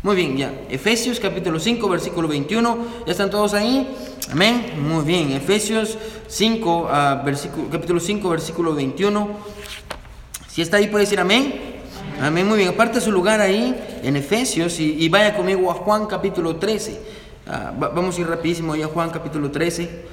Muy 0.00 0.14
bien, 0.14 0.36
ya. 0.36 0.54
Efesios 0.70 1.18
capítulo 1.18 1.58
5, 1.58 1.88
versículo 1.88 2.28
21. 2.28 2.78
¿Ya 3.04 3.10
están 3.10 3.30
todos 3.30 3.52
ahí? 3.52 3.96
Amén. 4.30 4.74
Muy 4.80 5.04
bien. 5.04 5.32
Efesios 5.32 5.98
5, 6.28 6.88
ah, 6.88 7.22
versículo, 7.24 7.68
capítulo 7.68 7.98
5, 7.98 8.28
versículo 8.28 8.74
21. 8.76 9.28
Si 10.48 10.62
está 10.62 10.76
ahí, 10.76 10.86
puede 10.86 11.04
decir 11.04 11.18
amén. 11.18 11.80
Amén. 12.20 12.46
Muy 12.46 12.58
bien. 12.58 12.68
Aparte 12.68 13.00
su 13.00 13.10
lugar 13.10 13.40
ahí 13.40 13.74
en 14.04 14.14
Efesios 14.14 14.78
y, 14.78 15.08
vaya 15.08 15.36
conmigo 15.36 15.68
a 15.68 15.74
Juan 15.74 16.06
capítulo 16.06 16.54
13. 16.56 17.00
Ah, 17.48 17.72
vamos 17.76 18.18
a 18.18 18.20
ir 18.20 18.28
rapidísimo 18.28 18.74
ahí 18.74 18.82
a 18.82 18.86
Juan 18.86 19.10
capítulo 19.10 19.50
13. 19.50 20.06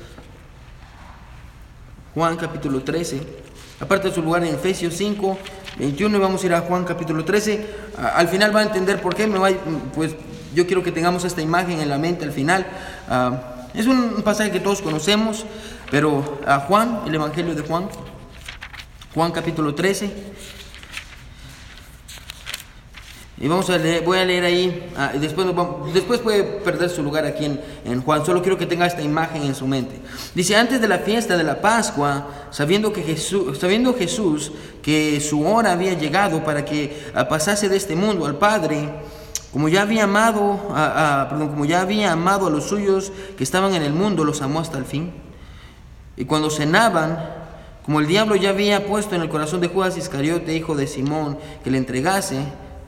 Juan 2.15 2.37
capítulo 2.37 2.81
13. 2.81 3.44
Aparte 3.79 4.07
de 4.07 4.15
su 4.15 4.21
lugar 4.21 4.43
en 4.45 4.55
Efesios 4.55 4.93
5, 4.93 5.37
21 5.77 6.17
y 6.17 6.19
vamos 6.19 6.41
a 6.41 6.45
ir 6.45 6.53
a 6.53 6.61
Juan 6.61 6.85
capítulo 6.85 7.25
13. 7.25 7.65
Al 8.15 8.29
final 8.29 8.55
va 8.55 8.61
a 8.61 8.63
entender 8.63 9.01
por 9.01 9.15
qué. 9.15 9.27
Me 9.27 9.37
va, 9.37 9.49
pues 9.93 10.15
yo 10.53 10.65
quiero 10.65 10.81
que 10.81 10.93
tengamos 10.93 11.25
esta 11.25 11.41
imagen 11.41 11.81
en 11.81 11.89
la 11.89 11.97
mente 11.97 12.23
al 12.23 12.31
final. 12.31 12.65
Ah, 13.09 13.67
es 13.73 13.85
un 13.85 14.21
pasaje 14.23 14.51
que 14.51 14.61
todos 14.61 14.81
conocemos, 14.81 15.45
pero 15.91 16.39
a 16.47 16.59
Juan, 16.61 17.01
el 17.05 17.15
Evangelio 17.15 17.53
de 17.53 17.63
Juan, 17.63 17.89
Juan 19.13 19.33
capítulo 19.33 19.75
13. 19.75 20.09
Y 23.37 23.49
vamos 23.49 23.69
a 23.69 23.77
leer, 23.77 24.03
voy 24.05 24.17
a 24.17 24.23
leer 24.23 24.45
ahí, 24.45 24.89
ah, 24.95 25.11
después, 25.19 25.45
después 25.93 26.21
puede 26.21 26.43
perder 26.43 26.89
su 26.89 27.03
lugar 27.03 27.25
aquí 27.25 27.43
en, 27.43 27.59
en, 27.83 28.01
Juan, 28.01 28.25
solo 28.25 28.41
quiero 28.41 28.57
que 28.57 28.65
tenga 28.65 28.85
esta 28.85 29.01
imagen 29.01 29.43
en 29.43 29.53
su 29.53 29.67
mente. 29.67 29.99
Dice, 30.33 30.55
antes 30.55 30.79
de 30.79 30.87
la 30.87 30.99
fiesta 30.99 31.35
de 31.35 31.43
la 31.43 31.59
Pascua, 31.59 32.47
sabiendo, 32.51 32.93
que 32.93 33.03
Jesús, 33.03 33.57
sabiendo 33.57 33.93
Jesús 33.93 34.53
que 34.81 35.19
su 35.19 35.45
hora 35.45 35.73
había 35.73 35.95
llegado 35.95 36.45
para 36.45 36.63
que 36.63 37.11
ah, 37.13 37.27
pasase 37.27 37.67
de 37.67 37.75
este 37.75 37.97
mundo 37.97 38.25
al 38.25 38.37
Padre, 38.37 38.89
como 39.51 39.67
ya 39.67 39.81
había 39.81 40.05
amado, 40.05 40.59
a, 40.69 41.27
perdón, 41.29 41.49
como 41.49 41.65
ya 41.65 41.81
había 41.81 42.13
amado 42.13 42.47
a 42.47 42.49
los 42.49 42.65
suyos 42.65 43.11
que 43.37 43.43
estaban 43.43 43.73
en 43.73 43.83
el 43.83 43.91
mundo, 43.91 44.23
los 44.23 44.41
amó 44.41 44.61
hasta 44.61 44.77
el 44.77 44.85
fin. 44.85 45.13
Y 46.15 46.23
cuando 46.23 46.49
cenaban, 46.49 47.17
como 47.85 47.99
el 47.99 48.07
diablo 48.07 48.35
ya 48.35 48.49
había 48.49 48.85
puesto 48.85 49.15
en 49.15 49.21
el 49.21 49.29
corazón 49.29 49.61
de 49.61 49.67
Judas 49.67 49.97
Iscariote, 49.97 50.53
hijo 50.53 50.75
de 50.75 50.87
Simón, 50.87 51.37
que 51.63 51.71
le 51.71 51.77
entregase, 51.77 52.43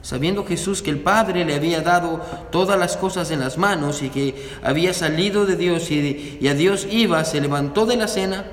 sabiendo 0.07 0.45
Jesús 0.45 0.81
que 0.81 0.89
el 0.89 1.01
Padre 1.01 1.43
le 1.43 1.53
había 1.53 1.81
dado 1.81 2.21
todas 2.49 2.79
las 2.79 2.95
cosas 2.95 3.29
en 3.29 3.41
las 3.41 3.57
manos 3.57 4.01
y 4.01 4.09
que 4.09 4.35
había 4.63 4.93
salido 4.93 5.45
de 5.45 5.57
Dios 5.57 5.91
y, 5.91 6.47
a 6.47 6.53
Dios 6.53 6.87
iba, 6.89 7.25
se 7.25 7.41
levantó 7.41 7.85
de 7.85 7.97
la 7.97 8.07
cena, 8.07 8.45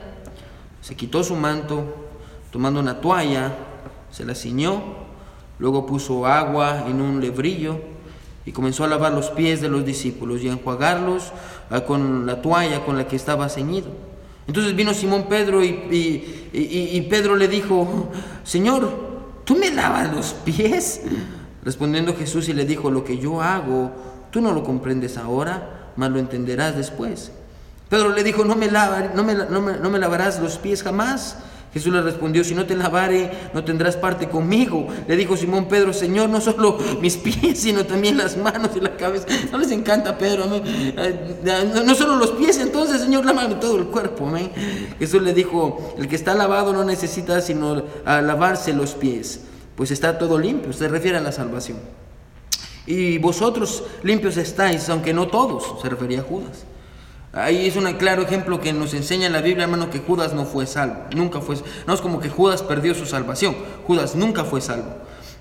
se 0.81 0.97
quitó 0.97 1.23
su 1.23 1.37
manto, 1.37 2.09
tomando 2.51 2.81
una 2.81 3.01
toalla, 3.01 3.53
se 4.11 4.25
la 4.25 4.35
ciñó, 4.35 4.83
luego 5.61 5.87
puso 5.87 6.27
agua 6.27 6.87
en 6.89 7.01
un 7.01 7.21
lebrillo 7.21 7.79
y 8.45 8.51
comenzó 8.51 8.83
a 8.83 8.89
lavar 8.89 9.13
los 9.13 9.31
pies 9.31 9.61
de 9.61 9.69
los 9.69 9.85
discípulos 9.85 10.43
y 10.43 10.49
a 10.49 10.53
enjuagarlos 10.55 11.31
ah, 11.71 11.83
con 11.83 12.27
la 12.27 12.43
toalla 12.43 12.85
con 12.85 12.99
la 12.99 13.07
que 13.07 13.15
estaba 13.15 13.49
ceñido. 13.49 13.87
Entonces 14.49 14.75
vino 14.75 14.93
Simón 14.93 15.27
Pedro 15.29 15.63
y, 15.63 16.51
y 16.53 17.01
Pedro 17.03 17.37
le 17.37 17.47
dijo, 17.47 18.11
Señor, 18.43 18.91
¿tú 19.45 19.55
me 19.55 19.71
lavas 19.71 20.13
los 20.13 20.33
pies? 20.33 21.03
Respondiendo 21.65 22.15
Jesús 22.15 22.49
y 22.49 22.53
le 22.53 22.67
dijo, 22.67 22.91
lo 22.91 23.05
que 23.05 23.19
yo 23.19 23.41
hago, 23.41 23.91
tú 24.31 24.41
no 24.41 24.53
lo 24.53 24.63
comprendes 24.63 25.17
ahora, 25.17 25.93
mas 25.97 26.11
lo 26.11 26.19
entenderás 26.19 26.77
después. 26.77 27.33
Pedro 27.89 28.11
le 28.11 28.23
dijo, 28.23 28.45
no 28.45 28.55
me, 28.55 28.69
no, 28.69 29.25
me, 29.25 29.35
no, 29.35 29.91
me, 29.91 29.99
lavarás 29.99 30.41
los 30.41 30.59
pies 30.59 30.83
jamás. 30.83 31.39
Jesús 31.73 31.93
le 31.93 32.03
respondió, 32.03 32.45
si 32.45 32.55
no 32.55 32.67
te 32.67 32.77
lavare, 32.77 33.31
no 33.53 33.65
tendrás 33.65 33.97
parte 33.97 34.29
conmigo. 34.29 34.87
Le 35.09 35.17
dijo 35.17 35.37
Simón 35.37 35.67
Pedro, 35.67 35.93
Señor, 35.93 36.29
no 36.29 36.41
solo 36.41 36.79
mis 37.01 37.17
pies, 37.17 37.61
sino 37.61 37.85
también 37.85 38.17
las 38.17 38.37
manos 38.37 38.71
y 38.77 38.81
la 38.81 38.97
cabeza. 38.97 39.27
No 39.51 39.59
les 39.59 39.71
encanta 39.71 40.19
Pedro, 40.19 40.45
no 40.47 41.95
solo 41.95 42.17
los 42.17 42.33
pies, 42.33 42.59
entonces, 42.59 43.01
Señor, 43.01 43.25
lávame 43.25 43.57
todo 43.57 43.79
el 43.79 43.87
cuerpo. 43.87 44.31
Jesús 44.99 45.23
le 45.23 45.33
dijo, 45.33 45.95
el 45.99 46.09
que 46.09 46.17
está 46.17 46.35
lavado 46.35 46.73
no 46.73 46.85
necesita 46.85 47.41
sino 47.41 47.83
lavarse 48.05 48.73
los 48.73 48.95
pies 48.95 49.41
pues 49.77 49.91
está 49.91 50.19
todo 50.19 50.39
limpio, 50.39 50.73
se 50.73 50.89
refiere 50.89 51.19
a 51.19 51.21
la 51.21 51.33
salvación. 51.33 51.79
Y 52.87 53.19
vosotros 53.19 53.85
limpios 54.03 54.37
estáis, 54.37 54.89
aunque 54.89 55.15
no 55.15 55.29
todos, 55.29 55.81
se 55.81 55.89
refería 55.89 56.21
a 56.21 56.25
Judas. 56.25 56.65
Ahí 57.33 57.67
es 57.67 57.75
un 57.75 57.91
claro 57.95 58.23
ejemplo 58.23 58.61
que 58.61 58.73
nos 58.73 58.95
enseña 58.95 59.27
en 59.27 59.33
la 59.33 59.41
Biblia, 59.41 59.65
hermano, 59.65 59.91
que 59.91 59.99
Judas 59.99 60.35
no 60.35 60.45
fue 60.45 60.67
salvo, 60.67 61.01
nunca 61.17 61.41
fue, 61.41 61.57
no 61.87 61.95
es 61.95 62.01
como 62.01 62.21
que 62.21 62.29
Judas 62.29 62.63
perdió 62.63 62.95
su 62.95 63.07
salvación, 63.07 63.57
Judas 63.87 64.15
nunca 64.15 64.45
fue 64.45 64.61
salvo. 64.61 64.95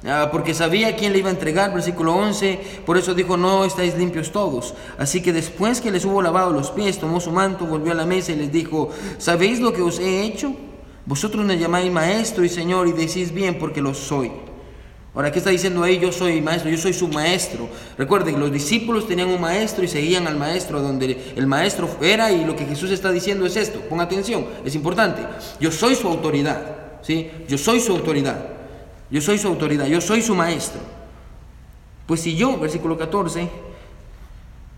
Ah, 0.05 0.29
porque 0.31 0.53
sabía 0.53 0.97
quién 0.97 1.13
le 1.13 1.19
iba 1.19 1.29
a 1.29 1.33
entregar, 1.33 1.73
versículo 1.73 2.13
11, 2.15 2.81
por 2.85 2.97
eso 2.97 3.13
dijo, 3.13 3.37
no 3.37 3.63
estáis 3.63 3.95
limpios 3.95 4.31
todos. 4.31 4.73
Así 4.97 5.21
que 5.21 5.31
después 5.31 5.79
que 5.79 5.91
les 5.91 6.03
hubo 6.03 6.21
lavado 6.21 6.51
los 6.51 6.71
pies, 6.71 6.99
tomó 6.99 7.21
su 7.21 7.31
manto, 7.31 7.65
volvió 7.65 7.93
a 7.93 7.95
la 7.95 8.05
mesa 8.05 8.33
y 8.33 8.35
les 8.35 8.51
dijo, 8.51 8.89
¿sabéis 9.17 9.61
lo 9.61 9.71
que 9.71 9.81
os 9.81 9.99
he 9.99 10.23
hecho? 10.23 10.55
Vosotros 11.05 11.45
me 11.45 11.57
llamáis 11.57 11.91
maestro 11.91 12.43
y 12.43 12.49
señor 12.49 12.87
y 12.87 12.93
decís 12.93 13.33
bien 13.33 13.59
porque 13.59 13.81
lo 13.81 13.93
soy. 13.93 14.31
Ahora, 15.15 15.31
¿qué 15.31 15.37
está 15.37 15.51
diciendo 15.51 15.83
ahí? 15.83 15.99
Yo 15.99 16.11
soy 16.11 16.41
maestro, 16.41 16.71
yo 16.71 16.77
soy 16.77 16.93
su 16.93 17.07
maestro. 17.07 17.69
Recuerden, 17.97 18.39
los 18.39 18.51
discípulos 18.51 19.07
tenían 19.07 19.29
un 19.29 19.39
maestro 19.39 19.83
y 19.83 19.87
seguían 19.87 20.25
al 20.25 20.37
maestro 20.37 20.81
donde 20.81 21.33
el 21.35 21.45
maestro 21.45 21.87
era 22.01 22.31
y 22.31 22.43
lo 22.45 22.55
que 22.55 22.65
Jesús 22.65 22.89
está 22.89 23.11
diciendo 23.11 23.45
es 23.45 23.55
esto. 23.55 23.79
Pon 23.81 24.01
atención, 24.01 24.45
es 24.65 24.73
importante. 24.73 25.21
Yo 25.59 25.71
soy 25.71 25.95
su 25.95 26.07
autoridad, 26.07 26.99
¿sí? 27.03 27.29
Yo 27.47 27.59
soy 27.59 27.79
su 27.79 27.91
autoridad. 27.91 28.53
Yo 29.11 29.21
soy 29.21 29.37
su 29.37 29.47
autoridad, 29.47 29.85
yo 29.85 30.01
soy 30.01 30.23
su 30.23 30.33
maestro. 30.33 30.81
Pues 32.07 32.21
si 32.21 32.35
yo, 32.35 32.57
versículo 32.57 32.97
14, 32.97 33.47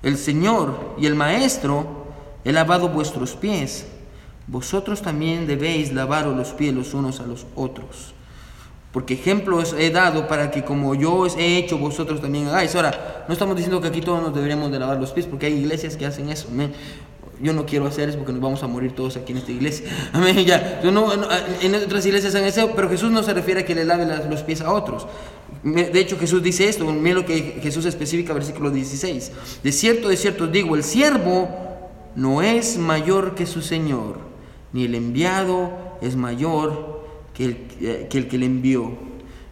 el 0.04 0.18
Señor 0.18 0.96
y 0.98 1.06
el 1.06 1.16
maestro 1.16 2.08
he 2.44 2.52
lavado 2.52 2.90
vuestros 2.90 3.38
pies, 3.38 3.88
vosotros 4.48 5.02
también 5.02 5.48
debéis 5.48 5.92
lavaros 5.92 6.36
los 6.36 6.50
pies 6.50 6.74
los 6.74 6.94
unos 6.94 7.20
a 7.20 7.26
los 7.26 7.46
otros. 7.56 8.14
Porque 8.92 9.16
ejemplos 9.16 9.76
he 9.78 9.90
dado 9.90 10.28
para 10.28 10.52
que 10.52 10.64
como 10.64 10.96
yo 10.96 11.16
os 11.16 11.36
he 11.36 11.58
hecho, 11.58 11.78
vosotros 11.78 12.22
también 12.22 12.48
hagáis. 12.48 12.76
Ahora, 12.76 13.26
no 13.28 13.34
estamos 13.34 13.56
diciendo 13.58 13.82
que 13.82 13.90
aquí 13.90 14.00
todos 14.00 14.22
nos 14.22 14.34
deberíamos 14.34 14.72
de 14.72 14.80
lavar 14.80 14.98
los 15.00 15.12
pies, 15.12 15.26
porque 15.26 15.48
hay 15.48 15.54
iglesias 15.54 15.98
que 15.98 16.06
hacen 16.06 16.30
eso. 16.30 16.48
Yo 17.42 17.52
no 17.52 17.66
quiero 17.66 17.88
hacer 17.88 18.08
eso 18.08 18.18
porque 18.18 18.32
nos 18.32 18.42
vamos 18.42 18.64
a 18.64 18.68
morir 18.68 18.94
todos 18.94 19.18
aquí 19.18 19.34
en 19.34 19.40
esta 19.40 19.52
iglesia. 19.52 19.86
Ya. 20.46 20.80
No, 20.86 21.12
en 21.12 21.76
otras 21.76 22.06
iglesias 22.06 22.36
hacen 22.36 22.48
eso, 22.48 22.72
pero 22.74 22.88
Jesús 22.88 23.12
no 23.12 23.22
se 23.24 23.34
refiere 23.34 23.62
a 23.62 23.66
que 23.66 23.76
le 23.76 23.84
lave 23.84 24.06
los 24.30 24.44
pies 24.44 24.62
a 24.62 24.72
otros. 24.72 25.08
De 25.64 26.00
hecho, 26.00 26.18
Jesús 26.18 26.42
dice 26.42 26.70
esto, 26.70 26.86
miren 26.86 27.16
lo 27.16 27.26
que 27.26 27.60
Jesús 27.62 27.84
especifica, 27.84 28.32
versículo 28.34 28.70
16. 28.70 29.32
De 29.62 29.72
cierto, 29.74 30.08
de 30.08 30.16
cierto 30.16 30.48
digo, 30.48 30.76
el 30.76 30.84
siervo 30.84 31.50
no 32.16 32.42
es 32.42 32.78
mayor 32.78 33.36
que 33.36 33.46
su 33.46 33.62
Señor 33.62 34.35
ni 34.76 34.84
el 34.84 34.94
enviado 34.94 35.72
es 36.02 36.18
mayor 36.18 37.08
que 37.34 37.46
el, 37.46 37.68
eh, 37.80 38.08
que 38.10 38.18
el 38.18 38.28
que 38.28 38.38
le 38.38 38.46
envió. 38.46 38.92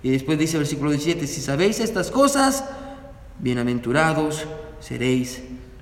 Y 0.04 0.10
después 0.10 0.38
dice 0.38 0.58
el 0.58 0.64
versículo 0.64 0.92
17, 0.92 1.28
si 1.28 1.40
sabéis 1.40 1.80
estas 1.80 2.12
cosas, 2.12 2.66
bienaventurados 3.40 4.44
seréis 4.82 5.42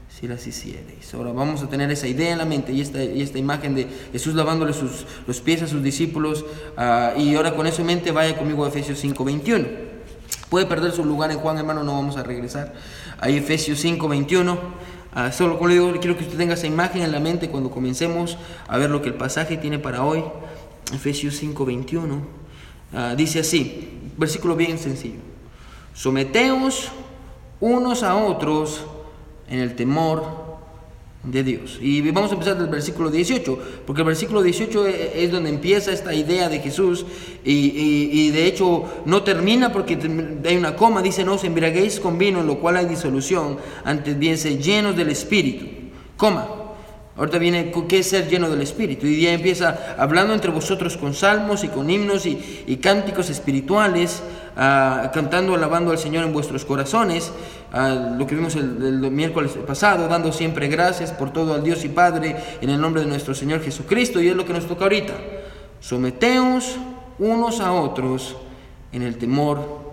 si 0.10 0.28
las 0.28 0.46
hiciereis. 0.46 1.12
Ahora 1.16 1.32
vamos 1.32 1.64
a 1.64 1.70
tener 1.70 1.90
esa 1.90 2.08
idea 2.08 2.32
en 2.34 2.38
la 2.38 2.46
mente 2.46 2.72
y 2.72 2.82
esta, 2.82 3.04
y 3.04 3.24
esta 3.24 3.40
imagen 3.40 3.74
de 3.74 3.88
Jesús 4.12 4.36
lavándole 4.36 4.74
sus, 4.74 5.08
los 5.26 5.42
pies 5.42 5.64
a 5.64 5.68
sus 5.68 5.82
discípulos. 5.82 6.46
Ah, 6.78 7.14
y 7.18 7.34
ahora 7.34 7.56
con 7.56 7.66
eso 7.66 7.82
en 7.82 7.88
mente 7.88 8.12
vaya 8.12 8.38
conmigo 8.38 8.64
a 8.64 8.68
Efesios 8.68 9.04
5:21. 9.04 9.66
Puede 10.52 10.68
perder 10.68 10.92
su 10.92 11.04
lugar 11.04 11.32
en 11.32 11.40
Juan, 11.40 11.58
hermano, 11.58 11.84
no 11.84 11.94
vamos 11.94 12.16
a 12.16 12.22
regresar. 12.22 12.74
Ahí 13.20 13.38
Efesios 13.38 13.84
5:21. 13.84 14.60
Ah, 15.14 15.32
solo 15.32 15.58
como 15.58 15.68
le 15.68 15.74
digo, 15.74 15.92
quiero 16.00 16.18
que 16.18 16.24
usted 16.24 16.38
tenga 16.38 16.54
esa 16.54 16.68
imagen 16.68 17.02
en 17.02 17.12
la 17.12 17.20
mente 17.20 17.50
cuando 17.50 17.70
comencemos 17.70 18.38
a 18.68 18.78
ver 18.78 18.90
lo 18.90 19.02
que 19.02 19.10
el 19.10 19.16
pasaje 19.16 19.58
tiene 19.58 19.78
para 19.78 20.04
hoy. 20.04 20.24
Efesios 20.94 21.36
5:21. 21.42 22.22
Ah, 22.94 23.16
dice 23.16 23.40
así, 23.40 24.00
versículo 24.18 24.56
bien 24.56 24.78
sencillo. 24.78 25.20
Someteos 25.94 26.92
unos 27.60 28.04
a 28.04 28.16
otros 28.16 28.86
en 29.50 29.60
el 29.60 29.76
temor 29.76 30.41
de 31.24 31.44
Dios. 31.44 31.78
Y 31.80 32.02
vamos 32.12 32.32
a 32.32 32.34
empezar 32.34 32.58
del 32.58 32.68
versículo 32.68 33.12
18, 33.12 33.60
porque 33.86 34.02
el 34.02 34.08
versículo 34.08 34.42
18 34.42 34.88
e, 34.88 35.24
es 35.24 35.32
donde 35.32 35.50
empieza 35.50 35.92
esta 35.92 36.14
idea 36.14 36.50
de 36.50 36.60
Jesús 36.60 37.06
y, 37.44 38.30
de 38.32 38.48
hecho 38.48 38.86
no 39.06 39.24
termina 39.24 39.72
porque 39.72 39.98
hay 40.46 40.58
una 40.58 40.76
coma, 40.76 41.02
dice 41.02 41.24
no 41.24 41.34
os 41.34 41.44
embriaguéis 41.44 42.00
con 42.00 42.18
vino, 42.18 42.40
en 42.40 42.48
lo 42.48 42.60
cual 42.60 42.78
hay 42.78 42.86
disolución, 42.86 43.58
antes 43.84 44.18
bien 44.18 44.38
llenos 44.38 44.96
del 44.96 45.10
Espíritu, 45.10 45.66
coma. 46.18 46.61
Ahorita 47.18 47.38
viene 47.38 47.72
qué 47.90 48.00
es 48.00 48.10
ser 48.10 48.30
lleno 48.30 48.50
del 48.50 48.62
Espíritu. 48.62 49.06
Y 49.06 49.22
ya 49.22 49.34
empieza 49.34 49.96
hablando 49.98 50.34
entre 50.34 50.52
vosotros 50.52 50.98
con 50.98 51.14
salmos 51.14 51.64
y 51.64 51.68
con 51.68 51.90
himnos 51.90 52.26
y, 52.26 52.78
cánticos 52.82 53.30
espirituales, 53.30 54.24
ah, 54.56 55.12
cantando, 55.14 55.56
alabando 55.56 55.92
al 55.92 55.98
Señor 55.98 56.24
en 56.24 56.34
vuestros 56.34 56.66
corazones 56.66 57.32
lo 58.18 58.28
que 58.28 58.36
vimos 58.36 58.56
el, 58.56 59.00
miércoles 59.12 59.52
pasado, 59.66 60.08
dando 60.08 60.32
siempre 60.32 60.68
gracias 60.68 61.12
por 61.12 61.32
todo 61.32 61.54
al 61.54 61.64
Dios 61.64 61.86
y 61.86 61.90
Padre 61.90 62.36
en 62.62 62.70
el 62.70 62.82
nombre 62.82 63.02
de 63.02 63.08
nuestro 63.08 63.34
Señor 63.34 63.62
Jesucristo, 63.62 64.22
y 64.22 64.28
es 64.28 64.36
lo 64.36 64.46
que 64.46 64.54
nos 64.54 64.68
toca 64.68 64.84
ahorita. 64.84 65.14
Someteos 65.80 66.76
unos 67.18 67.62
a 67.62 67.72
otros 67.72 68.36
en 68.92 69.04
el 69.04 69.18
temor 69.18 69.91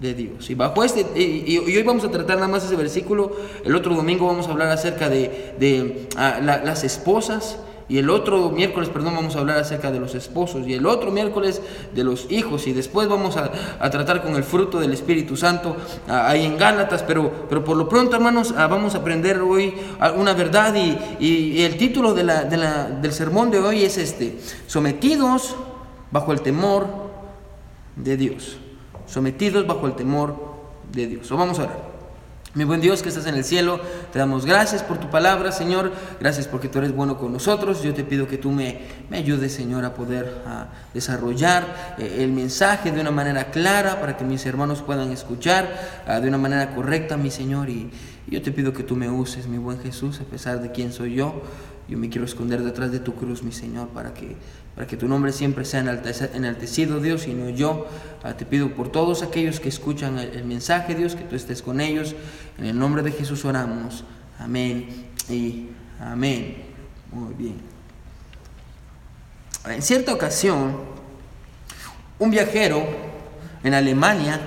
de 0.00 0.14
Dios. 0.14 0.48
Y 0.48 0.54
bajo 0.54 0.82
este, 0.82 1.06
y, 1.20 1.58
hoy 1.58 1.82
vamos 1.82 2.04
a 2.04 2.10
tratar 2.10 2.36
nada 2.36 2.48
más 2.48 2.64
ese 2.64 2.76
versículo, 2.76 3.32
el 3.64 3.74
otro 3.76 3.94
domingo 3.94 4.26
vamos 4.26 4.48
a 4.48 4.50
hablar 4.50 4.70
acerca 4.70 5.08
de, 5.08 5.54
de 5.58 6.08
ah, 6.16 6.40
las 6.40 6.84
esposas, 6.84 7.58
y 7.86 7.98
el 7.98 8.08
otro 8.08 8.50
miércoles, 8.50 8.88
perdón, 8.88 9.16
vamos 9.16 9.34
a 9.34 9.40
hablar 9.40 9.58
acerca 9.58 9.90
de 9.90 9.98
los 9.98 10.14
esposos, 10.14 10.66
y 10.66 10.74
el 10.74 10.86
otro 10.86 11.10
miércoles 11.10 11.60
de 11.92 12.04
los 12.04 12.30
hijos, 12.30 12.66
y 12.68 12.72
después 12.72 13.08
vamos 13.08 13.36
a, 13.36 13.50
tratar 13.90 14.22
con 14.22 14.36
el 14.36 14.44
fruto 14.44 14.78
del 14.78 14.92
Espíritu 14.92 15.36
Santo 15.36 15.76
ah, 16.08 16.30
ahí 16.30 16.46
en 16.46 16.56
Gálatas, 16.56 17.02
pero, 17.02 17.46
pero 17.48 17.62
por 17.62 17.76
lo 17.76 17.88
pronto, 17.88 18.16
hermanos, 18.16 18.54
ah, 18.56 18.68
vamos 18.68 18.94
a 18.94 18.98
aprender 18.98 19.40
hoy 19.40 19.74
una 20.16 20.32
verdad, 20.32 20.74
y, 20.74 20.96
y, 21.22 21.62
el 21.62 21.76
título 21.76 22.14
de 22.14 22.24
la, 22.24 22.44
de 22.44 22.56
la, 22.56 22.84
del 22.84 23.12
sermón 23.12 23.50
de 23.50 23.58
hoy 23.58 23.82
es 23.82 23.98
este, 23.98 24.38
sometidos 24.66 25.56
bajo 26.10 26.32
el 26.32 26.40
temor 26.40 26.86
de 27.96 28.16
Dios 28.16 28.56
sometidos 29.10 29.66
bajo 29.66 29.86
el 29.86 29.94
temor 29.94 30.36
de 30.92 31.06
Dios. 31.06 31.30
O 31.32 31.36
vamos 31.36 31.58
a 31.58 31.64
orar. 31.64 31.90
Mi 32.52 32.64
buen 32.64 32.80
Dios 32.80 33.00
que 33.00 33.10
estás 33.10 33.26
en 33.26 33.36
el 33.36 33.44
cielo, 33.44 33.78
te 34.12 34.18
damos 34.18 34.44
gracias 34.44 34.82
por 34.82 34.98
tu 34.98 35.08
palabra, 35.08 35.52
Señor. 35.52 35.92
Gracias 36.18 36.48
porque 36.48 36.68
tú 36.68 36.78
eres 36.78 36.92
bueno 36.92 37.16
con 37.16 37.32
nosotros. 37.32 37.80
Yo 37.84 37.94
te 37.94 38.02
pido 38.02 38.26
que 38.26 38.38
tú 38.38 38.50
me, 38.50 38.80
me 39.08 39.18
ayudes, 39.18 39.52
Señor, 39.52 39.84
a 39.84 39.94
poder 39.94 40.42
desarrollar 40.92 41.94
eh, 41.96 42.24
el 42.24 42.32
mensaje 42.32 42.90
de 42.90 43.00
una 43.00 43.12
manera 43.12 43.52
clara 43.52 44.00
para 44.00 44.16
que 44.16 44.24
mis 44.24 44.44
hermanos 44.46 44.82
puedan 44.82 45.12
escuchar 45.12 46.02
ah, 46.08 46.18
de 46.18 46.26
una 46.26 46.38
manera 46.38 46.74
correcta, 46.74 47.16
mi 47.16 47.30
Señor. 47.30 47.70
Y, 47.70 47.88
y 48.26 48.34
yo 48.34 48.42
te 48.42 48.50
pido 48.50 48.72
que 48.72 48.82
tú 48.82 48.96
me 48.96 49.08
uses, 49.08 49.46
mi 49.46 49.58
buen 49.58 49.78
Jesús, 49.78 50.20
a 50.20 50.24
pesar 50.24 50.60
de 50.60 50.72
quién 50.72 50.92
soy 50.92 51.14
yo. 51.14 51.42
Yo 51.88 51.98
me 51.98 52.08
quiero 52.08 52.24
esconder 52.24 52.64
detrás 52.64 52.90
de 52.90 52.98
tu 52.98 53.14
cruz, 53.14 53.44
mi 53.44 53.52
Señor, 53.52 53.88
para 53.88 54.12
que, 54.12 54.36
para 54.74 54.86
que 54.86 54.96
tu 54.96 55.08
nombre 55.08 55.32
siempre 55.32 55.64
sea 55.64 55.80
enaltecido, 55.80 57.00
Dios, 57.00 57.26
y 57.26 57.34
no 57.34 57.50
yo. 57.50 57.86
Ah, 58.22 58.34
te 58.34 58.46
pido 58.46 58.70
por 58.74 58.90
todos 58.90 59.22
aquellos 59.22 59.60
que 59.60 59.68
escuchan 59.68 60.18
el, 60.18 60.44
mensaje, 60.44 60.94
Dios, 60.94 61.14
que 61.14 61.24
tú 61.24 61.36
estés 61.36 61.62
con 61.62 61.80
ellos. 61.80 62.14
En 62.58 62.66
el 62.66 62.78
nombre 62.78 63.02
de 63.02 63.12
Jesús 63.12 63.44
oramos. 63.44 64.04
Amén 64.38 65.08
y 65.28 65.68
amén. 66.00 66.64
Muy 67.12 67.34
bien. 67.34 67.56
En 69.66 69.82
cierta 69.82 70.14
ocasión, 70.14 70.78
un 72.18 72.30
viajero 72.30 72.82
en 73.62 73.74
Alemania 73.74 74.40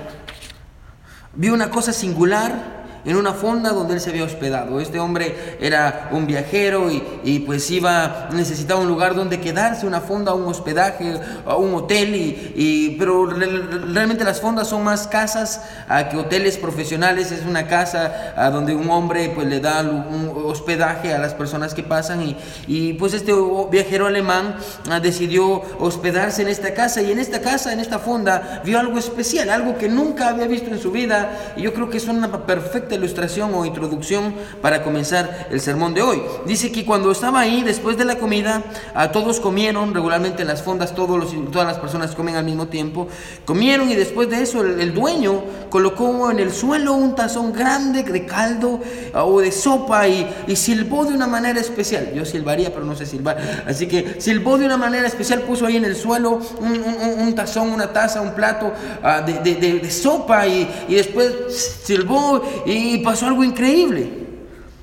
vio 1.35 1.53
una 1.53 1.69
cosa 1.69 1.93
singular 1.93 2.72
en 3.05 3.15
una 3.15 3.33
fonda 3.33 3.71
donde 3.71 3.95
él 3.95 4.01
se 4.01 4.09
había 4.09 4.23
hospedado. 4.23 4.79
Este 4.79 4.99
hombre 4.99 5.57
era 5.59 6.09
un 6.11 6.25
viajero 6.25 6.89
y, 6.91 7.39
pues 7.39 7.69
iba, 7.71 8.29
necesitaba 8.31 8.79
un 8.79 8.87
lugar 8.87 9.15
donde 9.15 9.39
quedarse, 9.39 9.85
una 9.85 10.01
fonda, 10.01 10.33
un 10.33 10.47
hospedaje, 10.47 11.19
un 11.57 11.73
hotel, 11.73 12.15
y, 12.15 12.95
pero 12.97 13.25
realmente 13.25 14.23
las 14.23 14.41
fondas 14.41 14.67
son 14.67 14.83
más 14.83 15.07
casas 15.07 15.61
que 16.09 16.17
hoteles 16.17 16.57
profesionales, 16.57 17.31
es 17.31 17.45
una 17.45 17.67
casa 17.67 18.33
donde 18.51 18.75
un 18.75 18.89
hombre 18.89 19.31
pues 19.33 19.47
le 19.47 19.59
da 19.59 19.81
un 19.81 20.31
hospedaje 20.45 21.13
a 21.13 21.19
las 21.19 21.33
personas 21.33 21.73
que 21.73 21.83
pasan 21.83 22.21
y, 22.21 22.37
y 22.67 22.93
pues 22.93 23.13
este 23.13 23.33
viajero 23.71 24.07
alemán 24.07 24.55
ah, 24.89 24.99
decidió 24.99 25.61
hospedarse 25.79 26.41
en 26.41 26.47
esta 26.47 26.73
casa 26.73 27.01
y 27.01 27.11
en 27.11 27.19
esta 27.19 27.41
casa, 27.41 27.73
en 27.73 27.79
esta 27.79 27.99
fonda, 27.99 28.61
vio 28.65 28.79
algo 28.79 28.97
especial, 28.97 29.49
algo 29.49 29.77
que 29.77 29.89
nunca 29.89 30.29
había 30.29 30.47
visto 30.47 30.69
en 30.69 30.79
su 30.79 30.91
vida 30.91 31.53
y 31.55 31.61
yo 31.61 31.73
creo 31.73 31.89
que 31.89 31.97
es 31.97 32.07
una 32.07 32.45
perfecta 32.45 32.92
ilustración 32.95 33.53
o 33.53 33.65
introducción 33.65 34.33
para 34.61 34.83
comenzar 34.83 35.47
el 35.51 35.59
sermón 35.61 35.93
de 35.93 36.01
hoy. 36.01 36.21
Dice 36.45 36.71
que 36.71 36.85
cuando 36.85 37.11
estaba 37.11 37.39
ahí, 37.39 37.63
después 37.63 37.97
de 37.97 38.05
la 38.05 38.17
comida, 38.17 38.63
a 38.93 39.11
todos 39.11 39.39
comieron, 39.39 39.93
regularmente 39.93 40.41
en 40.41 40.47
las 40.47 40.61
fondas 40.61 40.95
todos 40.95 41.19
los, 41.19 41.51
todas 41.51 41.67
las 41.67 41.79
personas 41.79 42.15
comen 42.15 42.35
al 42.35 42.45
mismo 42.45 42.67
tiempo, 42.67 43.07
comieron 43.45 43.89
y 43.89 43.95
después 43.95 44.29
de 44.29 44.41
eso 44.41 44.61
el, 44.61 44.93
dueño 44.93 45.43
colocó 45.69 46.29
en 46.29 46.39
el 46.39 46.51
suelo 46.51 46.93
un 46.93 47.15
tazón 47.15 47.51
grande 47.51 48.03
de 48.03 48.25
caldo 48.25 48.79
ah, 49.13 49.25
o 49.25 49.41
de 49.41 49.51
sopa 49.51 50.07
y, 50.07 50.27
y, 50.47 50.55
silbó 50.55 51.05
de 51.05 51.13
una 51.13 51.27
manera 51.27 51.59
especial. 51.59 52.13
Yo 52.13 52.25
silbaría, 52.25 52.73
pero 52.73 52.85
no 52.85 52.95
sé 52.95 53.05
silbar. 53.05 53.63
Así 53.67 53.87
que 53.87 54.21
silbó 54.21 54.57
de 54.57 54.65
una 54.65 54.77
manera 54.77 55.07
especial, 55.07 55.41
puso 55.41 55.65
ahí 55.65 55.77
en 55.77 55.85
el 55.85 55.95
suelo 55.95 56.39
un, 56.59 57.33
tazón, 57.35 57.69
una 57.69 57.91
taza, 57.91 58.21
un 58.21 58.33
plato 58.33 58.71
ah, 59.01 59.21
de, 59.21 59.55
de, 59.55 59.91
sopa 59.91 60.47
y, 60.47 60.69
y 60.87 60.95
después 60.95 61.79
silbó 61.83 62.41
y 62.65 62.71
y 62.83 62.97
pasó 62.99 63.27
algo 63.27 63.43
increíble. 63.43 64.23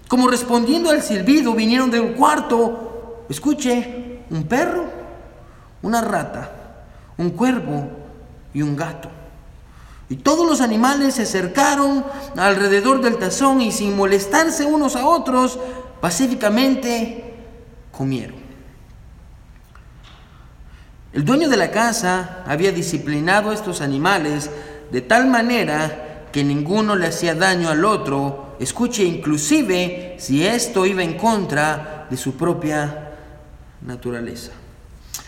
Como 0.08 0.29
respondiendo 0.29 0.91
al 0.91 1.02
silbido, 1.02 1.55
vinieron 1.55 1.91
de 1.91 2.00
un 2.00 2.14
cuarto, 2.14 3.26
escuche, 3.29 4.23
un 4.31 4.44
perro, 4.44 4.85
una 5.82 6.00
rata, 6.00 6.50
un 7.17 7.31
cuervo 7.31 7.88
y 8.52 8.62
un 8.62 8.75
gato. 8.76 9.08
Y 10.08 10.17
todos 10.17 10.49
los 10.49 10.61
animales 10.61 11.14
se 11.14 11.23
acercaron 11.23 12.05
alrededor 12.37 13.00
del 13.00 13.19
tazón 13.19 13.61
y 13.61 13.70
sin 13.70 13.97
molestarse 13.97 14.64
unos 14.64 14.97
a 14.97 15.06
otros, 15.06 15.58
pacíficamente 16.00 17.37
comieron. 17.93 18.41
El 21.12 21.25
dueño 21.25 21.49
de 21.49 21.56
la 21.56 21.70
casa 21.70 22.43
había 22.47 22.73
disciplinado 22.73 23.50
a 23.50 23.55
estos 23.55 23.81
animales 23.81 24.50
de 24.91 25.00
tal 25.00 25.26
manera 25.26 26.09
que 26.32 26.44
ninguno 26.44 26.96
le 26.96 27.06
hacía 27.06 27.34
daño 27.34 27.68
al 27.68 27.84
otro, 27.84 28.56
escuche 28.60 29.04
inclusive 29.04 30.16
si 30.18 30.46
esto 30.46 30.86
iba 30.86 31.02
en 31.02 31.16
contra 31.16 32.06
de 32.10 32.16
su 32.16 32.34
propia 32.34 33.12
naturaleza. 33.82 34.52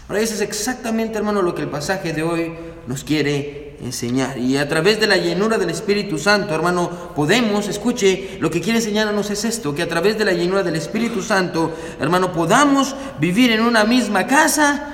Ahora, 0.08 0.20
eso 0.20 0.34
es 0.34 0.40
exactamente, 0.40 1.16
hermano, 1.16 1.42
lo 1.42 1.54
que 1.54 1.62
el 1.62 1.68
pasaje 1.68 2.12
de 2.12 2.22
hoy 2.22 2.52
nos 2.86 3.04
quiere 3.04 3.76
enseñar. 3.82 4.38
Y 4.38 4.56
a 4.56 4.68
través 4.68 5.00
de 5.00 5.06
la 5.06 5.16
llenura 5.16 5.58
del 5.58 5.70
Espíritu 5.70 6.18
Santo, 6.18 6.54
hermano, 6.54 6.90
podemos, 7.14 7.68
escuche, 7.68 8.36
lo 8.40 8.50
que 8.50 8.60
quiere 8.60 8.78
enseñarnos 8.78 9.30
es 9.30 9.44
esto, 9.44 9.74
que 9.74 9.82
a 9.82 9.88
través 9.88 10.18
de 10.18 10.24
la 10.24 10.32
llenura 10.32 10.62
del 10.62 10.76
Espíritu 10.76 11.22
Santo, 11.22 11.72
hermano, 12.00 12.32
podamos 12.32 12.94
vivir 13.18 13.52
en 13.52 13.62
una 13.62 13.84
misma 13.84 14.26
casa 14.26 14.92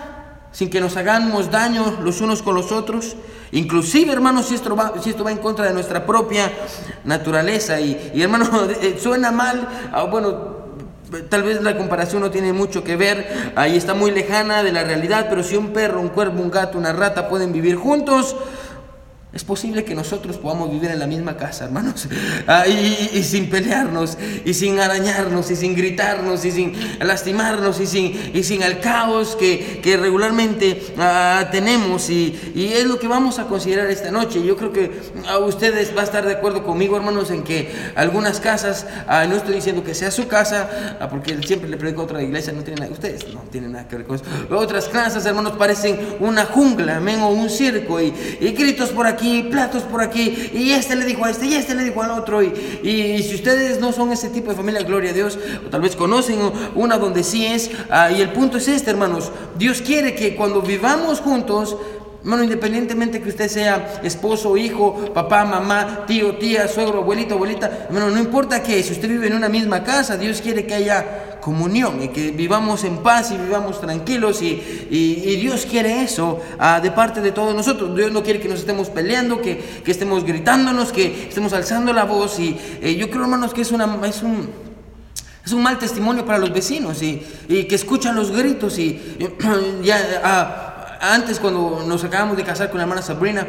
sin 0.53 0.71
que 0.71 0.81
nos 0.81 0.97
hagamos 0.97 1.51
daño 1.51 1.99
los 2.03 2.21
unos 2.21 2.43
con 2.43 2.55
los 2.55 2.73
otros. 2.73 3.17
Inclusive, 3.53 4.13
hermanos, 4.13 4.47
si 4.47 4.55
esto 4.55 4.75
va, 4.77 4.93
si 5.03 5.11
esto 5.11 5.25
va 5.25 5.33
en 5.33 5.39
contra 5.39 5.67
de 5.67 5.73
nuestra 5.73 6.05
propia 6.05 6.53
naturaleza. 7.05 7.81
Y, 7.81 8.13
y 8.15 8.23
hermano, 8.23 8.47
eh, 8.83 8.99
suena 9.01 9.31
mal, 9.31 9.69
ah, 9.93 10.05
bueno, 10.05 10.59
Tal 11.31 11.43
vez 11.43 11.63
la 11.63 11.75
comparación 11.79 12.21
no 12.21 12.31
tiene 12.31 12.53
mucho 12.53 12.85
que 12.85 12.95
ver, 12.95 13.53
ahí 13.57 13.79
está 13.79 13.95
muy 13.95 14.11
lejana 14.11 14.63
de 14.63 14.73
la 14.73 14.85
realidad, 14.85 15.29
pero 15.31 15.43
si 15.43 15.57
un 15.57 15.73
perro, 15.73 16.03
un 16.03 16.11
cuervo, 16.11 16.43
un 16.43 16.51
gato, 16.51 16.77
una 16.77 16.93
rata 16.93 17.31
pueden 17.31 17.51
vivir 17.51 17.77
juntos, 17.77 18.37
es 19.39 19.45
posible 19.45 19.85
que 19.85 19.95
nosotros 19.95 20.37
podamos 20.37 20.69
vivir 20.69 20.91
en 20.91 20.99
la 20.99 21.07
misma 21.07 21.37
casa, 21.37 21.67
hermanos, 21.67 22.09
ah, 22.49 22.67
y, 22.67 23.23
sin 23.23 23.49
pelearnos, 23.49 24.19
y 24.45 24.53
sin 24.53 24.81
arañarnos, 24.81 25.49
y 25.53 25.55
sin 25.55 25.77
gritarnos, 25.77 26.45
y 26.45 26.51
sin 26.51 26.73
lastimarnos, 26.99 27.79
y 27.79 27.87
sin, 27.87 28.33
y 28.35 28.43
sin 28.43 28.63
el 28.63 28.81
caos 28.81 29.37
que, 29.37 29.79
que 29.81 29.97
regularmente 29.97 30.83
ah, 30.99 31.51
tenemos. 31.53 32.11
Y, 32.11 32.53
y, 32.57 32.73
es 32.73 32.85
lo 32.87 32.99
que 32.99 33.07
vamos 33.07 33.39
a 33.39 33.45
considerar 33.45 33.89
esta 33.93 34.11
noche. 34.11 34.45
Yo 34.45 34.57
creo 34.57 34.73
que 34.73 34.91
a 35.29 35.35
ah, 35.35 35.39
ustedes 35.39 35.97
va 35.97 36.01
a 36.01 36.05
estar 36.05 36.27
de 36.27 36.33
acuerdo 36.33 36.65
conmigo, 36.65 36.97
hermanos, 36.97 37.31
en 37.31 37.45
que 37.45 37.71
algunas 37.95 38.41
casas, 38.41 38.87
no 39.29 39.37
estoy 39.37 39.55
diciendo 39.55 39.85
que 39.85 39.95
sea 39.95 40.11
su 40.11 40.27
casa, 40.27 40.99
porque 41.11 41.41
siempre 41.45 41.71
le 41.71 41.77
predico 41.77 42.01
a 42.01 42.05
otra 42.07 42.21
iglesia, 42.21 42.53
no 42.53 42.65
tienen 42.65 42.81
nada, 42.81 42.93
ustedes 42.93 43.33
no 43.33 43.43
tienen 43.53 43.71
nada 43.71 43.87
que 43.87 43.99
ver 43.99 44.07
con 44.07 44.17
eso. 44.17 44.25
Otras 44.51 44.89
casas, 44.89 45.25
hermanos, 45.27 45.53
parecen 45.53 46.17
una 46.19 46.45
jungla, 46.45 46.97
amén, 46.97 47.21
o 47.21 47.29
un 47.29 47.49
circo, 47.49 48.01
y, 48.01 48.13
y 48.41 48.51
gritos 48.51 48.89
por 48.89 49.07
aquí 49.07 49.28
platos 49.51 49.83
por 49.85 50.01
aquí, 50.01 50.51
y 50.53 50.71
este 50.73 50.97
le 50.97 51.05
dijo 51.05 51.25
a 51.25 51.31
este, 51.31 51.47
y 51.47 51.55
este 51.55 51.75
le 51.75 51.85
dijo 51.85 52.03
al 52.03 52.13
otro. 52.13 52.43
Y, 52.43 52.53
y, 52.83 53.23
si 53.23 53.35
ustedes 53.35 53.81
no 53.81 53.93
son 53.93 54.13
ese 54.13 54.29
tipo 54.29 54.51
de 54.51 54.57
familia, 54.57 54.83
gloria 54.83 55.11
a 55.11 55.15
Dios, 55.15 55.39
o 55.67 55.71
tal 55.71 55.81
vez 55.81 55.97
conocen 55.97 56.39
una 56.75 56.99
donde 56.99 57.23
sí 57.23 57.47
es, 57.47 57.71
ah, 57.91 58.11
y 58.11 58.21
el 58.21 58.33
punto 58.33 58.59
es 58.59 58.69
este, 58.69 58.91
hermanos, 58.91 59.31
Dios 59.59 59.83
quiere 59.83 60.15
que 60.15 60.37
cuando 60.37 60.63
vivamos 60.63 61.21
juntos, 61.21 61.77
Hermano, 62.21 62.43
independientemente 62.43 63.23
que 63.23 63.29
usted 63.29 63.49
sea 63.49 64.01
esposo, 64.03 64.57
hijo, 64.57 65.13
papá, 65.15 65.45
mamá, 65.45 66.05
tío, 66.07 66.35
tía, 66.37 66.67
suegro, 66.67 66.99
abuelito, 66.99 67.35
abuelita, 67.35 67.87
hermano, 67.89 68.11
no 68.11 68.19
importa 68.19 68.61
que 68.61 68.83
si 68.83 68.93
usted 68.93 69.09
vive 69.09 69.29
en 69.29 69.35
una 69.35 69.49
misma 69.49 69.85
casa, 69.85 70.17
Dios 70.17 70.41
quiere 70.41 70.67
que 70.67 70.75
haya 70.75 71.39
comunión 71.41 72.03
y 72.03 72.09
que 72.09 72.33
vivamos 72.33 72.83
en 72.85 72.99
paz 72.99 73.31
y 73.31 73.37
vivamos 73.39 73.81
tranquilos 73.81 74.43
y, 74.43 74.61
y, 74.91 75.37
Dios 75.37 75.65
quiere 75.65 76.03
eso 76.03 76.41
ah, 76.59 76.81
de 76.81 76.91
parte 76.91 77.21
de 77.21 77.33
todos 77.33 77.55
nosotros. 77.55 77.95
Dios 77.95 78.11
no 78.11 78.23
quiere 78.23 78.41
que 78.41 78.49
nos 78.49 78.61
estemos 78.61 78.91
peleando, 78.91 79.41
que, 79.41 79.83
que 79.85 79.91
estemos 79.91 80.25
gritándonos, 80.25 80.93
que 80.93 81.29
estemos 81.29 81.53
alzando 81.53 81.93
la 81.93 82.05
voz 82.05 82.39
y 82.41 82.59
eh, 82.83 82.97
yo 82.97 83.09
creo, 83.11 83.23
hermanos, 83.23 83.55
que 83.55 83.63
es, 83.63 83.73
una, 83.73 83.99
es 84.07 84.23
un... 84.23 84.69
Es 85.45 85.55
un 85.55 85.63
mal 85.63 85.79
testimonio 85.79 86.27
para 86.27 86.39
los 86.39 86.53
vecinos 86.53 87.03
y, 87.03 87.23
y 87.49 87.65
que 87.65 87.77
escuchan 87.77 88.15
los 88.15 88.31
gritos 88.33 88.79
y, 88.79 89.01
ya... 89.83 90.21
Ah, 90.23 90.68
antes 91.01 91.39
cuando 91.39 91.83
nos 91.87 92.05
acabamos 92.05 92.37
de 92.37 92.45
casar 92.45 92.69
con 92.69 92.79
la 92.79 92.85
hermana 92.85 93.03
Sabrina, 93.03 93.47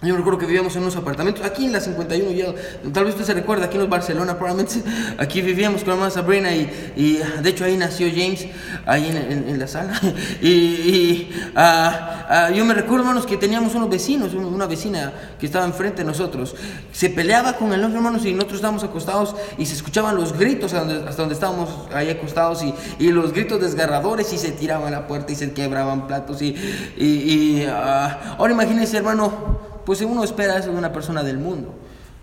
Yo 0.00 0.16
recuerdo 0.16 0.38
que 0.38 0.46
vivíamos 0.46 0.76
en 0.76 0.82
unos 0.82 0.94
apartamentos, 0.94 1.44
aquí 1.44 1.66
en 1.66 1.72
la 1.72 1.80
51, 1.80 2.30
ya, 2.30 2.54
tal 2.92 3.04
vez 3.04 3.14
usted 3.14 3.26
se 3.26 3.34
recuerda, 3.34 3.64
aquí 3.64 3.78
en 3.78 3.90
Barcelona, 3.90 4.38
probablemente 4.38 4.80
aquí 5.18 5.42
vivíamos 5.42 5.80
con 5.80 5.88
la 5.88 5.94
hermana 5.94 6.10
Sabrina 6.12 6.54
y, 6.54 6.92
y, 6.94 7.20
de 7.42 7.50
hecho 7.50 7.64
ahí 7.64 7.76
nació 7.76 8.06
James, 8.08 8.46
ahí 8.86 9.08
en, 9.08 9.48
en, 9.48 9.58
la 9.58 9.66
sala. 9.66 10.00
Y, 10.40 10.48
y 10.48 11.32
uh, 11.56 12.54
yo 12.54 12.64
me 12.64 12.74
recuerdo, 12.74 13.00
hermanos, 13.00 13.26
que 13.26 13.36
teníamos 13.36 13.74
unos 13.74 13.90
vecinos, 13.90 14.34
una 14.34 14.66
vecina 14.66 15.12
que 15.38 15.46
estaba 15.46 15.64
enfrente 15.64 16.02
de 16.02 16.04
nosotros, 16.04 16.54
se 16.92 17.10
peleaba 17.10 17.54
con 17.54 17.72
el 17.72 17.82
otro, 17.82 17.96
hermanos, 17.96 18.24
y 18.24 18.32
nosotros 18.34 18.58
estábamos 18.58 18.84
acostados 18.84 19.34
y 19.58 19.66
se 19.66 19.74
escuchaban 19.74 20.14
los 20.14 20.32
gritos 20.38 20.74
hasta 20.74 21.16
donde, 21.16 21.34
estábamos 21.34 21.70
ahí 21.92 22.08
acostados 22.08 22.62
y, 22.62 22.72
y, 23.00 23.10
los 23.10 23.32
gritos 23.32 23.60
desgarradores 23.60 24.32
y 24.32 24.38
se 24.38 24.52
tiraban 24.52 24.92
la 24.92 25.08
puerta 25.08 25.32
y 25.32 25.34
se 25.34 25.52
quebraban 25.52 26.06
platos. 26.06 26.40
Y, 26.40 26.54
y 26.96 27.66
uh, 27.66 28.36
ahora 28.38 28.52
imagínense, 28.52 28.96
hermano 28.96 29.66
pues 29.88 30.02
uno 30.02 30.22
espera 30.22 30.58
eso 30.58 30.70
de 30.70 30.76
una 30.76 30.92
persona 30.92 31.22
del 31.22 31.38
mundo. 31.38 31.72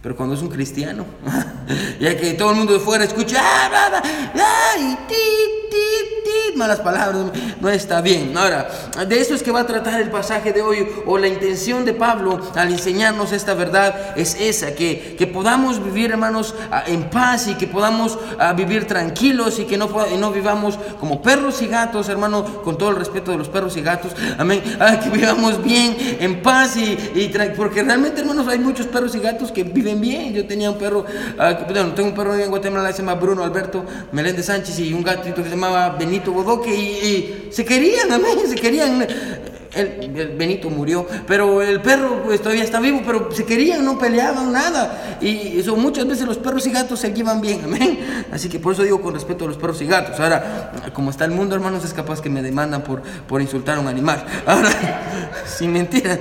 Pero 0.06 0.16
cuando 0.16 0.36
es 0.36 0.42
un 0.44 0.50
cristiano, 0.50 1.04
ya 2.00 2.16
que 2.16 2.36
todo 2.36 2.52
el 2.52 2.58
mundo 2.58 2.74
de 2.74 2.80
fuera 2.80 3.06
escucha, 3.06 3.42
ah, 3.42 4.04
ay, 4.76 4.98
ti, 5.08 5.16
malas 6.56 6.80
palabras, 6.80 7.26
no 7.60 7.70
está 7.70 8.02
bien. 8.02 8.36
Ahora, 8.38 8.68
de 9.08 9.20
eso 9.20 9.36
es 9.36 9.44
que 9.44 9.52
va 9.52 9.62
a 9.62 9.68
tratar 9.68 10.00
el 10.02 10.10
pasaje 10.10 10.54
de 10.54 10.62
hoy, 10.62 10.88
o 11.06 11.18
la 11.18 11.28
intención 11.28 11.86
de 11.86 11.94
Pablo 11.94 12.40
al 12.56 12.72
enseñarnos 12.72 13.32
esta 13.32 13.54
verdad 13.54 14.18
es 14.18 14.36
esa, 14.40 14.74
que, 14.74 15.16
que 15.18 15.28
podamos 15.28 15.84
vivir, 15.84 16.12
hermanos, 16.12 16.56
en 16.88 17.10
paz 17.10 17.48
y 17.48 17.56
que 17.56 17.68
podamos 17.68 18.18
vivir 18.56 18.88
tranquilos 18.88 19.60
y 19.60 19.66
que 19.66 19.78
no, 19.78 19.90
no 20.18 20.32
vivamos 20.32 20.80
como 21.00 21.22
perros 21.22 21.62
y 21.62 21.68
gatos, 21.68 22.10
hermano, 22.10 22.64
con 22.64 22.78
todo 22.78 22.90
el 22.90 22.96
respeto 22.96 23.32
de 23.32 23.38
los 23.38 23.50
perros 23.50 23.76
y 23.78 23.82
gatos, 23.82 24.14
amén, 24.38 24.62
que 25.04 25.10
vivamos 25.10 25.64
bien, 25.64 26.18
en 26.20 26.42
paz 26.42 26.78
y, 26.78 26.98
y 27.16 27.34
porque 27.56 27.84
realmente, 27.84 28.22
hermanos, 28.22 28.48
hay 28.48 28.60
muchos 28.60 28.88
perros 28.88 29.16
y 29.16 29.20
gatos 29.20 29.52
que 29.52 29.64
viven 29.64 29.95
bien. 30.02 30.34
Yo 30.34 30.46
tenía 30.46 30.72
un 30.72 30.78
perro, 30.78 31.02
uh, 31.02 31.72
bueno, 31.72 31.94
tengo 31.94 32.10
un 32.10 32.16
perro 32.16 32.36
en 32.36 32.50
Guatemala 32.50 32.92
se 32.92 33.00
llama 33.00 33.16
Bruno 33.16 33.44
Alberto 33.44 33.86
Meléndez 34.12 34.46
Sánchez 34.46 34.80
y 34.80 34.94
un 34.94 35.04
gatito 35.04 35.38
que 35.38 35.44
se 35.44 35.50
llamaba 35.52 35.90
Benito 35.98 36.32
Bodoque 36.32 36.74
y, 36.74 37.48
y 37.50 37.52
se 37.52 37.66
querían, 37.66 38.12
amén, 38.12 38.38
se 38.48 38.56
querían 38.56 39.08
el, 39.76 40.36
Benito 40.38 40.70
murió, 40.70 41.08
pero 41.28 41.62
el 41.62 41.82
perro 41.82 42.24
pues, 42.24 42.42
todavía 42.42 42.64
está 42.64 42.80
vivo, 42.80 43.02
pero 43.06 43.32
se 43.32 43.46
querían, 43.46 43.84
no 43.84 43.98
peleaban 43.98 44.52
nada. 44.52 45.18
Y 45.22 45.60
eso, 45.60 45.76
muchas 45.76 46.08
veces 46.08 46.26
los 46.26 46.38
perros 46.38 46.66
y 46.68 46.72
gatos 46.72 47.00
se 47.00 47.14
llevan 47.14 47.42
bien, 47.42 47.62
amén. 47.64 48.26
Así 48.32 48.50
que 48.50 48.60
por 48.60 48.74
eso 48.74 48.84
digo 48.84 49.02
con 49.02 49.14
respeto 49.14 49.46
a 49.46 49.48
los 49.48 49.58
perros 49.58 49.82
y 49.82 49.86
gatos. 49.86 50.20
Ahora, 50.20 50.72
como 50.94 51.10
está 51.10 51.26
el 51.26 51.32
mundo, 51.32 51.56
hermanos, 51.56 51.84
es 51.84 51.94
capaz 51.94 52.22
que 52.22 52.30
me 52.30 52.42
demandan 52.42 52.84
por, 52.84 53.02
por 53.28 53.42
insultar 53.42 53.78
a 53.78 53.80
un 53.82 53.88
animal. 53.88 54.26
Ahora, 54.46 54.70
sin 55.46 55.74
mentiras. 55.74 56.20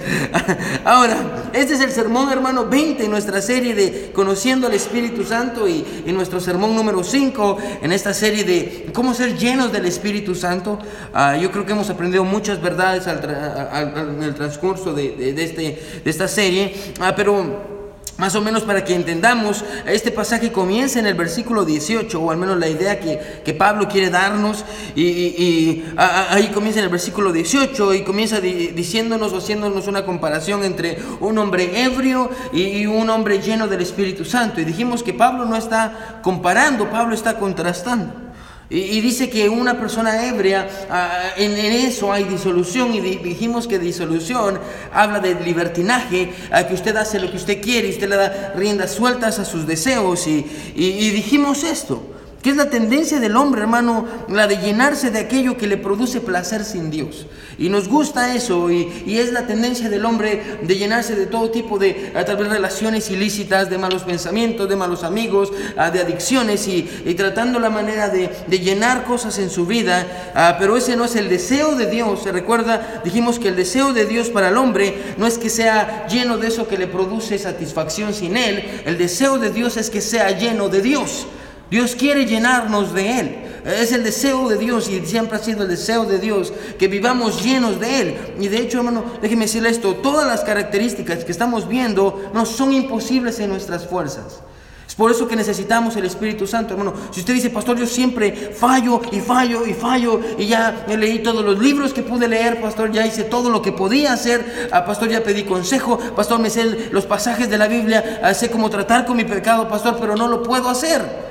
Ahora, 0.85 1.17
este 1.53 1.75
es 1.75 1.81
el 1.81 1.91
sermón, 1.91 2.31
hermano, 2.31 2.67
20 2.67 3.05
en 3.05 3.11
nuestra 3.11 3.41
serie 3.41 3.75
de 3.75 4.13
Conociendo 4.13 4.67
al 4.67 4.75
Espíritu 4.75 5.25
Santo 5.25 5.69
y, 5.69 5.85
en 6.07 6.15
nuestro 6.15 6.41
sermón 6.41 6.75
número 6.75 7.03
5 7.03 7.59
en 7.83 7.93
esta 7.93 8.15
serie 8.15 8.45
de 8.45 8.91
cómo 8.93 9.15
ser 9.15 9.37
llenos 9.37 9.73
del 9.73 9.87
Espíritu 9.87 10.35
Santo. 10.35 10.79
Ah, 11.13 11.37
yo 11.37 11.51
creo 11.51 11.67
que 11.67 11.73
hemos 11.73 11.91
aprendido 11.91 12.25
muchas 12.25 12.61
verdades 12.61 13.07
al 13.07 13.21
en 13.45 14.23
el 14.23 14.35
transcurso 14.35 14.93
de, 14.93 15.11
de, 15.33 15.45
este, 15.45 15.83
de 16.05 16.11
esta 16.11 16.29
serie, 16.29 16.75
ah, 17.01 17.15
pero 17.17 17.75
más 18.17 18.35
o 18.37 18.41
menos 18.41 18.63
para 18.63 18.85
que 18.85 18.95
entendamos, 18.95 19.65
este 19.87 20.13
pasaje 20.13 20.53
comienza 20.53 21.01
en 21.01 21.07
el 21.07 21.15
versículo 21.15 21.65
18, 21.65 22.21
o 22.21 22.31
al 22.31 22.37
menos 22.37 22.59
la 22.59 22.69
idea 22.69 23.01
que, 23.01 23.19
que 23.45 23.55
Pablo 23.55 23.89
quiere 23.89 24.09
darnos, 24.09 24.65
y, 24.95 25.83
ahí 25.97 26.49
comienza 26.55 26.79
en 26.79 26.85
el 26.85 26.91
versículo 26.93 27.33
18, 27.33 27.95
y 27.95 28.03
comienza 28.05 28.41
diciéndonos 28.41 29.33
o 29.33 29.39
haciéndonos 29.39 29.89
una 29.89 30.05
comparación 30.05 30.65
entre 30.65 30.99
un 31.21 31.39
hombre 31.39 31.83
ebrio 31.83 32.31
y 32.53 32.87
un 32.87 33.11
hombre 33.11 33.41
lleno 33.41 33.67
del 33.67 33.81
Espíritu 33.81 34.25
Santo. 34.25 34.61
Y 34.61 34.65
dijimos 34.65 35.03
que 35.03 35.13
Pablo 35.13 35.45
no 35.45 35.57
está 35.57 36.21
comparando, 36.23 36.89
Pablo 36.91 37.15
está 37.15 37.39
contrastando. 37.39 38.24
Y, 38.71 39.01
dice 39.01 39.29
que 39.29 39.49
una 39.49 39.79
persona 39.79 40.27
ebria, 40.27 40.69
ah, 40.91 41.31
en, 41.37 41.53
eso 41.53 42.13
hay 42.13 42.25
disolución 42.25 42.95
y 42.95 43.01
dijimos 43.01 43.69
que 43.69 43.79
disolución 43.79 44.59
habla 44.93 45.21
de 45.21 45.35
libertinaje, 45.35 46.33
a 46.51 46.67
que 46.67 46.75
usted 46.75 46.97
hace 46.97 47.21
lo 47.21 47.31
que 47.31 47.37
usted 47.37 47.61
quiere 47.61 47.89
y 47.89 47.91
usted 47.91 48.09
le 48.09 48.17
da 48.17 48.55
riendas 48.57 48.93
sueltas 48.93 49.39
a 49.39 49.45
sus 49.45 49.67
deseos 49.67 50.27
y, 50.27 50.47
y 50.75 51.11
dijimos 51.11 51.63
esto, 51.63 52.14
que 52.45 52.51
es 52.51 52.57
la 52.57 52.69
tendencia 52.69 53.21
del 53.21 53.39
hombre, 53.39 53.63
hermano, 53.63 54.07
la 54.29 54.47
de 54.47 54.59
llenarse 54.59 55.11
de 55.11 55.19
aquello 55.19 55.57
que 55.57 55.67
le 55.67 55.79
produce 55.79 56.21
placer 56.21 56.63
sin 56.67 56.91
Dios. 56.91 57.25
Y 57.57 57.71
nos 57.71 57.89
gusta 57.89 58.35
eso, 58.35 58.71
y, 58.71 58.93
es 59.07 59.33
la 59.33 59.47
tendencia 59.47 59.89
del 59.89 60.05
hombre 60.05 60.59
de 60.61 60.77
llenarse 60.77 61.17
de 61.17 61.25
todo 61.25 61.51
tipo 61.51 61.79
de 61.79 62.13
tal 62.27 62.37
vez 62.37 62.51
relaciones 62.51 63.11
ilícitas, 63.11 63.71
de 63.71 63.79
malos 63.79 64.03
pensamientos, 64.03 64.69
de 64.69 64.77
malos 64.77 65.05
amigos, 65.05 65.53
de 65.75 66.01
adicciones, 66.01 66.69
y, 66.69 66.83
tratando 67.17 67.59
la 67.59 67.71
manera 67.71 68.11
de, 68.11 68.29
llenar 68.59 69.05
cosas 69.05 69.39
en 69.39 69.49
su 69.49 69.65
vida. 69.65 70.33
Ah, 70.35 70.57
pero 70.59 70.77
ese 70.77 70.97
no 70.97 71.07
es 71.07 71.17
el 71.17 71.31
deseo 71.31 71.77
de 71.77 71.87
Dios. 71.87 72.25
Se 72.25 72.31
recuerda, 72.31 73.01
dijimos 73.05 73.39
que 73.39 73.49
el 73.49 73.57
deseo 73.57 73.95
de 73.95 74.05
Dios 74.05 74.29
para 74.29 74.51
el 74.51 74.59
hombre 74.59 75.15
no 75.17 75.27
es 75.27 75.39
que 75.39 75.49
sea 75.49 76.07
lleno 76.09 76.37
de 76.37 76.49
eso 76.49 76.69
que 76.69 76.77
le 76.77 76.89
produce 76.89 77.39
satisfacción 77.39 78.13
sin 78.13 78.37
Él. 78.37 78.83
El 78.85 78.99
deseo 78.99 79.39
de 79.39 79.49
Dios 79.49 79.79
es 79.79 79.89
que 79.89 80.03
sea 80.03 80.31
lleno 80.33 80.69
de 80.69 80.83
Dios. 80.83 81.27
Dios 81.71 81.95
quiere 81.95 82.27
llenarnos 82.27 82.93
de 82.93 83.21
Él. 83.21 83.37
Es 83.65 83.93
el 83.93 84.05
deseo 84.05 84.49
de 84.49 84.59
Dios 84.59 84.91
y 84.91 85.05
siempre 85.07 85.39
ha 85.39 85.41
sido 85.41 85.63
el 85.63 85.69
deseo 85.69 86.05
de 86.05 86.19
Dios 86.19 86.53
que 86.79 86.87
vivamos 86.87 87.43
llenos 87.43 87.81
de 87.81 88.01
Él. 88.01 88.17
Y 88.39 88.49
de 88.49 88.59
hecho, 88.59 88.79
hermano, 88.79 89.05
déjeme 89.23 89.47
decirle 89.47 89.71
esto, 89.71 89.95
todas 89.97 90.27
las 90.27 90.43
características 90.43 91.25
que 91.25 91.33
estamos 91.33 91.67
viendo 91.67 92.31
no 92.35 92.45
son 92.45 92.73
imposibles 92.73 93.41
en 93.41 93.49
nuestras 93.49 93.87
fuerzas. 93.87 94.41
Es 94.87 94.95
por 94.95 95.11
eso 95.11 95.27
que 95.27 95.35
necesitamos 95.35 95.97
el 95.97 96.05
Espíritu 96.05 96.47
Santo, 96.47 96.75
hermano. 96.75 96.93
Si 97.11 97.21
usted 97.21 97.33
dice, 97.33 97.49
pastor, 97.49 97.79
yo 97.79 97.87
siempre 97.87 98.53
fallo 98.55 99.01
y 99.11 99.21
fallo 99.21 99.67
y 99.67 99.73
fallo 99.73 100.21
y 100.39 100.47
ya 100.47 100.85
leí 100.87 101.21
todos 101.21 101.43
los 101.43 101.59
libros 101.59 101.95
que 101.95 102.03
pude 102.03 102.29
leer, 102.29 102.61
pastor, 102.61 102.93
ya 102.93 103.07
hice 103.07 103.25
todo 103.25 103.49
lo 103.49 103.63
que 103.63 103.73
podía 103.73 104.13
hacer, 104.13 104.69
ah, 104.71 104.85
pastor, 104.85 105.09
ya 105.09 105.23
pedí 105.23 105.45
consejo, 105.45 105.99
pastor, 106.15 106.39
me 106.39 106.51
sé 106.51 106.91
los 106.93 107.07
pasajes 107.07 107.49
de 107.49 107.57
la 107.57 107.67
Biblia, 107.67 108.21
ah, 108.23 108.35
sé 108.35 108.51
cómo 108.51 108.69
tratar 108.69 109.07
con 109.07 109.17
mi 109.17 109.25
pecado, 109.25 109.69
pastor, 109.69 109.97
pero 109.99 110.17
no 110.17 110.29
lo 110.29 110.43
puedo 110.43 110.69
hacer. 110.69 111.24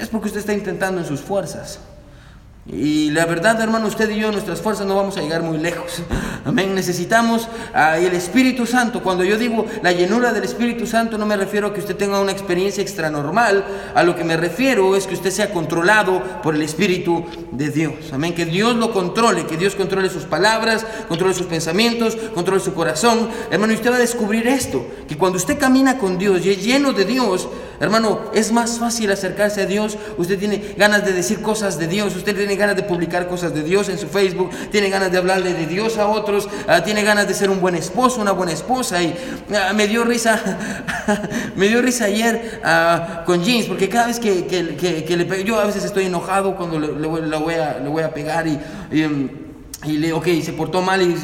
Es 0.00 0.08
porque 0.08 0.28
usted 0.28 0.40
está 0.40 0.52
intentando 0.52 1.00
en 1.00 1.06
sus 1.06 1.20
fuerzas. 1.20 1.80
Y 2.70 3.10
la 3.12 3.24
verdad, 3.24 3.58
hermano, 3.62 3.86
usted 3.86 4.10
y 4.10 4.20
yo, 4.20 4.30
nuestras 4.30 4.60
fuerzas 4.60 4.86
no 4.86 4.94
vamos 4.94 5.16
a 5.16 5.22
llegar 5.22 5.42
muy 5.42 5.56
lejos. 5.56 6.02
Amén. 6.44 6.74
Necesitamos 6.74 7.48
el 7.74 8.12
Espíritu 8.12 8.66
Santo. 8.66 9.02
Cuando 9.02 9.24
yo 9.24 9.38
digo 9.38 9.64
la 9.82 9.92
llenura 9.92 10.34
del 10.34 10.44
Espíritu 10.44 10.86
Santo, 10.86 11.16
no 11.16 11.24
me 11.24 11.38
refiero 11.38 11.68
a 11.68 11.72
que 11.72 11.80
usted 11.80 11.96
tenga 11.96 12.20
una 12.20 12.30
experiencia 12.30 12.82
extranormal. 12.82 13.64
A 13.94 14.02
lo 14.02 14.14
que 14.14 14.22
me 14.22 14.36
refiero 14.36 14.96
es 14.96 15.06
que 15.06 15.14
usted 15.14 15.30
sea 15.30 15.50
controlado 15.50 16.22
por 16.42 16.54
el 16.54 16.60
Espíritu 16.60 17.24
de 17.52 17.70
Dios. 17.70 18.12
Amén. 18.12 18.34
Que 18.34 18.44
Dios 18.44 18.76
lo 18.76 18.92
controle, 18.92 19.46
que 19.46 19.56
Dios 19.56 19.74
controle 19.74 20.10
sus 20.10 20.24
palabras, 20.24 20.84
controle 21.08 21.32
sus 21.32 21.46
pensamientos, 21.46 22.16
controle 22.34 22.60
su 22.60 22.74
corazón. 22.74 23.30
Hermano, 23.50 23.72
y 23.72 23.76
usted 23.76 23.92
va 23.92 23.96
a 23.96 24.00
descubrir 24.00 24.46
esto: 24.46 24.86
que 25.08 25.16
cuando 25.16 25.38
usted 25.38 25.58
camina 25.58 25.96
con 25.96 26.18
Dios 26.18 26.44
y 26.44 26.50
es 26.50 26.62
lleno 26.62 26.92
de 26.92 27.06
Dios, 27.06 27.48
hermano, 27.80 28.30
es 28.34 28.52
más 28.52 28.78
fácil 28.78 29.10
acercarse 29.10 29.62
a 29.62 29.66
Dios. 29.66 29.96
Usted 30.16 30.38
tiene 30.38 30.74
ganas 30.76 31.04
de 31.04 31.12
decir 31.12 31.40
cosas 31.42 31.78
de 31.78 31.86
Dios. 31.86 32.14
Usted 32.16 32.36
tiene 32.36 32.56
ganas 32.56 32.76
de 32.76 32.82
publicar 32.82 33.28
cosas 33.28 33.54
de 33.54 33.62
Dios 33.62 33.88
en 33.88 33.98
su 33.98 34.08
Facebook, 34.08 34.50
tiene 34.70 34.88
ganas 34.90 35.12
de 35.12 35.18
hablarle 35.18 35.54
de 35.54 35.66
Dios 35.66 35.98
a 35.98 36.06
otros, 36.06 36.48
ah, 36.66 36.82
tiene 36.82 37.02
ganas 37.02 37.28
de 37.28 37.34
ser 37.34 37.50
un 37.50 37.60
buen 37.60 37.74
esposo, 37.74 38.20
una 38.20 38.32
buena 38.32 38.52
esposa. 38.52 39.02
Y 39.02 39.14
ah, 39.54 39.72
me 39.74 39.86
dio 39.86 40.04
risa, 40.04 40.40
me 41.56 41.68
dio 41.68 41.82
risa 41.82 42.06
ayer 42.06 42.60
ah, 42.64 43.22
con 43.26 43.44
James, 43.44 43.66
porque 43.66 43.88
cada 43.88 44.08
vez 44.08 44.18
que, 44.18 44.46
que, 44.46 45.16
le 45.16 45.24
pego, 45.24 45.42
yo 45.42 45.60
a 45.60 45.64
veces 45.64 45.84
estoy 45.84 46.06
enojado 46.06 46.56
cuando 46.56 46.78
le, 46.78 46.88
voy, 47.06 47.54
a, 47.54 47.78
le 47.78 47.88
voy 47.88 48.02
a 48.02 48.12
pegar 48.12 48.46
y, 48.46 48.58
y 48.90 49.02
mm, 49.02 49.47
y 49.84 49.98
le, 49.98 50.12
ok, 50.12 50.26
se 50.42 50.52
portó 50.52 50.82
mal 50.82 51.02
y 51.02 51.14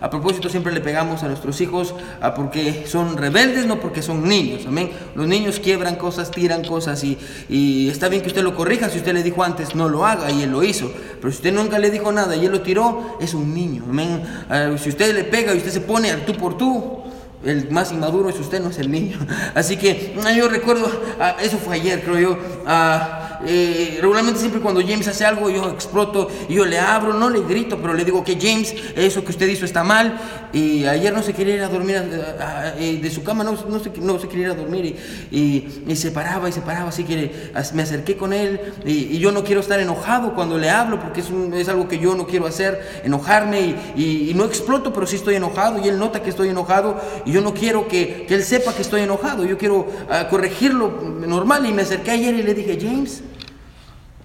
a 0.00 0.10
propósito 0.10 0.50
siempre 0.50 0.72
le 0.72 0.80
pegamos 0.80 1.22
a 1.22 1.28
nuestros 1.28 1.58
hijos 1.62 1.94
porque 2.36 2.84
son 2.86 3.16
rebeldes, 3.16 3.66
no 3.66 3.80
porque 3.80 4.02
son 4.02 4.28
niños, 4.28 4.66
amén. 4.66 4.90
Los 5.14 5.26
niños 5.26 5.58
quiebran 5.58 5.96
cosas, 5.96 6.30
tiran 6.30 6.64
cosas 6.64 7.02
y, 7.02 7.16
y, 7.48 7.88
está 7.88 8.08
bien 8.08 8.20
que 8.20 8.28
usted 8.28 8.42
lo 8.42 8.54
corrija, 8.54 8.90
si 8.90 8.98
usted 8.98 9.14
le 9.14 9.22
dijo 9.22 9.42
antes 9.42 9.74
no 9.74 9.88
lo 9.88 10.04
haga 10.04 10.30
y 10.30 10.42
él 10.42 10.50
lo 10.50 10.62
hizo, 10.62 10.92
pero 11.18 11.30
si 11.30 11.36
usted 11.36 11.54
nunca 11.54 11.78
le 11.78 11.90
dijo 11.90 12.12
nada 12.12 12.36
y 12.36 12.44
él 12.44 12.52
lo 12.52 12.60
tiró, 12.60 13.16
es 13.20 13.32
un 13.32 13.54
niño, 13.54 13.84
amén. 13.88 14.22
Ah, 14.50 14.72
si 14.76 14.90
usted 14.90 15.14
le 15.14 15.24
pega 15.24 15.54
y 15.54 15.58
usted 15.58 15.70
se 15.70 15.80
pone 15.80 16.12
tú 16.26 16.34
por 16.34 16.58
tú, 16.58 17.03
el 17.44 17.70
más 17.70 17.92
inmaduro 17.92 18.28
es 18.28 18.38
usted, 18.38 18.60
no 18.60 18.70
es 18.70 18.78
el 18.78 18.90
niño. 18.90 19.18
Así 19.54 19.76
que 19.76 20.14
yo 20.36 20.48
recuerdo, 20.48 20.90
ah, 21.20 21.36
eso 21.40 21.58
fue 21.58 21.76
ayer, 21.76 22.02
creo 22.02 22.18
yo. 22.18 22.32
Uh, 22.32 23.24
eh, 23.46 23.98
regularmente 24.00 24.40
siempre 24.40 24.60
cuando 24.60 24.80
James 24.80 25.06
hace 25.06 25.24
algo 25.24 25.50
yo 25.50 25.68
exploto 25.68 26.30
y 26.48 26.54
yo 26.54 26.64
le 26.64 26.78
abro, 26.78 27.12
no 27.12 27.28
le 27.28 27.42
grito, 27.42 27.78
pero 27.78 27.92
le 27.92 28.04
digo 28.04 28.24
que 28.24 28.38
James, 28.40 28.74
eso 28.96 29.22
que 29.24 29.30
usted 29.30 29.48
hizo 29.48 29.64
está 29.64 29.84
mal. 29.84 30.18
Y 30.52 30.86
ayer 30.86 31.12
no 31.12 31.22
se 31.22 31.32
quería 31.32 31.56
ir 31.56 31.62
a 31.62 31.68
dormir 31.68 32.00
de 32.00 33.10
su 33.10 33.24
cama, 33.24 33.42
no, 33.42 33.52
no, 33.52 33.80
se, 33.80 33.90
no 34.00 34.18
se 34.20 34.28
quería 34.28 34.46
ir 34.46 34.50
a 34.52 34.54
dormir 34.54 34.96
y, 35.30 35.82
y, 35.86 35.96
se 35.96 36.12
paraba 36.12 36.48
y 36.48 36.52
se 36.52 36.60
paraba, 36.60 36.90
así 36.90 37.02
que 37.02 37.50
me 37.72 37.82
acerqué 37.82 38.16
con 38.16 38.32
él 38.32 38.60
y, 38.84 39.18
yo 39.18 39.32
no 39.32 39.42
quiero 39.42 39.60
estar 39.60 39.80
enojado 39.80 40.34
cuando 40.34 40.56
le 40.58 40.70
hablo 40.70 41.00
porque 41.00 41.20
es, 41.20 41.28
es 41.54 41.68
algo 41.68 41.88
que 41.88 41.98
yo 41.98 42.14
no 42.14 42.26
quiero 42.26 42.46
hacer, 42.46 43.00
enojarme 43.02 43.74
y, 43.96 44.32
no 44.36 44.44
exploto, 44.44 44.92
pero 44.92 45.06
sí 45.06 45.16
estoy 45.16 45.34
enojado 45.34 45.84
y 45.84 45.88
él 45.88 45.98
nota 45.98 46.22
que 46.22 46.30
estoy 46.30 46.50
enojado 46.50 47.00
y 47.24 47.33
yo 47.34 47.40
no 47.40 47.52
quiero 47.52 47.88
que, 47.88 48.26
que 48.28 48.34
él 48.36 48.44
sepa 48.44 48.72
que 48.72 48.82
estoy 48.82 49.00
enojado, 49.00 49.44
yo 49.44 49.58
quiero 49.58 49.78
uh, 49.80 50.30
corregirlo 50.30 51.02
normal 51.26 51.66
y 51.66 51.72
me 51.72 51.82
acerqué 51.82 52.12
ayer 52.12 52.32
y 52.32 52.44
le 52.44 52.54
dije, 52.54 52.78
James, 52.80 53.22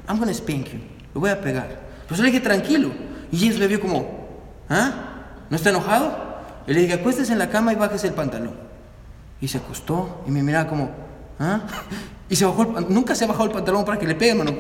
I'm 0.08 0.20
gonna 0.20 0.32
spank 0.32 0.66
you, 0.68 0.80
lo 1.16 1.22
voy 1.22 1.32
a 1.32 1.42
pegar. 1.42 1.80
Pues 2.08 2.20
le 2.20 2.28
dije, 2.28 2.40
tranquilo. 2.40 2.92
Y 3.32 3.40
James 3.40 3.58
me 3.58 3.66
vio 3.66 3.82
como, 3.82 4.28
¿ah? 4.70 4.92
¿No 5.50 5.56
está 5.56 5.72
enojado? 5.72 6.16
Y 6.68 6.74
le 6.74 6.82
dije, 6.82 6.94
acuéstese 6.94 7.34
en 7.34 7.40
la 7.40 7.50
cama 7.50 7.74
y 7.74 7.78
bájese 7.78 8.06
el 8.06 8.14
pantalón. 8.14 8.54
Y 9.42 9.48
se 9.48 9.58
acostó 9.58 10.22
y 10.28 10.30
me 10.30 10.44
miraba 10.44 10.70
como, 10.70 10.92
¿ah? 11.40 11.62
Y 12.30 12.36
se 12.36 12.46
bajó 12.46 12.64
nunca 12.90 13.16
se 13.16 13.24
ha 13.24 13.28
bajado 13.28 13.46
el 13.46 13.52
pantalón 13.52 13.84
para 13.86 13.98
que 13.98 14.06
le 14.06 14.14
peguen, 14.14 14.56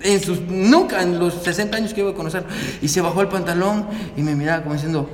En, 0.00 0.20
sus, 0.22 0.40
nunca 0.40 1.02
en 1.02 1.18
los 1.18 1.34
60 1.34 1.76
años 1.76 1.92
que 1.92 2.02
voy 2.02 2.12
a 2.12 2.16
conocer. 2.16 2.46
Y 2.80 2.88
se 2.88 3.02
bajó 3.02 3.20
el 3.20 3.28
pantalón 3.28 3.86
y 4.16 4.22
me 4.22 4.34
miraba 4.34 4.62
como 4.62 4.72
diciendo, 4.72 5.10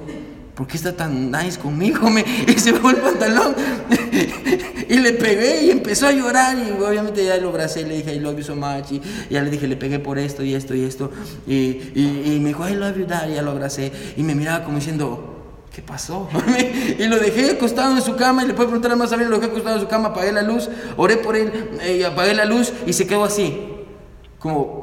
¿por 0.61 0.67
qué 0.67 0.77
está 0.77 0.95
tan 0.95 1.31
nice 1.31 1.59
conmigo? 1.59 2.11
Me, 2.11 2.23
y 2.47 2.53
se 2.59 2.73
bajó 2.73 2.91
el 2.91 2.97
pantalón 2.97 3.55
y 4.91 4.99
le 4.99 5.15
pegué 5.15 5.65
y 5.65 5.71
empezó 5.71 6.07
a 6.07 6.13
llorar 6.13 6.55
y 6.59 6.73
obviamente 6.73 7.25
ya 7.25 7.39
lo 7.39 7.49
abracé 7.49 7.87
le 7.87 7.97
dije 7.97 8.15
I 8.15 8.19
love 8.19 8.37
you 8.37 8.43
so 8.43 8.55
much 8.55 8.93
y 8.93 9.01
ya 9.31 9.41
le 9.41 9.49
dije 9.49 9.67
le 9.67 9.77
pegué 9.77 10.01
por 10.01 10.19
esto 10.19 10.45
y 10.45 10.55
esto 10.55 10.75
y 10.75 10.85
esto 10.85 11.13
y, 11.47 11.81
y, 11.95 12.39
me 12.43 12.49
dijo 12.49 12.69
I 12.69 12.75
love 12.75 12.99
you 12.99 13.07
dad 13.07 13.27
y 13.31 13.37
ya 13.37 13.43
lo 13.43 13.53
abracé 13.53 13.91
y 14.19 14.23
me 14.23 14.35
miraba 14.35 14.63
como 14.63 14.77
diciendo 14.77 15.65
¿qué 15.75 15.81
pasó? 15.81 16.29
y 16.99 17.07
lo 17.07 17.19
dejé 17.19 17.53
acostado 17.53 17.97
en 17.97 18.03
su 18.03 18.17
cama 18.17 18.45
y 18.45 18.49
le 18.49 18.53
puedo 18.53 18.69
preguntar 18.69 18.95
más 18.99 19.15
a 19.15 19.17
mí, 19.17 19.25
lo 19.25 19.39
dejé 19.39 19.51
acostado 19.51 19.77
en 19.77 19.81
su 19.81 19.89
cama, 19.89 20.09
apagué 20.09 20.31
la 20.31 20.43
luz, 20.43 20.69
oré 20.99 21.17
por 21.17 21.37
él, 21.37 21.71
eh, 21.81 22.05
apagué 22.05 22.35
la 22.35 22.45
luz 22.45 22.71
y 22.87 22.93
se 22.93 23.07
quedó 23.07 23.25
así, 23.25 23.57
como 24.39 24.80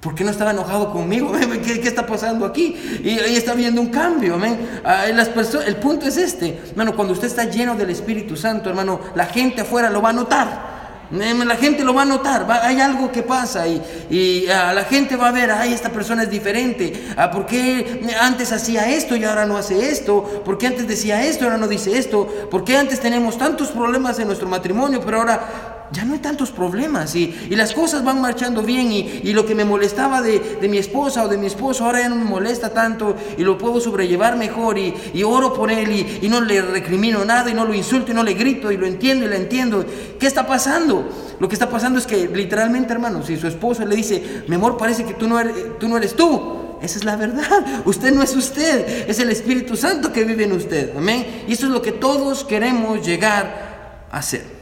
¿Por 0.00 0.14
qué 0.14 0.22
no 0.22 0.30
estaba 0.30 0.52
enojado 0.52 0.92
conmigo? 0.92 1.32
¿Qué, 1.64 1.88
está 1.88 2.06
pasando 2.06 2.46
aquí? 2.46 2.76
Y 3.02 3.18
ahí 3.18 3.36
está 3.36 3.54
viendo 3.54 3.80
un 3.80 3.88
cambio. 3.88 4.38
El 4.44 5.76
punto 5.76 6.06
es 6.06 6.16
este. 6.16 6.60
Hermano, 6.70 6.94
cuando 6.94 7.14
usted 7.14 7.26
está 7.26 7.44
lleno 7.44 7.74
del 7.74 7.90
Espíritu 7.90 8.36
Santo, 8.36 8.68
hermano, 8.70 9.00
la 9.16 9.26
gente 9.26 9.62
afuera 9.62 9.90
lo 9.90 10.00
va 10.00 10.10
a 10.10 10.12
notar. 10.12 10.78
La 11.10 11.56
gente 11.56 11.84
lo 11.84 11.94
va 11.94 12.02
a 12.02 12.04
notar, 12.04 12.46
hay 12.62 12.80
algo 12.80 13.10
que 13.10 13.22
pasa 13.22 13.66
y, 13.66 13.82
y 14.10 14.46
ah, 14.50 14.74
la 14.74 14.84
gente 14.84 15.16
va 15.16 15.28
a 15.28 15.32
ver, 15.32 15.50
ay, 15.50 15.72
esta 15.72 15.88
persona 15.88 16.24
es 16.24 16.30
diferente, 16.30 17.14
ah, 17.16 17.30
¿por 17.30 17.46
qué 17.46 18.06
antes 18.20 18.52
hacía 18.52 18.90
esto 18.90 19.16
y 19.16 19.24
ahora 19.24 19.46
no 19.46 19.56
hace 19.56 19.88
esto? 19.88 20.42
¿Por 20.44 20.58
qué 20.58 20.66
antes 20.66 20.86
decía 20.86 21.24
esto 21.24 21.44
y 21.44 21.46
ahora 21.46 21.56
no 21.56 21.66
dice 21.66 21.96
esto? 21.96 22.26
¿Por 22.50 22.62
qué 22.62 22.76
antes 22.76 23.00
tenemos 23.00 23.38
tantos 23.38 23.68
problemas 23.68 24.18
en 24.18 24.26
nuestro 24.26 24.48
matrimonio, 24.48 25.00
pero 25.02 25.20
ahora 25.20 25.67
ya 25.92 26.04
no 26.04 26.14
hay 26.14 26.18
tantos 26.18 26.50
problemas 26.50 27.14
y, 27.14 27.34
las 27.50 27.72
cosas 27.72 28.04
van 28.04 28.20
marchando 28.20 28.62
bien 28.62 28.92
y, 28.92 29.32
lo 29.32 29.44
que 29.46 29.54
me 29.54 29.64
molestaba 29.64 30.22
de, 30.22 30.58
mi 30.68 30.78
esposa 30.78 31.24
o 31.24 31.28
de 31.28 31.38
mi 31.38 31.46
esposo 31.46 31.84
ahora 31.84 32.00
ya 32.00 32.08
no 32.08 32.16
me 32.16 32.24
molesta 32.24 32.72
tanto 32.72 33.16
y 33.36 33.42
lo 33.42 33.58
puedo 33.58 33.80
sobrellevar 33.80 34.36
mejor 34.36 34.78
y, 34.78 35.22
oro 35.22 35.52
por 35.52 35.70
él 35.70 36.18
y, 36.22 36.28
no 36.28 36.40
le 36.40 36.60
recrimino 36.62 37.24
nada 37.24 37.50
y 37.50 37.54
no 37.54 37.64
lo 37.64 37.74
insulto 37.74 38.12
y 38.12 38.14
no 38.14 38.22
le 38.22 38.34
grito 38.34 38.70
y 38.70 38.76
lo 38.76 38.86
entiendo 38.86 39.24
y 39.24 39.28
la 39.28 39.36
entiendo. 39.36 39.84
¿Qué 40.18 40.26
está 40.26 40.46
pasando? 40.46 41.08
Lo 41.40 41.48
que 41.48 41.54
está 41.54 41.70
pasando 41.70 41.98
es 41.98 42.06
que 42.06 42.28
literalmente, 42.28 42.92
hermano, 42.92 43.22
si 43.22 43.36
su 43.36 43.46
esposo 43.46 43.84
le 43.84 43.96
dice, 43.96 44.42
mi 44.46 44.56
amor, 44.56 44.76
parece 44.76 45.04
que 45.04 45.14
tú 45.14 45.26
no 45.26 45.40
eres 45.40 45.78
tú, 45.78 45.88
no 45.88 45.96
eres 45.96 46.14
tú 46.14 46.68
esa 46.82 46.98
es 46.98 47.04
la 47.04 47.16
verdad. 47.16 47.82
Usted 47.84 48.12
no 48.12 48.22
es 48.22 48.34
usted, 48.36 49.08
es 49.08 49.18
el 49.18 49.30
Espíritu 49.30 49.76
Santo 49.76 50.12
que 50.12 50.24
vive 50.24 50.44
en 50.44 50.52
usted. 50.52 50.96
Amén. 50.96 51.44
Y 51.48 51.52
eso 51.52 51.66
es 51.66 51.72
lo 51.72 51.82
que 51.82 51.92
todos 51.92 52.44
queremos 52.44 53.04
llegar 53.04 54.06
a 54.10 54.22
ser. 54.22 54.57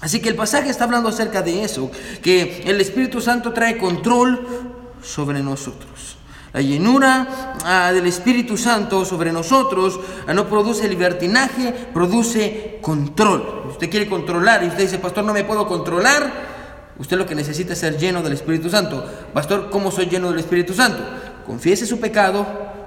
Así 0.00 0.20
que 0.20 0.28
el 0.28 0.34
pasaje 0.34 0.70
está 0.70 0.84
hablando 0.84 1.08
acerca 1.08 1.42
de 1.42 1.64
eso, 1.64 1.90
que 2.22 2.62
el 2.66 2.80
Espíritu 2.80 3.20
Santo 3.20 3.52
trae 3.52 3.78
control 3.78 4.46
sobre 5.02 5.42
nosotros. 5.42 6.16
La 6.52 6.60
llenura 6.60 7.56
ah, 7.64 7.90
del 7.92 8.06
Espíritu 8.06 8.56
Santo 8.56 9.04
sobre 9.04 9.32
nosotros 9.32 9.98
ah, 10.26 10.32
no 10.32 10.48
produce 10.48 10.88
libertinaje, 10.88 11.72
produce 11.92 12.78
control. 12.80 13.64
Usted 13.70 13.90
quiere 13.90 14.08
controlar 14.08 14.62
y 14.62 14.68
usted 14.68 14.84
dice, 14.84 14.98
pastor, 15.00 15.24
no 15.24 15.32
me 15.32 15.42
puedo 15.42 15.66
controlar. 15.66 16.54
Usted 16.96 17.16
lo 17.16 17.26
que 17.26 17.34
necesita 17.34 17.72
es 17.72 17.80
ser 17.80 17.98
lleno 17.98 18.22
del 18.22 18.34
Espíritu 18.34 18.70
Santo. 18.70 19.04
Pastor, 19.32 19.68
¿cómo 19.68 19.90
soy 19.90 20.06
lleno 20.06 20.30
del 20.30 20.38
Espíritu 20.38 20.74
Santo? 20.74 21.02
Confiese 21.44 21.86
su 21.86 21.98
pecado, 21.98 22.46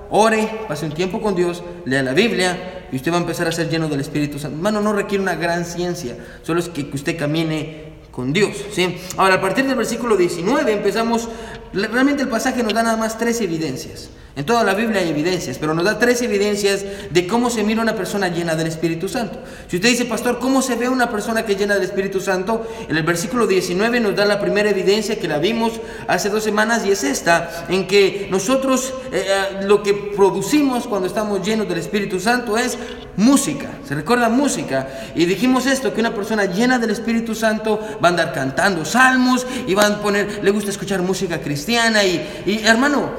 ore, 0.09 0.49
pase 0.67 0.85
un 0.85 0.93
tiempo 0.93 1.21
con 1.21 1.35
Dios, 1.35 1.63
lea 1.85 2.03
la 2.03 2.13
Biblia, 2.13 2.85
y 2.91 2.95
usted 2.95 3.11
va 3.11 3.17
a 3.17 3.21
empezar 3.21 3.47
a 3.47 3.51
ser 3.51 3.69
lleno 3.69 3.87
del 3.87 3.99
Espíritu 3.99 4.39
Santo. 4.39 4.57
Hermano, 4.57 4.81
no 4.81 4.93
requiere 4.93 5.21
una 5.21 5.35
gran 5.35 5.65
ciencia, 5.65 6.15
solo 6.43 6.59
es 6.59 6.69
que 6.69 6.89
usted 6.93 7.17
camine 7.17 7.87
con 8.11 8.33
Dios. 8.33 8.57
¿sí? 8.71 8.97
Ahora, 9.17 9.35
a 9.35 9.41
partir 9.41 9.65
del 9.65 9.75
versículo 9.75 10.17
19 10.17 10.73
empezamos, 10.73 11.29
realmente 11.73 12.23
el 12.23 12.29
pasaje 12.29 12.63
nos 12.63 12.73
da 12.73 12.83
nada 12.83 12.97
más 12.97 13.17
tres 13.17 13.41
evidencias. 13.41 14.09
En 14.37 14.45
toda 14.45 14.63
la 14.63 14.75
Biblia 14.75 15.01
hay 15.01 15.09
evidencias, 15.09 15.57
pero 15.57 15.73
nos 15.73 15.83
da 15.83 15.97
tres 15.97 16.21
evidencias 16.21 16.85
de 17.09 17.25
cómo 17.25 17.49
se 17.49 17.63
mira 17.63 17.81
una 17.81 17.95
persona 17.95 18.27
llena 18.27 18.55
del 18.55 18.67
Espíritu 18.67 19.09
Santo. 19.09 19.39
Si 19.67 19.77
usted 19.77 19.89
dice, 19.89 20.05
pastor, 20.05 20.37
¿cómo 20.37 20.61
se 20.61 20.75
ve 20.75 20.87
una 20.87 21.09
persona 21.09 21.43
que 21.43 21.53
es 21.53 21.57
llena 21.57 21.73
del 21.73 21.85
Espíritu 21.85 22.21
Santo? 22.21 22.67
En 22.87 22.95
el 22.95 23.01
versículo 23.01 23.47
19 23.47 23.99
nos 23.99 24.15
da 24.15 24.25
la 24.25 24.39
primera 24.39 24.69
evidencia 24.69 25.19
que 25.19 25.27
la 25.27 25.39
vimos 25.39 25.81
hace 26.07 26.29
dos 26.29 26.43
semanas 26.43 26.85
y 26.85 26.91
es 26.91 27.03
esta, 27.03 27.65
en 27.67 27.87
que 27.87 28.27
nosotros 28.29 28.93
eh, 29.11 29.25
eh, 29.27 29.65
lo 29.65 29.81
que 29.81 29.95
producimos 29.95 30.85
cuando 30.85 31.07
estamos 31.07 31.43
llenos 31.43 31.67
del 31.67 31.79
Espíritu 31.79 32.19
Santo 32.19 32.59
es 32.59 32.77
música. 33.15 33.71
Se 33.87 33.95
recuerda 33.95 34.29
música. 34.29 34.87
Y 35.15 35.25
dijimos 35.25 35.65
esto, 35.65 35.95
que 35.95 35.99
una 35.99 36.13
persona 36.13 36.45
llena 36.45 36.77
del 36.77 36.91
Espíritu 36.91 37.33
Santo 37.33 37.79
va 38.03 38.09
a 38.09 38.11
andar 38.11 38.33
cantando 38.33 38.85
salmos 38.85 39.47
y 39.67 39.73
a 39.73 39.99
poner, 39.99 40.43
le 40.43 40.51
gusta 40.51 40.69
escuchar 40.69 41.01
música 41.01 41.41
cristiana 41.41 41.56
y, 42.05 42.49
y 42.51 42.61
hermano, 42.65 43.09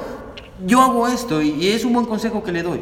yo 0.65 0.81
hago 0.81 1.07
esto 1.07 1.41
y, 1.41 1.67
es 1.67 1.85
un 1.85 1.93
buen 1.93 2.05
consejo 2.05 2.43
que 2.43 2.51
le 2.51 2.63
doy. 2.63 2.81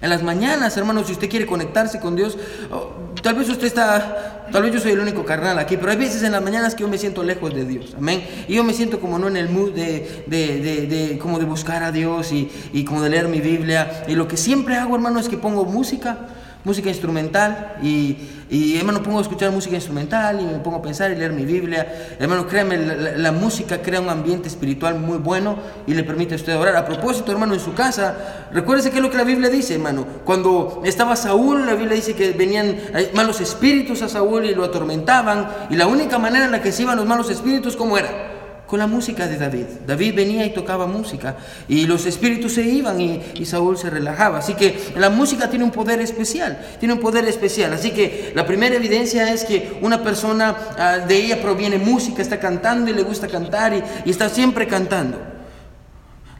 En 0.00 0.10
las 0.10 0.22
mañanas, 0.22 0.76
hermano, 0.76 1.02
si 1.04 1.12
usted 1.12 1.28
quiere 1.28 1.44
conectarse 1.44 1.98
con 1.98 2.14
Dios, 2.14 2.38
oh, 2.70 2.92
tal 3.20 3.34
vez 3.34 3.48
usted 3.48 3.66
está, 3.66 4.46
tal 4.52 4.62
vez 4.62 4.72
yo 4.72 4.78
soy 4.78 4.92
el 4.92 5.00
único 5.00 5.24
carnal 5.24 5.58
aquí, 5.58 5.76
pero 5.76 5.90
hay 5.90 5.96
veces 5.96 6.22
en 6.22 6.30
las 6.30 6.42
mañanas 6.42 6.76
que 6.76 6.82
yo 6.82 6.88
me 6.88 6.98
siento 6.98 7.24
lejos 7.24 7.52
de 7.52 7.64
Dios, 7.64 7.94
amén. 7.98 8.24
Y 8.46 8.54
yo 8.54 8.62
me 8.62 8.74
siento 8.74 9.00
como 9.00 9.18
no 9.18 9.26
en 9.26 9.36
el 9.36 9.48
mood 9.48 9.72
de, 9.72 10.24
de, 10.28 10.86
de, 10.86 11.18
como 11.18 11.40
de 11.40 11.46
buscar 11.46 11.82
a 11.82 11.90
Dios 11.90 12.30
y, 12.30 12.48
y 12.72 12.84
como 12.84 13.02
de 13.02 13.10
leer 13.10 13.26
mi 13.26 13.40
Biblia. 13.40 14.04
Y 14.06 14.14
lo 14.14 14.28
que 14.28 14.36
siempre 14.36 14.76
hago, 14.76 14.94
hermano, 14.94 15.18
es 15.18 15.28
que 15.28 15.36
pongo 15.36 15.64
música 15.64 16.28
música 16.64 16.88
instrumental 16.88 17.76
y, 17.82 18.16
y, 18.50 18.76
hermano, 18.76 19.02
pongo 19.02 19.18
a 19.18 19.22
escuchar 19.22 19.50
música 19.50 19.74
instrumental 19.74 20.40
y 20.40 20.44
me 20.44 20.58
pongo 20.58 20.78
a 20.78 20.82
pensar 20.82 21.10
y 21.10 21.16
leer 21.16 21.32
mi 21.32 21.44
Biblia. 21.44 22.16
Hermano, 22.18 22.46
créame, 22.46 22.78
la, 23.16 23.32
música 23.32 23.82
crea 23.82 24.00
un 24.00 24.08
ambiente 24.08 24.48
espiritual 24.48 24.98
muy 24.98 25.18
bueno 25.18 25.56
y 25.86 25.94
le 25.94 26.02
permite 26.02 26.34
a 26.34 26.36
usted 26.36 26.56
orar. 26.56 26.76
A 26.76 26.86
propósito, 26.86 27.30
hermano, 27.30 27.54
en 27.54 27.60
su 27.60 27.74
casa, 27.74 28.48
recuérdese 28.52 28.90
qué 28.90 28.96
es 28.96 29.02
lo 29.02 29.10
que 29.10 29.18
la 29.18 29.24
Biblia 29.24 29.50
dice, 29.50 29.74
hermano. 29.74 30.06
Cuando 30.24 30.82
estaba 30.84 31.14
Saúl, 31.16 31.66
la 31.66 31.74
Biblia 31.74 31.96
dice 31.96 32.14
que 32.14 32.32
venían 32.32 32.76
malos 33.14 33.40
espíritus 33.40 34.02
a 34.02 34.08
Saúl 34.08 34.46
y 34.46 34.54
lo 34.54 34.64
atormentaban 34.64 35.48
y 35.70 35.76
la 35.76 35.86
única 35.86 36.18
manera 36.18 36.46
en 36.46 36.52
la 36.52 36.62
que 36.62 36.72
se 36.72 36.82
iban 36.82 36.96
los 36.96 37.06
malos 37.06 37.30
espíritus, 37.30 37.76
¿cómo 37.76 37.98
era? 37.98 38.37
Con 38.68 38.78
la 38.78 38.86
música 38.86 39.26
de 39.26 39.38
David. 39.38 39.64
David 39.86 40.14
venía 40.14 40.44
y 40.44 40.50
tocaba 40.50 40.86
música 40.86 41.36
y 41.68 41.86
los 41.86 42.04
espíritus 42.04 42.52
se 42.52 42.62
iban 42.62 43.00
y, 43.00 43.46
Saúl 43.46 43.78
se 43.78 43.88
relajaba. 43.88 44.38
Así 44.38 44.52
que 44.52 44.78
la 44.94 45.08
música 45.08 45.48
tiene 45.48 45.64
un 45.64 45.70
poder 45.70 46.02
especial, 46.02 46.58
tiene 46.78 46.92
un 46.92 47.00
poder 47.00 47.24
especial. 47.26 47.72
Así 47.72 47.92
que 47.92 48.30
la 48.34 48.46
primera 48.46 48.76
evidencia 48.76 49.32
es 49.32 49.44
que 49.44 49.78
una 49.80 50.02
persona 50.02 50.54
ah, 50.76 50.98
de 50.98 51.16
ella 51.16 51.40
proviene 51.40 51.78
música, 51.78 52.20
está 52.20 52.38
cantando 52.38 52.90
y 52.90 52.94
le 52.94 53.02
gusta 53.02 53.26
cantar 53.26 53.72
y 54.04 54.10
está 54.10 54.28
siempre 54.28 54.66
cantando. 54.68 55.37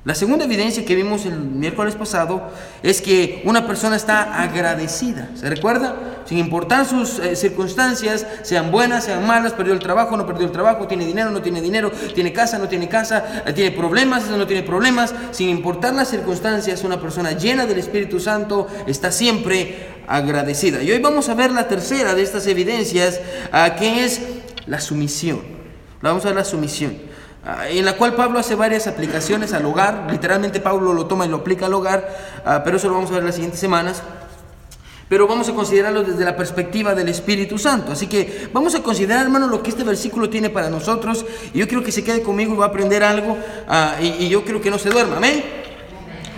La 0.08 0.14
segunda 0.14 0.46
evidencia 0.46 0.86
que 0.86 0.94
vimos 0.94 1.26
el 1.26 1.38
miércoles 1.38 1.94
pasado 1.94 2.50
es 2.82 3.02
que 3.02 3.42
una 3.44 3.66
persona 3.66 3.94
está 3.94 4.40
agradecida. 4.42 5.28
¿Se 5.34 5.50
recuerda? 5.50 5.96
Sin 6.24 6.38
importar 6.38 6.86
sus 6.86 7.18
eh, 7.18 7.36
circunstancias, 7.36 8.26
sean 8.40 8.70
buenas, 8.70 9.04
sean 9.04 9.26
malas, 9.26 9.52
perdió 9.52 9.74
el 9.74 9.80
trabajo, 9.80 10.16
no 10.16 10.26
perdió 10.26 10.46
el 10.46 10.50
trabajo, 10.50 10.86
tiene 10.86 11.04
dinero, 11.04 11.30
no 11.30 11.42
tiene 11.42 11.60
dinero, 11.60 11.92
tiene 12.14 12.32
casa, 12.32 12.56
no 12.56 12.68
tiene 12.68 12.88
casa, 12.88 13.42
eh, 13.44 13.52
tiene 13.52 13.70
problemas, 13.70 14.30
no 14.30 14.46
tiene 14.46 14.62
problemas. 14.62 15.14
Sin 15.30 15.50
importar 15.50 15.92
las 15.92 16.08
circunstancias, 16.08 16.84
una 16.84 16.98
persona 16.98 17.32
llena 17.32 17.66
del 17.66 17.76
Espíritu 17.76 18.18
Santo 18.18 18.66
está 18.86 19.12
siempre 19.12 19.88
agradecida. 20.06 20.82
Y 20.82 20.90
hoy 20.90 21.00
vamos 21.00 21.28
a 21.28 21.34
ver 21.34 21.50
la 21.50 21.68
tercera 21.68 22.14
de 22.14 22.22
estas 22.22 22.46
evidencias, 22.46 23.20
ah, 23.52 23.76
que 23.78 24.06
es 24.06 24.22
la 24.64 24.80
sumisión. 24.80 25.42
Vamos 26.00 26.24
a 26.24 26.28
ver 26.28 26.36
la 26.36 26.44
sumisión. 26.46 27.07
Ah, 27.44 27.68
en 27.68 27.84
la 27.84 27.96
cual 27.96 28.14
Pablo 28.14 28.38
hace 28.38 28.54
varias 28.54 28.86
aplicaciones 28.86 29.52
al 29.52 29.64
hogar, 29.64 30.06
literalmente 30.10 30.60
Pablo 30.60 30.92
lo 30.92 31.06
toma 31.06 31.24
y 31.24 31.28
lo 31.28 31.38
aplica 31.38 31.66
al 31.66 31.74
hogar, 31.74 32.08
ah, 32.44 32.62
pero 32.64 32.76
eso 32.76 32.88
lo 32.88 32.94
vamos 32.94 33.10
a 33.10 33.14
ver 33.14 33.22
las 33.24 33.34
siguientes 33.36 33.60
semanas. 33.60 34.02
pero 35.08 35.26
vamos 35.26 35.48
a 35.48 35.54
considerarlo 35.54 36.02
desde 36.02 36.22
la 36.22 36.36
perspectiva 36.36 36.94
del 36.94 37.08
Espíritu 37.08 37.56
Santo. 37.56 37.92
Así 37.92 38.06
que 38.06 38.50
vamos 38.52 38.74
a 38.74 38.82
considerar, 38.82 39.22
hermano, 39.24 39.46
lo 39.46 39.62
que 39.62 39.70
este 39.70 39.82
versículo 39.82 40.28
tiene 40.28 40.50
para 40.50 40.68
nosotros. 40.68 41.24
Y 41.54 41.58
yo 41.60 41.66
quiero 41.66 41.82
que 41.82 41.92
se 41.92 42.04
quede 42.04 42.20
conmigo 42.22 42.52
y 42.52 42.58
va 42.58 42.66
a 42.66 42.68
aprender 42.68 43.02
algo. 43.02 43.38
ah, 43.68 43.94
y, 44.02 44.24
y 44.24 44.28
yo 44.28 44.44
quiero 44.44 44.60
que 44.60 44.70
no 44.70 44.78
se 44.78 44.90
duerma. 44.90 45.16
Amén. 45.16 45.42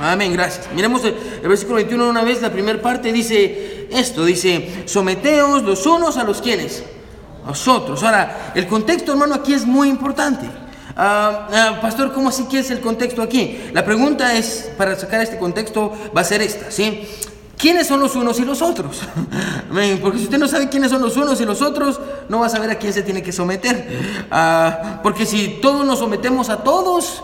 Amén, 0.00 0.32
gracias. 0.32 0.68
Miremos 0.72 1.04
el, 1.04 1.16
el 1.42 1.48
versículo 1.48 1.76
21 1.76 2.08
una 2.08 2.22
vez, 2.22 2.40
la 2.40 2.50
primera 2.50 2.80
parte 2.80 3.12
dice 3.12 3.88
esto, 3.90 4.24
dice, 4.24 4.84
someteos 4.86 5.62
los 5.64 5.84
unos 5.84 6.16
a 6.16 6.22
los 6.22 6.40
quienes, 6.40 6.84
a 7.44 7.48
los 7.48 7.66
otros. 7.66 8.02
Ahora, 8.04 8.52
el 8.54 8.68
contexto, 8.68 9.10
hermano, 9.12 9.34
aquí 9.34 9.52
es 9.52 9.66
muy 9.66 9.88
importante. 9.88 10.46
Ah, 11.02 11.48
ah, 11.50 11.78
pastor, 11.80 12.12
¿cómo 12.12 12.28
así 12.28 12.44
que 12.44 12.58
es 12.58 12.70
el 12.70 12.80
contexto 12.80 13.22
aquí? 13.22 13.58
La 13.72 13.86
pregunta 13.86 14.36
es, 14.36 14.70
para 14.76 14.94
sacar 14.96 15.22
este 15.22 15.38
contexto, 15.38 15.94
va 16.14 16.20
a 16.20 16.24
ser 16.24 16.42
esta, 16.42 16.70
¿sí? 16.70 17.08
¿Quiénes 17.56 17.86
son 17.86 18.00
los 18.00 18.16
unos 18.16 18.38
y 18.38 18.44
los 18.44 18.60
otros? 18.60 19.00
Porque 20.02 20.18
si 20.18 20.24
usted 20.24 20.36
no 20.36 20.46
sabe 20.46 20.68
quiénes 20.68 20.90
son 20.90 21.00
los 21.00 21.16
unos 21.16 21.40
y 21.40 21.46
los 21.46 21.62
otros, 21.62 21.98
no 22.28 22.40
va 22.40 22.48
a 22.48 22.50
saber 22.50 22.70
a 22.70 22.74
quién 22.74 22.92
se 22.92 23.00
tiene 23.02 23.22
que 23.22 23.32
someter. 23.32 24.26
Ah, 24.30 25.00
porque 25.02 25.24
si 25.24 25.58
todos 25.62 25.86
nos 25.86 26.00
sometemos 26.00 26.50
a 26.50 26.58
todos, 26.58 27.22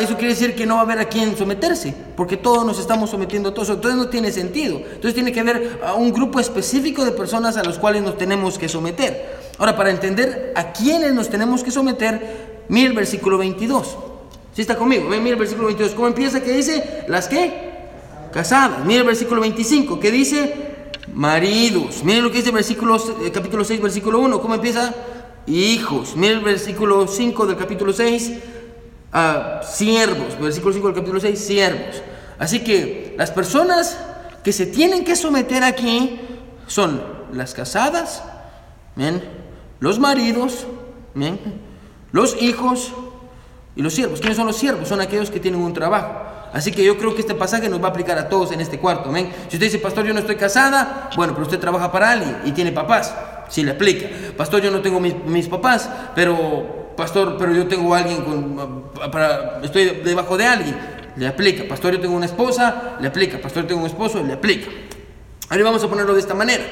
eso 0.00 0.14
quiere 0.14 0.28
decir 0.28 0.54
que 0.54 0.64
no 0.64 0.76
va 0.76 0.80
a 0.80 0.84
haber 0.84 1.00
a 1.00 1.04
quién 1.04 1.36
someterse, 1.36 1.94
porque 2.16 2.38
todos 2.38 2.64
nos 2.64 2.78
estamos 2.78 3.10
sometiendo 3.10 3.50
a 3.50 3.54
todos, 3.54 3.68
entonces 3.68 3.98
no 3.98 4.08
tiene 4.08 4.32
sentido. 4.32 4.78
Entonces 4.78 5.12
tiene 5.12 5.32
que 5.32 5.40
haber 5.40 5.80
a 5.84 5.94
un 5.94 6.12
grupo 6.12 6.40
específico 6.40 7.04
de 7.04 7.10
personas 7.10 7.58
a 7.58 7.62
los 7.62 7.78
cuales 7.78 8.02
nos 8.02 8.16
tenemos 8.16 8.56
que 8.56 8.70
someter. 8.70 9.38
Ahora, 9.58 9.76
para 9.76 9.90
entender 9.90 10.54
a 10.56 10.72
quiénes 10.72 11.12
nos 11.12 11.28
tenemos 11.28 11.62
que 11.62 11.70
someter, 11.70 12.49
mire 12.70 12.86
el 12.88 12.92
versículo 12.94 13.36
22. 13.36 13.98
¿Sí 14.54 14.62
está 14.62 14.76
conmigo? 14.76 15.08
Mire 15.08 15.30
el 15.30 15.36
versículo 15.36 15.66
22. 15.66 15.92
¿Cómo 15.92 16.08
empieza? 16.08 16.42
¿Qué 16.42 16.52
dice? 16.52 17.04
¿Las 17.08 17.28
qué? 17.28 17.70
Casadas. 18.32 18.84
Mire 18.86 19.00
el 19.00 19.06
versículo 19.06 19.42
25. 19.42 20.00
¿Qué 20.00 20.10
dice? 20.10 20.70
Maridos. 21.12 22.02
Mire 22.04 22.22
lo 22.22 22.30
que 22.30 22.42
dice 22.42 22.50
eh, 22.50 23.30
capítulo 23.32 23.64
6, 23.64 23.82
versículo 23.82 24.20
1. 24.20 24.40
¿Cómo 24.40 24.54
empieza? 24.54 24.94
Hijos. 25.46 26.16
Mire 26.16 26.34
el 26.34 26.40
versículo 26.40 27.06
5 27.06 27.46
del 27.46 27.56
capítulo 27.56 27.92
6 27.92 28.32
a 29.12 29.60
siervos, 29.64 30.38
versículo 30.40 30.72
5 30.72 30.86
del 30.86 30.96
capítulo 30.96 31.20
6, 31.20 31.38
siervos. 31.38 32.02
Así 32.38 32.60
que 32.60 33.14
las 33.18 33.30
personas 33.30 33.98
que 34.44 34.52
se 34.52 34.66
tienen 34.66 35.04
que 35.04 35.16
someter 35.16 35.64
aquí 35.64 36.20
son 36.66 37.02
las 37.32 37.54
casadas, 37.54 38.22
¿ven? 38.96 39.22
los 39.80 39.98
maridos, 39.98 40.66
¿ven? 41.14 41.38
Los 42.12 42.40
hijos 42.40 42.92
y 43.76 43.82
los 43.82 43.94
siervos. 43.94 44.20
¿Quiénes 44.20 44.36
son 44.36 44.46
los 44.46 44.56
siervos? 44.56 44.88
Son 44.88 45.00
aquellos 45.00 45.30
que 45.30 45.40
tienen 45.40 45.60
un 45.60 45.72
trabajo. 45.72 46.30
Así 46.52 46.72
que 46.72 46.82
yo 46.82 46.98
creo 46.98 47.14
que 47.14 47.20
este 47.20 47.34
pasaje 47.34 47.68
nos 47.68 47.80
va 47.80 47.86
a 47.86 47.90
aplicar 47.90 48.18
a 48.18 48.28
todos 48.28 48.50
en 48.52 48.60
este 48.60 48.78
cuarto. 48.78 49.12
¿ven? 49.12 49.30
Si 49.48 49.56
usted 49.56 49.66
dice, 49.66 49.78
pastor, 49.78 50.04
yo 50.04 50.12
no 50.12 50.20
estoy 50.20 50.36
casada, 50.36 51.10
bueno, 51.16 51.32
pero 51.32 51.46
usted 51.46 51.60
trabaja 51.60 51.92
para 51.92 52.10
alguien 52.10 52.38
y 52.44 52.52
tiene 52.52 52.72
papás. 52.72 53.14
Si 53.48 53.62
le 53.62 53.72
aplica. 53.72 54.08
Pastor, 54.36 54.60
yo 54.60 54.70
no 54.70 54.80
tengo 54.80 55.00
mis, 55.00 55.14
mis 55.24 55.48
papás, 55.48 55.88
pero 56.14 56.92
pastor, 56.96 57.36
pero 57.38 57.52
yo 57.52 57.66
tengo 57.66 57.94
alguien 57.94 58.22
con, 58.22 58.90
para, 59.10 59.60
estoy 59.62 60.02
debajo 60.04 60.36
de 60.36 60.46
alguien, 60.46 60.76
le 61.16 61.26
aplica. 61.26 61.64
Pastor, 61.68 61.94
yo 61.94 62.00
tengo 62.00 62.14
una 62.14 62.26
esposa, 62.26 62.96
le 63.00 63.08
aplica. 63.08 63.40
Pastor, 63.40 63.62
yo 63.62 63.68
tengo 63.68 63.80
un 63.80 63.86
esposo, 63.86 64.22
le 64.22 64.32
aplica. 64.32 64.70
Ahora 65.48 65.64
vamos 65.64 65.82
a 65.82 65.88
ponerlo 65.88 66.14
de 66.14 66.20
esta 66.20 66.34
manera. 66.34 66.64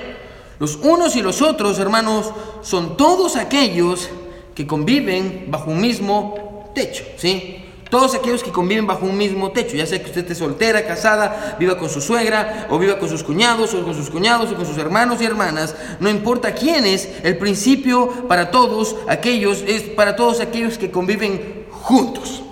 Los 0.59 0.77
unos 0.77 1.15
y 1.17 1.23
los 1.23 1.41
otros, 1.43 1.79
hermanos, 1.79 2.33
son 2.63 2.97
todos 2.97 3.37
aquellos 3.37 4.11
que 4.59 4.67
conviven 4.67 5.47
bajo 5.53 5.71
un 5.71 5.81
mismo 5.81 6.69
techo, 6.75 7.05
¿sí? 7.17 7.65
Todos 7.91 8.17
aquellos 8.17 8.43
que 8.43 8.51
conviven 8.51 8.89
bajo 8.89 9.07
un 9.07 9.17
mismo 9.17 9.53
techo, 9.53 9.77
ya 9.77 9.87
sea 9.87 10.01
que 10.01 10.07
usted 10.07 10.23
esté 10.23 10.35
soltera, 10.35 10.85
casada, 10.85 11.57
viva 11.61 11.79
con 11.79 11.89
su 11.89 12.01
suegra, 12.01 12.67
o 12.69 12.77
viva 12.77 12.99
con 12.99 13.09
sus 13.09 13.23
cuñados, 13.23 13.73
o 13.75 13.85
con 13.85 13.95
sus 13.95 14.11
cuñados, 14.11 14.51
o 14.51 14.57
con 14.57 14.67
sus 14.67 14.77
hermanos 14.77 15.23
y 15.23 15.27
hermanas, 15.27 15.77
no 16.01 16.11
importa 16.11 16.55
quién 16.55 16.87
es, 16.87 17.09
el 17.23 17.39
principio 17.39 18.27
para 18.27 18.51
todos 18.51 18.97
aquellos 19.07 19.63
es 19.65 19.83
para 19.83 20.17
todos 20.17 20.41
aquellos 20.41 20.77
que 20.77 20.91
conviven 20.91 21.67
juntos. 21.71 22.43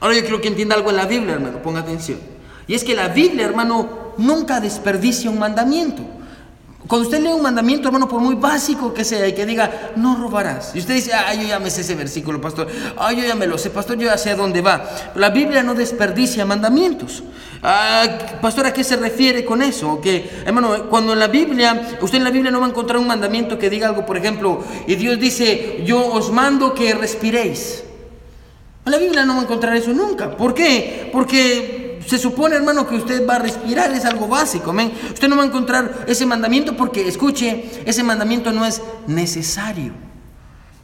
Ahora 0.00 0.16
yo 0.16 0.20
quiero 0.20 0.42
que 0.42 0.48
entienda 0.48 0.74
algo 0.74 0.90
en 0.90 0.96
la 0.96 1.06
Biblia, 1.06 1.32
hermano, 1.32 1.62
ponga 1.62 1.80
atención. 1.80 2.20
Y 2.66 2.74
es 2.74 2.84
que 2.84 2.94
la 2.94 3.08
Biblia, 3.08 3.46
hermano, 3.46 4.12
nunca 4.18 4.60
desperdicia 4.60 5.30
un 5.30 5.38
mandamiento. 5.38 6.02
Cuando 6.88 7.06
usted 7.06 7.22
lee 7.22 7.34
un 7.34 7.42
mandamiento, 7.42 7.88
hermano, 7.88 8.08
por 8.08 8.18
muy 8.18 8.34
básico 8.34 8.94
que 8.94 9.04
sea, 9.04 9.28
y 9.28 9.34
que 9.34 9.44
diga, 9.44 9.92
no 9.96 10.16
robarás. 10.16 10.74
Y 10.74 10.78
usted 10.78 10.94
dice, 10.94 11.12
ah, 11.12 11.34
yo 11.34 11.46
ya 11.46 11.58
me 11.58 11.70
sé 11.70 11.82
ese 11.82 11.94
versículo, 11.94 12.40
pastor. 12.40 12.66
Ah, 12.96 13.12
yo 13.12 13.22
ya 13.26 13.34
me 13.34 13.46
lo 13.46 13.58
sé, 13.58 13.68
pastor, 13.68 13.98
yo 13.98 14.06
ya 14.06 14.16
sé 14.16 14.30
a 14.30 14.36
dónde 14.36 14.62
va. 14.62 14.88
La 15.14 15.28
Biblia 15.28 15.62
no 15.62 15.74
desperdicia 15.74 16.46
mandamientos. 16.46 17.22
Ah, 17.62 18.06
pastor, 18.40 18.64
¿a 18.64 18.72
qué 18.72 18.82
se 18.84 18.96
refiere 18.96 19.44
con 19.44 19.60
eso? 19.60 20.00
Que, 20.00 20.30
hermano, 20.46 20.88
cuando 20.88 21.12
en 21.12 21.18
la 21.18 21.26
Biblia, 21.26 21.98
usted 22.00 22.16
en 22.16 22.24
la 22.24 22.30
Biblia 22.30 22.50
no 22.50 22.60
va 22.60 22.66
a 22.66 22.70
encontrar 22.70 22.98
un 22.98 23.06
mandamiento 23.06 23.58
que 23.58 23.68
diga 23.68 23.88
algo, 23.88 24.06
por 24.06 24.16
ejemplo, 24.16 24.64
y 24.86 24.94
Dios 24.94 25.20
dice, 25.20 25.82
yo 25.84 26.06
os 26.06 26.32
mando 26.32 26.72
que 26.72 26.94
respiréis. 26.94 27.84
En 28.86 28.92
la 28.92 28.98
Biblia 28.98 29.26
no 29.26 29.34
va 29.34 29.40
a 29.40 29.42
encontrar 29.42 29.76
eso 29.76 29.92
nunca. 29.92 30.34
¿Por 30.34 30.54
qué? 30.54 31.10
Porque 31.12 31.77
se 32.06 32.18
supone, 32.18 32.56
hermano, 32.56 32.88
que 32.88 32.96
usted 32.96 33.26
va 33.26 33.36
a 33.36 33.38
respirar, 33.38 33.92
es 33.92 34.04
algo 34.04 34.28
básico, 34.28 34.70
amén. 34.70 34.92
Usted 35.12 35.28
no 35.28 35.36
va 35.36 35.42
a 35.42 35.46
encontrar 35.46 36.04
ese 36.06 36.26
mandamiento 36.26 36.76
porque, 36.76 37.06
escuche, 37.06 37.82
ese 37.84 38.02
mandamiento 38.02 38.52
no 38.52 38.64
es 38.64 38.82
necesario. 39.06 40.07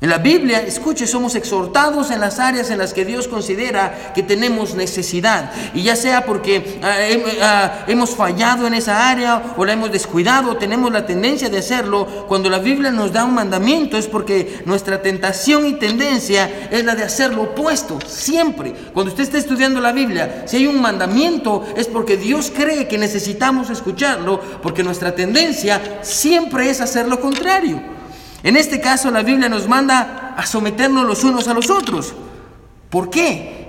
En 0.04 0.10
la 0.10 0.18
Biblia, 0.18 0.60
escuche, 0.60 1.06
somos 1.06 1.34
exhortados 1.34 2.10
en 2.10 2.20
las 2.20 2.38
áreas 2.38 2.68
en 2.68 2.76
las 2.76 2.92
que 2.92 3.06
Dios 3.06 3.26
considera 3.26 4.12
que 4.14 4.22
tenemos 4.22 4.74
necesidad. 4.74 5.50
Y 5.72 5.80
ya 5.80 5.96
sea 5.96 6.26
porque 6.26 6.78
ah, 6.82 6.94
ah, 7.40 7.84
hemos 7.86 8.10
fallado 8.10 8.66
en 8.66 8.74
esa 8.74 9.08
área 9.08 9.54
o 9.56 9.64
la 9.64 9.72
hemos 9.72 9.90
descuidado, 9.90 10.58
tenemos 10.58 10.92
la 10.92 11.06
tendencia 11.06 11.48
de 11.48 11.56
hacerlo. 11.56 12.26
Cuando 12.28 12.50
la 12.50 12.58
Biblia 12.58 12.90
nos 12.90 13.14
da 13.14 13.24
un 13.24 13.32
mandamiento 13.32 13.96
es 13.96 14.06
porque 14.06 14.60
nuestra 14.66 15.00
tentación 15.00 15.64
y 15.64 15.72
tendencia 15.72 16.68
es 16.70 16.84
la 16.84 16.94
de 16.94 17.04
hacer 17.04 17.32
lo 17.32 17.44
opuesto, 17.44 17.98
siempre. 18.06 18.74
Cuando 18.92 19.10
usted 19.10 19.24
está 19.24 19.38
estudiando 19.38 19.80
la 19.80 19.92
Biblia, 19.92 20.44
si 20.46 20.58
hay 20.58 20.66
un 20.66 20.82
mandamiento 20.82 21.64
es 21.78 21.86
porque 21.86 22.18
Dios 22.18 22.52
cree 22.54 22.86
que 22.88 22.98
necesitamos 22.98 23.70
escucharlo, 23.70 24.38
porque 24.62 24.84
nuestra 24.84 25.14
tendencia 25.14 26.00
siempre 26.02 26.68
es 26.68 26.82
hacer 26.82 27.08
lo 27.08 27.18
contrario. 27.22 27.94
En 28.44 28.56
este 28.56 28.78
caso 28.78 29.10
la 29.10 29.22
Biblia 29.22 29.48
nos 29.48 29.66
manda 29.66 30.34
a 30.36 30.46
someternos 30.46 31.06
los 31.06 31.24
unos 31.24 31.48
a 31.48 31.54
los 31.54 31.70
otros. 31.70 32.14
¿Por 32.90 33.08
qué? 33.08 33.63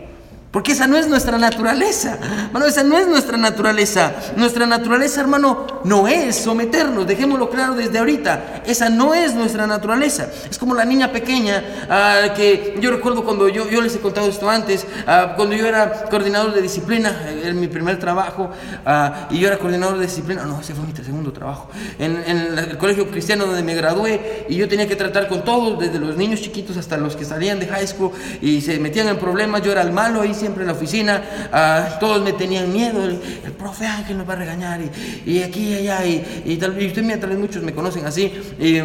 Porque 0.56 0.72
esa 0.72 0.88
no 0.88 0.96
es 0.96 1.10
nuestra 1.10 1.38
naturaleza. 1.38 2.18
Hermano, 2.46 2.66
esa 2.66 2.82
no 2.82 2.98
es 2.98 3.10
nuestra 3.10 3.36
naturaleza. 3.36 4.14
Nuestra 4.38 4.66
naturaleza, 4.66 5.20
hermano, 5.20 5.68
no 5.84 6.08
es 6.08 6.38
someternos. 6.38 7.06
Dejémoslo 7.06 7.50
claro 7.50 7.74
desde 7.74 8.00
ahorita. 8.00 8.64
Esa 8.66 8.88
no 8.88 9.14
es 9.14 9.34
nuestra 9.34 9.68
naturaleza. 9.68 10.30
Es 10.50 10.58
como 10.58 10.74
la 10.74 10.86
niña 10.86 11.12
pequeña 11.12 11.62
ah, 11.90 12.34
que 12.38 12.78
yo 12.80 12.90
recuerdo 12.92 13.26
cuando 13.26 13.50
yo, 13.50 13.66
les 13.82 13.98
he 13.98 14.00
contado 14.00 14.30
esto 14.30 14.50
antes, 14.50 14.88
ah, 15.06 15.34
cuando 15.36 15.58
yo 15.58 15.68
era 15.68 16.06
coordinador 16.10 16.54
de 16.54 16.62
disciplina, 16.62 17.26
eh, 17.28 17.50
en 17.50 17.60
mi 17.60 17.68
primer 17.68 18.00
trabajo, 18.00 18.50
ah, 18.86 19.28
y 19.32 19.40
yo 19.40 19.50
era 19.50 19.58
coordinador 19.58 19.98
de 19.98 20.06
disciplina, 20.06 20.46
no, 20.46 20.62
ese 20.62 20.74
fue 20.74 20.86
mi 20.86 20.96
segundo 20.96 21.34
trabajo, 21.34 21.70
en, 22.00 22.24
en 22.26 22.58
el 22.58 22.78
colegio 22.78 23.12
cristiano 23.12 23.46
donde 23.46 23.62
me 23.62 23.76
gradué, 23.76 24.46
y 24.48 24.56
yo 24.56 24.70
tenía 24.70 24.88
que 24.88 24.96
tratar 24.96 25.28
con 25.28 25.44
todos, 25.44 25.78
desde 25.80 26.00
los 26.00 26.16
niños 26.16 26.42
chiquitos 26.42 26.78
hasta 26.78 26.96
los 26.96 27.18
que 27.18 27.26
salían 27.26 27.60
de 27.60 27.68
high 27.68 27.88
school 27.88 28.12
y 28.42 28.62
se 28.62 28.80
metían 28.80 29.10
en 29.10 29.18
problemas, 29.18 29.62
yo 29.62 29.74
era 29.74 29.82
el 29.82 29.92
malo 29.92 30.22
ahí 30.22 30.34
siempre 30.46 30.62
en 30.64 30.68
la 30.68 30.74
oficina, 30.74 31.98
todos 32.00 32.24
me 32.24 32.34
tenían 32.34 32.72
miedo, 32.72 33.04
el, 33.04 33.20
el 33.44 33.52
profe 33.54 33.88
Ángel 33.88 34.18
nos 34.20 34.30
va 34.30 34.34
a 34.34 34.38
regañar, 34.38 34.80
y, 34.80 35.32
y 35.32 35.42
aquí 35.42 35.70
y 35.70 35.76
allá, 35.76 36.06
y, 36.06 36.44
y 36.46 36.58
tal 36.58 36.80
y 36.80 36.86
usted 36.86 37.02
mira, 37.02 37.20
tal 37.20 37.32
vez 37.32 37.40
muchos 37.40 37.64
me 37.64 37.74
conocen 37.74 38.06
así, 38.06 38.32
y, 38.60 38.80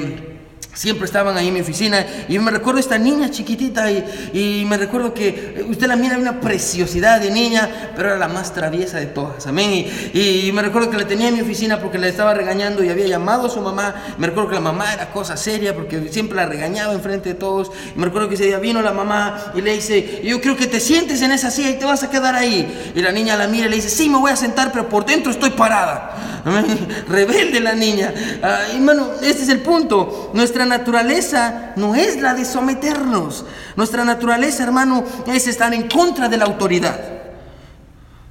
Siempre 0.72 1.04
estaban 1.04 1.37
ahí 1.37 1.48
en 1.48 1.54
mi 1.54 1.61
oficina 1.61 2.06
y 2.28 2.38
me 2.38 2.50
recuerdo 2.50 2.78
esta 2.78 2.96
niña 2.96 3.30
chiquitita 3.30 3.90
y, 3.90 4.04
y 4.33 4.64
me 4.66 4.76
recuerdo 4.76 5.12
que 5.12 5.64
usted 5.68 5.88
la 5.88 5.96
mira 5.96 6.16
una 6.16 6.40
preciosidad 6.40 7.20
de 7.20 7.30
niña, 7.30 7.92
pero 7.96 8.11
era 8.11 8.18
la 8.18 8.28
más 8.28 8.54
traviesa 8.54 8.98
de 8.98 9.06
todas, 9.06 9.46
amén. 9.46 9.87
Y, 10.14 10.46
y 10.46 10.52
me 10.52 10.62
recuerdo 10.62 10.90
que 10.90 10.96
la 10.96 11.06
tenía 11.06 11.28
en 11.28 11.35
mi 11.35 11.40
oficina 11.40 11.80
porque 11.80 11.98
la 11.98 12.06
estaba 12.09 12.35
regañando 12.35 12.85
y 12.85 12.88
había 12.88 13.06
llamado 13.06 13.46
a 13.46 13.50
su 13.50 13.61
mamá. 13.61 13.94
Me 14.18 14.28
recuerdo 14.28 14.50
que 14.50 14.54
la 14.54 14.61
mamá 14.61 14.92
era 14.94 15.11
cosa 15.11 15.37
seria 15.37 15.74
porque 15.74 16.09
siempre 16.11 16.37
la 16.37 16.46
regañaba 16.46 16.92
enfrente 16.92 17.30
de 17.30 17.35
todos. 17.35 17.70
Y 17.94 17.98
me 17.98 18.06
recuerdo 18.06 18.28
que 18.28 18.37
ese 18.37 18.44
día 18.44 18.59
vino 18.59 18.80
la 18.80 18.92
mamá 18.92 19.52
y 19.54 19.61
le 19.61 19.74
dice, 19.74 20.22
yo 20.24 20.40
creo 20.40 20.56
que 20.56 20.66
te 20.66 20.80
sientes 20.80 21.20
en 21.22 21.33
esa 21.33 21.50
silla 21.50 21.70
y 21.70 21.78
te 21.78 21.85
vas 21.85 22.02
a 22.02 22.11
quedar 22.11 22.35
ahí. 22.35 22.92
Y 22.94 23.02
la 23.02 23.12
niña 23.12 23.37
la 23.37 23.48
mira 23.48 23.66
y 23.66 23.70
le 23.70 23.76
dice, 23.76 23.88
sí, 23.88 24.09
me 24.09 24.18
voy 24.18 24.30
a 24.30 24.37
sentar, 24.37 24.70
pero 24.72 24.88
por 24.88 25.04
dentro 25.04 25.33
estoy 25.33 25.50
parada. 25.50 26.16
Amén. 26.44 26.88
Rebelde 27.09 27.61
la 27.61 27.74
niña. 27.74 28.14
Ah, 28.42 28.62
hermano, 28.72 29.11
este 29.22 29.42
es 29.42 29.48
el 29.48 29.61
punto. 29.61 30.30
Nuestra 30.33 30.64
naturaleza 30.70 31.72
no 31.76 31.94
es 31.94 32.20
la 32.20 32.33
de 32.33 32.46
someternos. 32.46 33.44
Nuestra 33.76 34.04
naturaleza, 34.06 34.62
hermano, 34.62 35.04
es 35.26 35.46
estar 35.46 35.74
en 35.74 35.88
contra 35.88 36.30
de 36.30 36.38
la 36.38 36.46
autoridad. 36.46 36.98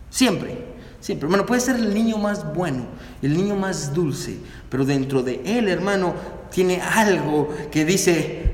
Siempre, 0.10 0.66
siempre. 1.00 1.28
Hermano, 1.28 1.46
puede 1.46 1.62
ser 1.62 1.76
el 1.76 1.94
niño 1.94 2.18
más 2.18 2.52
bueno, 2.56 2.88
el 3.22 3.38
niño 3.38 3.56
más 3.56 3.94
dulce, 3.94 4.38
pero 4.70 4.86
dentro 4.86 5.22
de 5.22 5.42
él, 5.46 5.70
hermano, 5.70 6.16
tiene 6.50 6.82
algo 6.82 7.56
que 7.72 7.86
dice, 7.86 8.50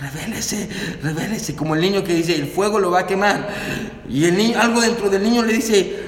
revélese, 0.00 0.68
revélese, 1.02 1.56
como 1.56 1.74
el 1.74 1.80
niño 1.80 2.04
que 2.04 2.14
dice, 2.14 2.34
el 2.34 2.46
fuego 2.46 2.78
lo 2.78 2.90
va 2.90 3.00
a 3.00 3.06
quemar. 3.06 3.48
Y 4.08 4.24
el 4.24 4.36
niño, 4.36 4.58
algo 4.60 4.80
dentro 4.80 5.08
del 5.08 5.22
niño 5.22 5.42
le 5.42 5.52
dice, 5.52 6.05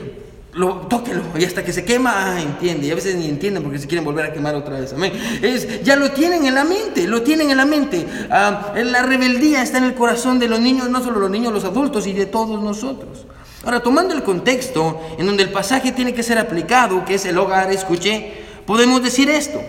lo, 0.58 0.74
tóquelo 0.88 1.22
y 1.38 1.44
hasta 1.44 1.64
que 1.64 1.72
se 1.72 1.84
quema, 1.84 2.34
ah, 2.34 2.42
entiende. 2.42 2.88
Y 2.88 2.90
a 2.90 2.96
veces 2.96 3.14
ni 3.14 3.28
entienden 3.28 3.62
porque 3.62 3.78
se 3.78 3.86
quieren 3.86 4.04
volver 4.04 4.26
a 4.26 4.32
quemar 4.32 4.56
otra 4.56 4.80
vez. 4.80 4.92
Es, 5.40 5.84
ya 5.84 5.94
lo 5.94 6.10
tienen 6.10 6.44
en 6.46 6.54
la 6.54 6.64
mente, 6.64 7.06
lo 7.06 7.22
tienen 7.22 7.50
en 7.50 7.56
la 7.56 7.64
mente. 7.64 8.04
Ah, 8.28 8.72
la 8.74 9.02
rebeldía 9.02 9.62
está 9.62 9.78
en 9.78 9.84
el 9.84 9.94
corazón 9.94 10.40
de 10.40 10.48
los 10.48 10.58
niños, 10.58 10.90
no 10.90 11.02
solo 11.02 11.20
los 11.20 11.30
niños, 11.30 11.52
los 11.52 11.64
adultos 11.64 12.08
y 12.08 12.12
de 12.12 12.26
todos 12.26 12.60
nosotros. 12.60 13.26
Ahora, 13.64 13.80
tomando 13.80 14.14
el 14.14 14.24
contexto 14.24 15.00
en 15.16 15.26
donde 15.26 15.44
el 15.44 15.50
pasaje 15.50 15.92
tiene 15.92 16.12
que 16.12 16.24
ser 16.24 16.38
aplicado, 16.38 17.04
que 17.04 17.14
es 17.14 17.24
el 17.24 17.38
hogar, 17.38 17.70
escuché, 17.70 18.32
podemos 18.66 19.00
decir 19.00 19.30
esto. 19.30 19.60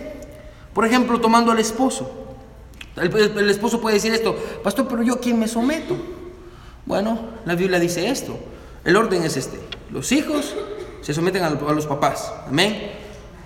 Por 0.74 0.84
ejemplo, 0.86 1.20
tomando 1.20 1.52
al 1.52 1.60
esposo. 1.60 2.10
El, 2.96 3.48
esposo 3.48 3.80
puede 3.80 3.94
decir 3.94 4.12
esto, 4.12 4.34
pastor, 4.64 4.88
pero 4.88 5.04
yo 5.04 5.20
quién 5.20 5.38
me 5.38 5.46
someto. 5.46 5.96
Bueno, 6.84 7.20
la 7.44 7.54
Biblia 7.54 7.78
dice 7.78 8.08
esto. 8.08 8.36
El 8.84 8.96
orden 8.96 9.22
es 9.22 9.36
este. 9.36 9.60
Los 9.92 10.10
hijos 10.10 10.56
se 11.02 11.14
someten 11.14 11.42
a 11.42 11.50
los 11.50 11.86
papás. 11.86 12.32
Amén. 12.46 12.92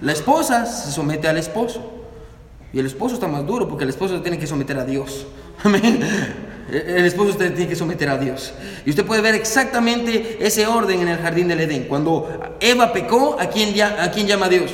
La 0.00 0.12
esposa 0.12 0.66
se 0.66 0.92
somete 0.92 1.28
al 1.28 1.38
esposo. 1.38 1.92
Y 2.72 2.80
el 2.80 2.86
esposo 2.86 3.14
está 3.14 3.28
más 3.28 3.46
duro 3.46 3.68
porque 3.68 3.84
el 3.84 3.90
esposo 3.90 4.20
tiene 4.20 4.38
que 4.38 4.46
someter 4.46 4.78
a 4.78 4.84
Dios. 4.84 5.26
Amén. 5.62 6.00
El 6.70 7.04
esposo 7.04 7.30
usted 7.30 7.54
tiene 7.54 7.68
que 7.68 7.76
someter 7.76 8.08
a 8.08 8.18
Dios. 8.18 8.52
Y 8.84 8.90
usted 8.90 9.04
puede 9.04 9.20
ver 9.20 9.34
exactamente 9.34 10.38
ese 10.40 10.66
orden 10.66 11.00
en 11.00 11.08
el 11.08 11.18
jardín 11.18 11.46
del 11.46 11.60
Edén. 11.60 11.84
Cuando 11.84 12.56
Eva 12.58 12.92
pecó, 12.92 13.36
¿a 13.38 13.46
quién, 13.46 13.80
¿a 13.80 14.10
quién 14.10 14.26
llama 14.26 14.48
Dios? 14.48 14.72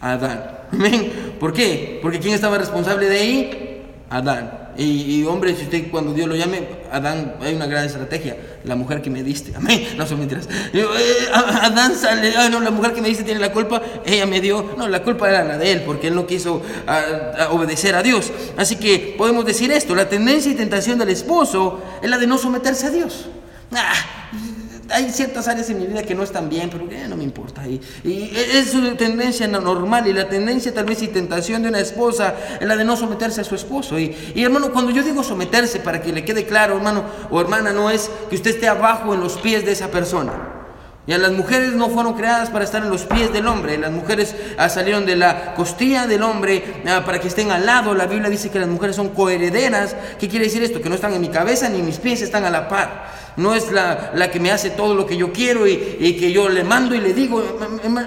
A 0.00 0.12
Adán. 0.12 0.58
¿Por 1.40 1.52
qué? 1.52 1.98
Porque 2.02 2.20
¿quién 2.20 2.34
estaba 2.34 2.58
responsable 2.58 3.08
de 3.08 3.18
ahí? 3.18 3.82
Adán. 4.10 4.67
Y, 4.80 5.24
hombre, 5.24 5.56
si 5.56 5.64
usted 5.64 5.90
cuando 5.90 6.14
Dios 6.14 6.28
lo 6.28 6.36
llame, 6.36 6.62
Adán, 6.92 7.34
hay 7.40 7.52
una 7.52 7.66
gran 7.66 7.84
estrategia. 7.84 8.36
La 8.62 8.76
mujer 8.76 9.02
que 9.02 9.10
me 9.10 9.24
diste, 9.24 9.52
amén. 9.56 9.88
No 9.96 10.06
son 10.06 10.20
mentiras. 10.20 10.48
Eh, 10.72 10.84
Adán 11.32 11.96
sale, 11.96 12.32
ah, 12.36 12.48
no, 12.48 12.60
la 12.60 12.70
mujer 12.70 12.92
que 12.92 13.02
me 13.02 13.08
diste 13.08 13.24
tiene 13.24 13.40
la 13.40 13.52
culpa, 13.52 13.82
ella 14.06 14.24
me 14.24 14.40
dio. 14.40 14.74
No, 14.78 14.86
la 14.86 15.02
culpa 15.02 15.28
era 15.28 15.42
la 15.42 15.58
de 15.58 15.72
él, 15.72 15.82
porque 15.82 16.06
él 16.06 16.14
no 16.14 16.28
quiso 16.28 16.62
obedecer 17.50 17.96
a 17.96 18.04
Dios. 18.04 18.30
Así 18.56 18.76
que 18.76 19.16
podemos 19.18 19.44
decir 19.44 19.72
esto: 19.72 19.96
la 19.96 20.08
tendencia 20.08 20.52
y 20.52 20.54
tentación 20.54 20.96
del 20.96 21.08
esposo 21.08 21.82
es 22.00 22.08
la 22.08 22.16
de 22.16 22.28
no 22.28 22.38
someterse 22.38 22.86
a 22.86 22.90
Dios. 22.90 23.26
Ah, 23.72 24.30
hay 24.90 25.10
ciertas 25.10 25.48
áreas 25.48 25.68
en 25.70 25.80
mi 25.80 25.86
vida 25.86 26.02
que 26.02 26.14
no 26.14 26.22
están 26.22 26.48
bien, 26.48 26.70
pero 26.70 26.84
no 27.08 27.16
me 27.16 27.24
importa. 27.24 27.66
Y, 27.66 27.80
es 28.34 28.70
su 28.70 28.80
tendencia 28.96 29.46
normal 29.46 30.06
y 30.06 30.12
la 30.12 30.28
tendencia 30.28 30.72
tal 30.72 30.86
vez 30.86 31.02
y 31.02 31.08
tentación 31.08 31.62
de 31.62 31.68
una 31.68 31.80
esposa 31.80 32.34
es 32.60 32.66
la 32.66 32.76
de 32.76 32.84
no 32.84 32.96
someterse 32.96 33.40
a 33.40 33.44
su 33.44 33.54
esposo. 33.54 33.98
Y, 33.98 34.16
y, 34.34 34.42
hermano, 34.42 34.72
cuando 34.72 34.90
yo 34.90 35.02
digo 35.02 35.22
someterse, 35.22 35.80
para 35.80 36.00
que 36.00 36.12
le 36.12 36.24
quede 36.24 36.46
claro, 36.46 36.76
hermano 36.76 37.04
o 37.30 37.40
hermana, 37.40 37.72
no 37.72 37.90
es 37.90 38.10
que 38.28 38.36
usted 38.36 38.52
esté 38.52 38.68
abajo 38.68 39.14
en 39.14 39.20
los 39.20 39.36
pies 39.38 39.64
de 39.64 39.72
esa 39.72 39.90
persona. 39.90 40.54
Ya 41.06 41.16
las 41.16 41.32
mujeres 41.32 41.72
no 41.72 41.88
fueron 41.88 42.12
creadas 42.12 42.50
para 42.50 42.66
estar 42.66 42.82
en 42.82 42.90
los 42.90 43.04
pies 43.04 43.32
del 43.32 43.46
hombre, 43.46 43.78
las 43.78 43.90
mujeres 43.90 44.34
ah, 44.58 44.68
salieron 44.68 45.06
de 45.06 45.16
la 45.16 45.54
costilla 45.54 46.06
del 46.06 46.22
hombre 46.22 46.82
ah, 46.86 47.02
para 47.06 47.18
que 47.18 47.28
estén 47.28 47.50
al 47.50 47.64
lado. 47.64 47.94
La 47.94 48.06
Biblia 48.06 48.28
dice 48.28 48.50
que 48.50 48.58
las 48.58 48.68
mujeres 48.68 48.96
son 48.96 49.08
coherederas. 49.08 49.96
¿Qué 50.18 50.28
quiere 50.28 50.44
decir 50.44 50.62
esto? 50.62 50.82
Que 50.82 50.90
no 50.90 50.96
están 50.96 51.14
en 51.14 51.22
mi 51.22 51.30
cabeza 51.30 51.70
ni 51.70 51.80
mis 51.80 51.96
pies 51.96 52.20
están 52.20 52.44
a 52.44 52.50
la 52.50 52.68
par 52.68 53.17
no 53.38 53.54
es 53.54 53.70
la, 53.70 54.10
la, 54.14 54.30
que 54.30 54.40
me 54.40 54.50
hace 54.50 54.70
todo 54.70 54.94
lo 54.94 55.06
que 55.06 55.16
yo 55.16 55.32
quiero 55.32 55.66
y, 55.66 56.16
que 56.18 56.32
yo 56.32 56.48
le 56.48 56.64
mando 56.64 56.94
y 56.94 57.00
le 57.00 57.14
digo. 57.14 57.42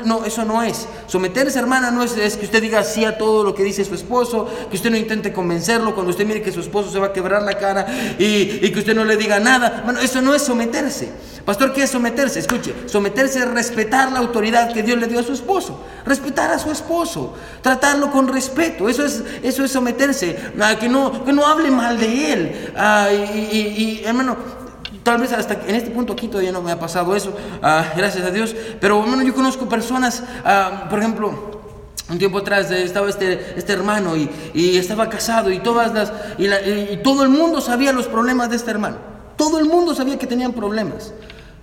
No, 0.06 0.26
eso 0.26 0.44
no 0.46 0.62
es. 0.62 0.88
Someterse, 1.08 1.58
hermana, 1.58 1.90
no 1.90 2.04
es, 2.04 2.18
es, 2.18 2.36
que 2.36 2.46
usted 2.46 2.62
diga 2.62 2.84
sí 2.84 3.06
a 3.06 3.18
todo 3.18 3.44
lo 3.44 3.56
que 3.56 3.64
dice 3.64 3.84
su 3.86 3.96
esposo, 3.96 4.48
que 4.70 4.76
usted 4.76 4.92
no 4.92 4.98
intente 4.98 5.32
convencerlo 5.32 5.96
cuando 5.96 6.12
usted 6.12 6.26
mire 6.26 6.42
que 6.42 6.52
su 6.52 6.60
esposo 6.60 6.92
se 6.92 7.00
va 7.00 7.08
a 7.08 7.14
quebrar 7.14 7.44
la 7.44 7.58
cara 7.58 7.88
y, 8.20 8.60
y 8.62 8.72
que 8.72 8.80
usted 8.80 8.94
no 8.94 9.06
le 9.06 9.16
diga 9.16 9.40
nada. 9.40 9.82
Bueno, 9.86 10.02
eso 10.02 10.22
no 10.22 10.36
es 10.36 10.42
someterse. 10.42 11.10
Pastor, 11.46 11.74
¿qué 11.74 11.84
es 11.84 11.90
someterse? 11.90 12.40
Escuche, 12.40 12.74
someterse 12.86 13.40
es 13.40 13.48
respetar 13.50 14.12
la 14.12 14.20
autoridad 14.20 14.74
que 14.74 14.84
Dios 14.84 15.00
le 15.00 15.08
dio 15.08 15.20
a 15.20 15.24
su 15.24 15.34
esposo. 15.34 15.82
Respetar 16.06 16.52
a 16.52 16.60
su 16.60 16.72
esposo, 16.72 17.34
tratarlo 17.62 18.12
con 18.12 18.28
respeto. 18.28 18.88
Eso 18.90 19.06
es, 19.06 19.24
eso 19.42 19.64
es 19.64 19.72
someterse. 19.72 20.38
Ah, 20.60 20.76
que, 20.78 20.88
no, 20.88 21.24
que 21.26 21.34
no 21.34 21.48
hable 21.48 21.72
mal 21.72 21.98
de 21.98 22.34
él. 22.34 22.72
Ah, 22.76 23.10
y, 23.12 23.58
y 23.58 24.04
hermano, 24.06 24.61
Tal 25.04 25.20
vez 25.20 25.34
hasta 25.34 25.56
en 25.68 25.76
este 25.76 25.90
punto 25.90 26.14
aquí 26.14 26.28
todavía 26.28 26.52
no 26.52 26.62
me 26.62 26.72
ha 26.72 26.80
pasado 26.80 27.16
eso, 27.16 27.36
ah, 27.62 27.86
gracias 27.96 28.26
a 28.26 28.32
Dios. 28.32 28.56
Pero 28.80 29.02
bueno, 29.02 29.24
yo 29.24 29.34
conozco 29.34 29.68
personas, 29.68 30.24
ah, 30.46 30.88
por 30.90 31.00
ejemplo, 31.00 31.62
un 32.10 32.20
tiempo 32.20 32.40
atrás 32.40 32.70
estaba 32.72 33.10
este, 33.10 33.54
este 33.58 33.74
hermano 33.74 34.16
y, 34.16 34.30
y, 34.54 34.78
estaba 34.78 35.10
casado 35.10 35.50
y, 35.50 35.60
todas 35.60 35.94
las, 35.94 36.12
y, 36.38 36.46
y 36.46 37.00
todo 37.04 37.24
el 37.24 37.30
mundo 37.30 37.62
sabía 37.62 37.94
los 37.94 38.08
problemas 38.08 38.50
de 38.50 38.58
este 38.58 38.72
hermano. 38.72 38.98
Todo 39.38 39.60
el 39.60 39.66
mundo 39.66 39.96
sabía 39.96 40.20
que 40.20 40.28
tenían 40.28 40.54
problemas 40.54 41.14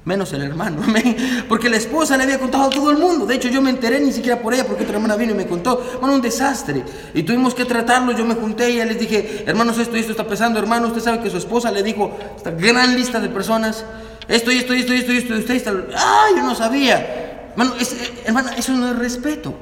menos 0.08 0.32
el 0.32 0.42
hermano, 0.42 0.82
porque 1.48 1.68
la 1.68 1.76
esposa 1.76 2.16
le 2.16 2.24
había 2.24 2.38
contado 2.38 2.64
a 2.64 2.70
todo 2.70 2.90
el 2.90 2.96
mundo. 2.96 3.26
De 3.26 3.34
hecho, 3.34 3.48
yo 3.48 3.60
me 3.60 3.70
enteré 3.70 4.00
ni 4.00 4.10
siquiera 4.10 4.40
por 4.40 4.54
ella, 4.54 4.66
porque 4.66 4.82
otra 4.82 4.96
hermana 4.96 5.16
vino 5.16 5.32
y 5.32 5.34
me 5.34 5.46
contó. 5.46 5.98
Bueno, 6.00 6.14
un 6.14 6.22
desastre. 6.22 6.82
Y 7.12 7.22
tuvimos 7.22 7.54
que 7.54 7.66
tratarlo. 7.66 8.12
Yo 8.12 8.24
me 8.24 8.34
junté 8.34 8.70
y 8.70 8.76
les 8.84 8.98
dije, 8.98 9.44
hermanos, 9.46 9.78
esto 9.78 9.96
y 9.96 10.00
esto 10.00 10.12
está 10.12 10.26
pesando. 10.26 10.58
Hermano, 10.58 10.88
usted 10.88 11.02
sabe 11.02 11.20
que 11.20 11.28
su 11.28 11.36
esposa 11.36 11.70
le 11.70 11.82
dijo 11.82 12.16
esta 12.36 12.50
gran 12.50 12.96
lista 12.96 13.20
de 13.20 13.28
personas. 13.28 13.84
Esto 14.26 14.50
y 14.50 14.58
esto 14.58 14.74
y 14.74 14.80
esto 14.80 14.94
y 14.94 14.96
esto 14.96 15.12
y 15.12 15.16
esto. 15.18 15.34
Y 15.36 15.38
usted 15.40 15.54
está. 15.54 15.72
¡Ah! 15.94 16.28
Yo 16.34 16.42
no 16.42 16.54
sabía. 16.54 17.50
Hermano, 17.52 17.74
eh, 17.78 18.22
hermana, 18.24 18.54
eso 18.56 18.72
no 18.72 18.90
es 18.90 18.98
respeto. 18.98 19.54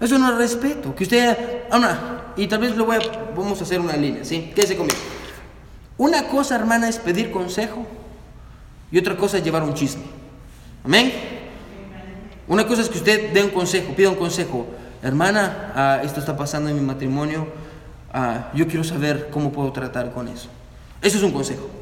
Eso 0.00 0.18
no 0.18 0.32
es 0.32 0.38
respeto. 0.38 0.94
Que 0.94 1.04
usted. 1.04 1.36
Ahora, 1.70 2.32
y 2.36 2.46
tal 2.46 2.60
vez 2.60 2.74
lo 2.74 2.86
voy 2.86 2.96
a. 2.96 3.00
Vamos 3.36 3.60
a 3.60 3.64
hacer 3.64 3.78
una 3.78 3.96
línea, 3.96 4.24
¿sí? 4.24 4.50
Quédese 4.54 4.76
conmigo. 4.76 4.98
Una 5.98 6.26
cosa, 6.26 6.54
hermana, 6.54 6.88
es 6.88 6.98
pedir 6.98 7.30
consejo. 7.30 7.86
Y 8.90 8.98
otra 8.98 9.16
cosa 9.16 9.38
es 9.38 9.44
llevar 9.44 9.62
un 9.62 9.74
chisme. 9.74 10.02
Amén. 10.84 11.12
Una 12.48 12.66
cosa 12.66 12.82
es 12.82 12.88
que 12.88 12.98
usted 12.98 13.32
dé 13.32 13.44
un 13.44 13.50
consejo, 13.50 13.94
pida 13.94 14.08
un 14.10 14.16
consejo. 14.16 14.66
Hermana, 15.02 15.72
ah, 15.74 16.00
esto 16.02 16.20
está 16.20 16.36
pasando 16.36 16.68
en 16.68 16.76
mi 16.76 16.82
matrimonio. 16.82 17.46
Ah, 18.12 18.50
yo 18.54 18.66
quiero 18.66 18.82
saber 18.82 19.28
cómo 19.30 19.52
puedo 19.52 19.72
tratar 19.72 20.12
con 20.12 20.28
eso. 20.28 20.48
Eso 21.00 21.18
es 21.18 21.22
un 21.22 21.32
consejo. 21.32 21.79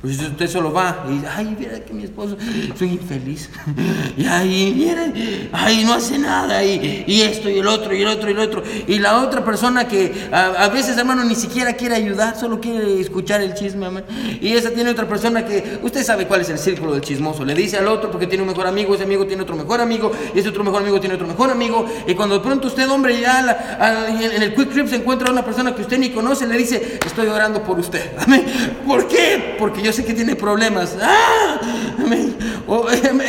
Pues 0.00 0.20
usted 0.20 0.46
solo 0.46 0.72
va 0.72 1.04
y 1.08 1.14
dice, 1.14 1.26
ay, 1.26 1.56
mira 1.58 1.80
que 1.80 1.92
mi 1.92 2.04
esposo, 2.04 2.36
soy 2.78 2.92
infeliz. 2.92 3.50
Y 4.16 4.26
ay, 4.26 4.74
mira, 4.76 5.12
ay, 5.52 5.84
no 5.84 5.94
hace 5.94 6.18
nada. 6.18 6.64
Y, 6.64 7.04
y, 7.06 7.22
esto 7.22 7.48
y 7.48 7.58
el 7.58 7.66
otro 7.66 7.94
y 7.94 8.02
el 8.02 8.08
otro 8.08 8.28
y 8.28 8.32
el 8.32 8.38
otro. 8.38 8.62
Y 8.86 8.98
la 8.98 9.22
otra 9.22 9.44
persona 9.44 9.86
que 9.86 10.28
a, 10.32 10.68
veces, 10.68 10.96
hermano, 10.98 11.24
ni 11.24 11.34
siquiera 11.34 11.74
quiere 11.74 11.94
ayudar, 11.94 12.36
solo 12.36 12.60
quiere 12.60 13.00
escuchar 13.00 13.40
el 13.40 13.54
chisme, 13.54 13.86
hermano. 13.86 14.06
Y 14.40 14.52
esa 14.54 14.70
tiene 14.70 14.90
otra 14.90 15.08
persona 15.08 15.44
que, 15.44 15.78
usted 15.82 16.02
sabe 16.04 16.26
cuál 16.26 16.40
es 16.40 16.50
el 16.50 16.58
círculo 16.58 16.92
del 16.92 17.00
chismoso. 17.00 17.44
Le 17.44 17.54
dice 17.54 17.76
al 17.76 17.86
otro 17.88 18.10
porque 18.10 18.26
tiene 18.26 18.42
un 18.42 18.48
mejor 18.48 18.66
amigo, 18.66 18.94
ese 18.94 19.04
amigo 19.04 19.26
tiene 19.26 19.42
otro 19.42 19.56
mejor 19.56 19.80
amigo, 19.80 20.12
y 20.34 20.38
ese 20.38 20.48
otro 20.48 20.64
mejor 20.64 20.82
amigo 20.82 21.00
tiene 21.00 21.14
otro 21.14 21.26
mejor 21.26 21.50
amigo. 21.50 21.86
Y 22.06 22.14
cuando 22.14 22.36
de 22.36 22.44
pronto 22.44 22.68
usted, 22.68 22.88
hombre, 22.88 23.20
ya 23.20 23.40
en 24.08 24.42
el 24.42 24.54
quick 24.54 24.70
trip 24.70 24.88
se 24.88 24.96
encuentra 24.96 25.30
una 25.30 25.44
persona 25.44 25.74
que 25.74 25.82
usted 25.82 25.98
ni 25.98 26.10
conoce, 26.10 26.46
le 26.46 26.56
dice, 26.56 26.98
estoy 27.04 27.28
orando 27.28 27.62
por 27.62 27.78
usted. 27.78 28.12
Amén. 28.18 28.44
¿Por 28.86 29.08
qué? 29.08 29.56
Porque 29.58 29.82
yo 29.82 29.87
yo 29.88 29.92
sé 29.94 30.04
que 30.04 30.12
tiene 30.12 30.36
problemas. 30.36 30.98
¡Ah! 31.00 31.58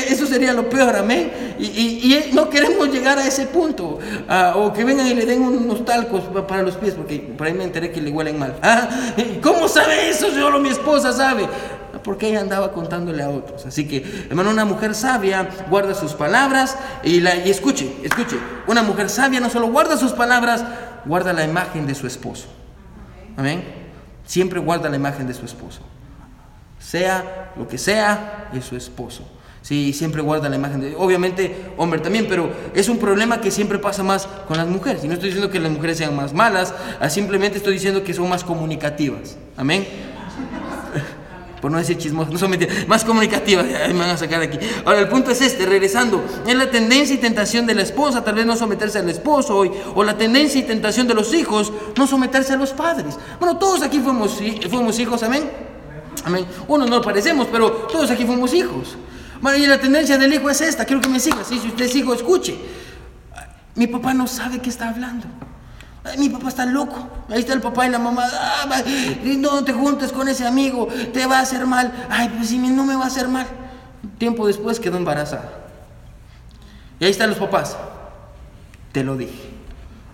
eso 0.10 0.26
sería 0.26 0.52
lo 0.52 0.70
peor, 0.70 0.94
amén. 0.94 1.56
Y, 1.58 2.32
no 2.34 2.50
queremos 2.50 2.90
llegar 2.90 3.18
a 3.18 3.26
ese 3.26 3.48
punto. 3.48 4.00
Ah, 4.28 4.56
o 4.58 4.74
que 4.74 4.84
vengan 4.84 5.08
y 5.08 5.14
le 5.14 5.26
den 5.26 5.42
unos 5.42 5.86
talcos 5.86 6.24
para 6.46 6.62
los 6.62 6.76
pies, 6.76 6.96
porque 6.96 7.20
por 7.20 7.48
ahí 7.48 7.54
me 7.54 7.64
enteré 7.64 7.92
que 7.92 8.02
le 8.02 8.12
huelen 8.12 8.38
mal. 8.38 8.58
¿Ah? 8.62 8.90
¿Cómo 9.42 9.70
sabe 9.70 10.10
eso? 10.10 10.30
Solo 10.32 10.60
mi 10.60 10.68
esposa 10.68 11.14
sabe. 11.14 11.48
Porque 12.04 12.28
ella 12.28 12.42
andaba 12.42 12.74
contándole 12.74 13.24
a 13.24 13.30
otros. 13.30 13.66
Así 13.66 13.88
que, 13.88 14.26
hermano, 14.30 14.50
una 14.50 14.66
mujer 14.66 14.94
sabia 14.96 15.48
guarda 15.70 15.96
sus 15.96 16.14
palabras 16.14 16.78
y, 17.04 17.22
y 17.22 17.50
escuche, 17.50 17.90
escuche. 18.04 18.36
Una 18.68 18.84
mujer 18.84 19.10
sabia 19.10 19.40
no 19.40 19.50
solo 19.50 19.68
guarda 19.68 19.96
sus 19.96 20.12
palabras, 20.12 20.66
guarda 21.06 21.32
la 21.32 21.46
imagen 21.46 21.88
de 21.88 21.96
su 21.96 22.06
esposo. 22.06 22.48
Amén. 23.38 23.64
Siempre 24.26 24.60
guarda 24.60 24.90
la 24.90 24.98
imagen 24.98 25.26
de 25.26 25.34
su 25.34 25.46
esposo 25.46 25.82
sea 26.80 27.52
lo 27.58 27.68
que 27.68 27.78
sea, 27.78 28.50
es 28.54 28.66
su 28.66 28.76
esposo. 28.76 29.24
Sí, 29.62 29.94
siempre 29.94 30.22
guarda 30.22 30.50
la 30.50 30.56
imagen 30.56 30.82
de... 30.82 30.96
Obviamente, 30.96 31.74
hombre 31.78 32.00
también, 32.00 32.26
pero 32.28 32.50
es 32.74 32.88
un 32.88 32.98
problema 32.98 33.42
que 33.42 33.52
siempre 33.52 33.78
pasa 33.78 34.04
más 34.04 34.26
con 34.48 34.58
las 34.58 34.68
mujeres. 34.68 35.04
Y 35.04 35.08
no 35.08 35.14
estoy 35.14 35.30
diciendo 35.30 35.52
que 35.52 35.60
las 35.60 35.72
mujeres 35.72 35.98
sean 35.98 36.16
más 36.16 36.34
malas, 36.34 36.74
ah, 37.00 37.10
simplemente 37.10 37.58
estoy 37.58 37.74
diciendo 37.74 38.04
que 38.04 38.14
son 38.14 38.30
más 38.30 38.44
comunicativas. 38.44 39.38
Amén. 39.58 39.86
Por 41.62 41.70
no 41.70 41.78
decir 41.78 41.98
chismosas, 41.98 42.32
no 42.32 42.40
son 42.40 42.52
mentiras, 42.52 42.88
más 42.88 43.04
comunicativas, 43.04 43.66
me 43.66 44.00
van 44.00 44.12
a 44.12 44.18
sacar 44.18 44.42
aquí. 44.42 44.58
Ahora, 44.86 45.02
el 45.02 45.10
punto 45.10 45.30
es 45.32 45.42
este, 45.42 45.66
regresando, 45.66 46.24
es 46.48 46.56
la 46.56 46.72
tendencia 46.72 47.14
y 47.14 47.18
tentación 47.18 47.66
de 47.66 47.76
la 47.76 47.82
esposa, 47.82 48.24
tal 48.24 48.36
vez 48.36 48.46
no 48.46 48.56
someterse 48.56 49.00
al 49.00 49.10
esposo 49.10 49.58
hoy, 49.58 49.70
o 49.94 50.04
la 50.06 50.18
tendencia 50.18 50.58
y 50.58 50.64
tentación 50.64 51.06
de 51.06 51.16
los 51.16 51.34
hijos, 51.34 51.74
no 51.98 52.08
someterse 52.08 52.54
a 52.54 52.56
los 52.56 52.72
padres. 52.72 53.20
Bueno, 53.40 53.58
todos 53.58 53.82
aquí 53.82 54.00
fuimos, 54.00 54.40
fuimos 54.70 54.98
hijos, 55.00 55.22
amén. 55.22 55.44
Amén. 56.26 56.46
Uno 56.68 56.86
no 56.86 57.02
parecemos, 57.02 57.48
pero 57.52 57.72
todos 57.92 58.12
aquí 58.12 58.26
fuimos 58.26 58.54
hijos. 58.54 58.98
Y 59.58 59.66
la 59.66 59.80
tendencia 59.80 60.18
del 60.18 60.34
hijo 60.34 60.50
es 60.50 60.62
esta, 60.62 60.86
quiero 60.86 61.02
que 61.02 61.10
me 61.10 61.20
sigas. 61.20 61.48
si 61.48 61.56
usted 61.56 61.86
es 61.86 61.96
hijo, 61.96 62.14
escuche. 62.14 62.58
Mi 63.76 63.88
papá 63.88 64.14
no 64.14 64.28
sabe 64.28 64.60
qué 64.60 64.70
está 64.70 64.90
hablando. 64.90 65.26
mi 66.18 66.30
papá 66.30 66.50
está 66.50 66.66
loco. 66.66 67.08
Ahí 67.30 67.40
está 67.40 67.54
el 67.54 67.62
papá 67.62 67.88
y 67.88 67.90
la 67.90 68.00
mamá. 68.00 68.26
Ah, 68.32 68.84
no 69.38 69.64
te 69.64 69.74
juntes 69.74 70.12
con 70.12 70.28
ese 70.28 70.46
amigo, 70.46 70.88
te 71.14 71.26
va 71.26 71.40
a 71.40 71.42
hacer 71.42 71.66
mal. 71.66 72.08
Ay, 72.10 72.30
pues 72.36 72.50
si 72.50 72.58
no 72.58 72.86
me 72.86 72.96
va 72.96 73.06
a 73.06 73.08
hacer 73.08 73.28
mal. 73.28 73.48
Tiempo 74.18 74.48
después 74.48 74.80
quedó 74.80 74.98
embarazada. 74.98 75.50
Y 77.00 77.06
ahí 77.06 77.12
están 77.12 77.30
los 77.30 77.40
papás. 77.40 77.78
Te 78.92 79.04
lo 79.04 79.16
dije. 79.16 79.50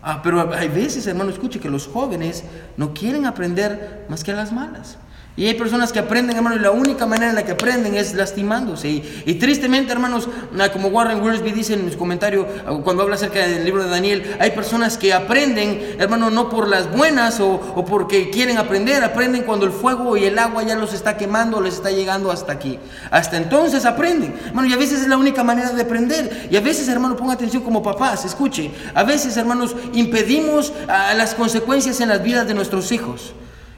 Ah, 0.03 0.21
pero 0.21 0.53
hay 0.53 0.67
veces, 0.67 1.07
hermano, 1.07 1.31
escuche 1.31 1.59
que 1.59 1.69
los 1.69 1.87
jóvenes 1.87 2.43
no 2.77 2.93
quieren 2.93 3.25
aprender 3.25 4.05
más 4.07 4.23
que 4.23 4.31
a 4.31 4.35
las 4.35 4.51
malas. 4.51 4.99
Y 5.37 5.47
hay 5.47 5.55
personas 5.55 5.91
que 5.91 5.99
aprenden, 5.99 6.37
hermano, 6.37 6.55
y 6.55 6.59
la 6.59 6.71
única 6.71 7.05
manera 7.05 7.29
en 7.29 7.35
la 7.35 7.43
que 7.43 7.51
aprenden 7.51 7.95
es 7.95 8.13
lastimándose. 8.13 9.03
Y, 9.25 9.33
tristemente, 9.33 9.91
hermanos, 9.91 10.29
ah, 10.57 10.69
como 10.69 10.87
Warren 10.87 11.21
Wiersbe 11.21 11.51
dice 11.51 11.73
en 11.73 11.91
su 11.91 11.97
comentario, 11.97 12.47
ah, 12.65 12.77
cuando 12.81 13.03
habla 13.03 13.15
acerca 13.15 13.45
del 13.45 13.65
libro 13.65 13.83
de 13.83 13.89
Daniel, 13.89 14.37
hay 14.39 14.51
personas 14.51 14.97
que 14.97 15.11
aprenden, 15.11 15.97
hermano, 15.99 16.29
no 16.29 16.47
por 16.47 16.69
las 16.69 16.89
buenas 16.89 17.41
o, 17.41 17.59
porque 17.85 18.29
quieren 18.29 18.57
aprender, 18.57 19.03
aprenden 19.03 19.43
cuando 19.43 19.65
el 19.65 19.73
fuego 19.73 20.15
y 20.15 20.23
el 20.23 20.39
agua 20.39 20.63
ya 20.63 20.75
los 20.75 20.93
está 20.93 21.17
quemando, 21.17 21.59
les 21.59 21.75
está 21.75 21.91
llegando 21.91 22.31
hasta 22.31 22.53
aquí. 22.53 22.79
Hasta 23.11 23.35
entonces 23.35 23.83
aprenden. 23.83 24.33
Hermano, 24.45 24.69
y 24.69 24.73
a 24.73 24.77
veces 24.77 25.01
es 25.01 25.09
la 25.09 25.17
única 25.17 25.43
manera 25.43 25.71
de 25.71 25.81
aprender. 25.81 26.47
Y 26.49 26.55
a 26.55 26.61
veces, 26.61 26.87
hermano, 26.87 27.17
ponga 27.17 27.33
atención 27.33 27.61
como 27.61 27.83
papás, 27.83 28.23
escuche. 28.23 28.71
A 28.93 29.03
veces, 29.03 29.35
hermanos, 29.35 29.75
impedimos 29.91 30.71
a 30.87 31.13
las 31.13 31.35
consecuencias 31.35 31.99
en 31.99 32.07
las 32.07 32.23
vidas 32.23 32.47
de 32.47 32.53
nuestros 32.53 32.93
hijos. 32.93 33.33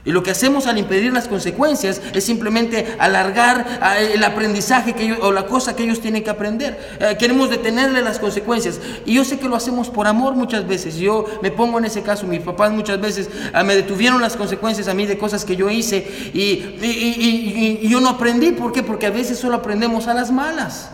Y 0.07 0.13
lo 0.13 0.23
que 0.23 0.31
hacemos 0.31 0.67
al 0.67 0.77
impedir 0.77 1.11
las 1.11 1.27
consecuencias 1.27 2.01
es 2.13 2.23
simplemente 2.23 2.95
alargar 2.97 3.79
ah, 3.81 3.99
el 3.99 4.23
aprendizaje 4.23 4.93
que 4.93 5.11
o 5.11 5.33
la 5.33 5.45
cosa 5.47 5.75
que 5.75 5.83
ellos 5.83 5.99
tienen 5.99 6.23
que 6.23 6.29
aprender. 6.29 6.79
Eh, 7.01 7.17
queremos 7.19 7.49
detenerle 7.49 8.01
las 8.01 8.17
consecuencias. 8.17 8.79
Y 9.05 9.15
yo 9.15 9.25
sé 9.25 9.37
que 9.37 9.49
lo 9.49 9.57
hacemos 9.57 9.89
por 9.89 10.07
amor 10.07 10.33
muchas 10.33 10.65
veces. 10.65 10.95
Yo 10.95 11.25
me 11.43 11.51
pongo 11.51 11.77
en 11.77 11.83
ese 11.83 12.03
caso. 12.03 12.25
Mis 12.25 12.39
papás 12.39 12.71
muchas 12.71 13.01
veces 13.01 13.29
ah, 13.51 13.65
me 13.65 13.75
detuvieron 13.75 14.21
las 14.21 14.37
consecuencias 14.37 14.87
a 14.87 14.93
mí 14.93 15.05
de 15.05 15.17
cosas 15.17 15.43
que 15.43 15.57
yo 15.57 15.69
hice. 15.69 16.07
Y, 16.33 16.77
y 17.81 17.89
yo 17.89 17.99
no 17.99 18.07
aprendí. 18.07 18.53
¿Por 18.53 18.71
qué? 18.71 18.83
Porque 18.83 19.07
a 19.07 19.11
veces 19.11 19.37
solo 19.37 19.57
aprendemos 19.57 20.07
a 20.07 20.13
las 20.13 20.31
malas. 20.31 20.89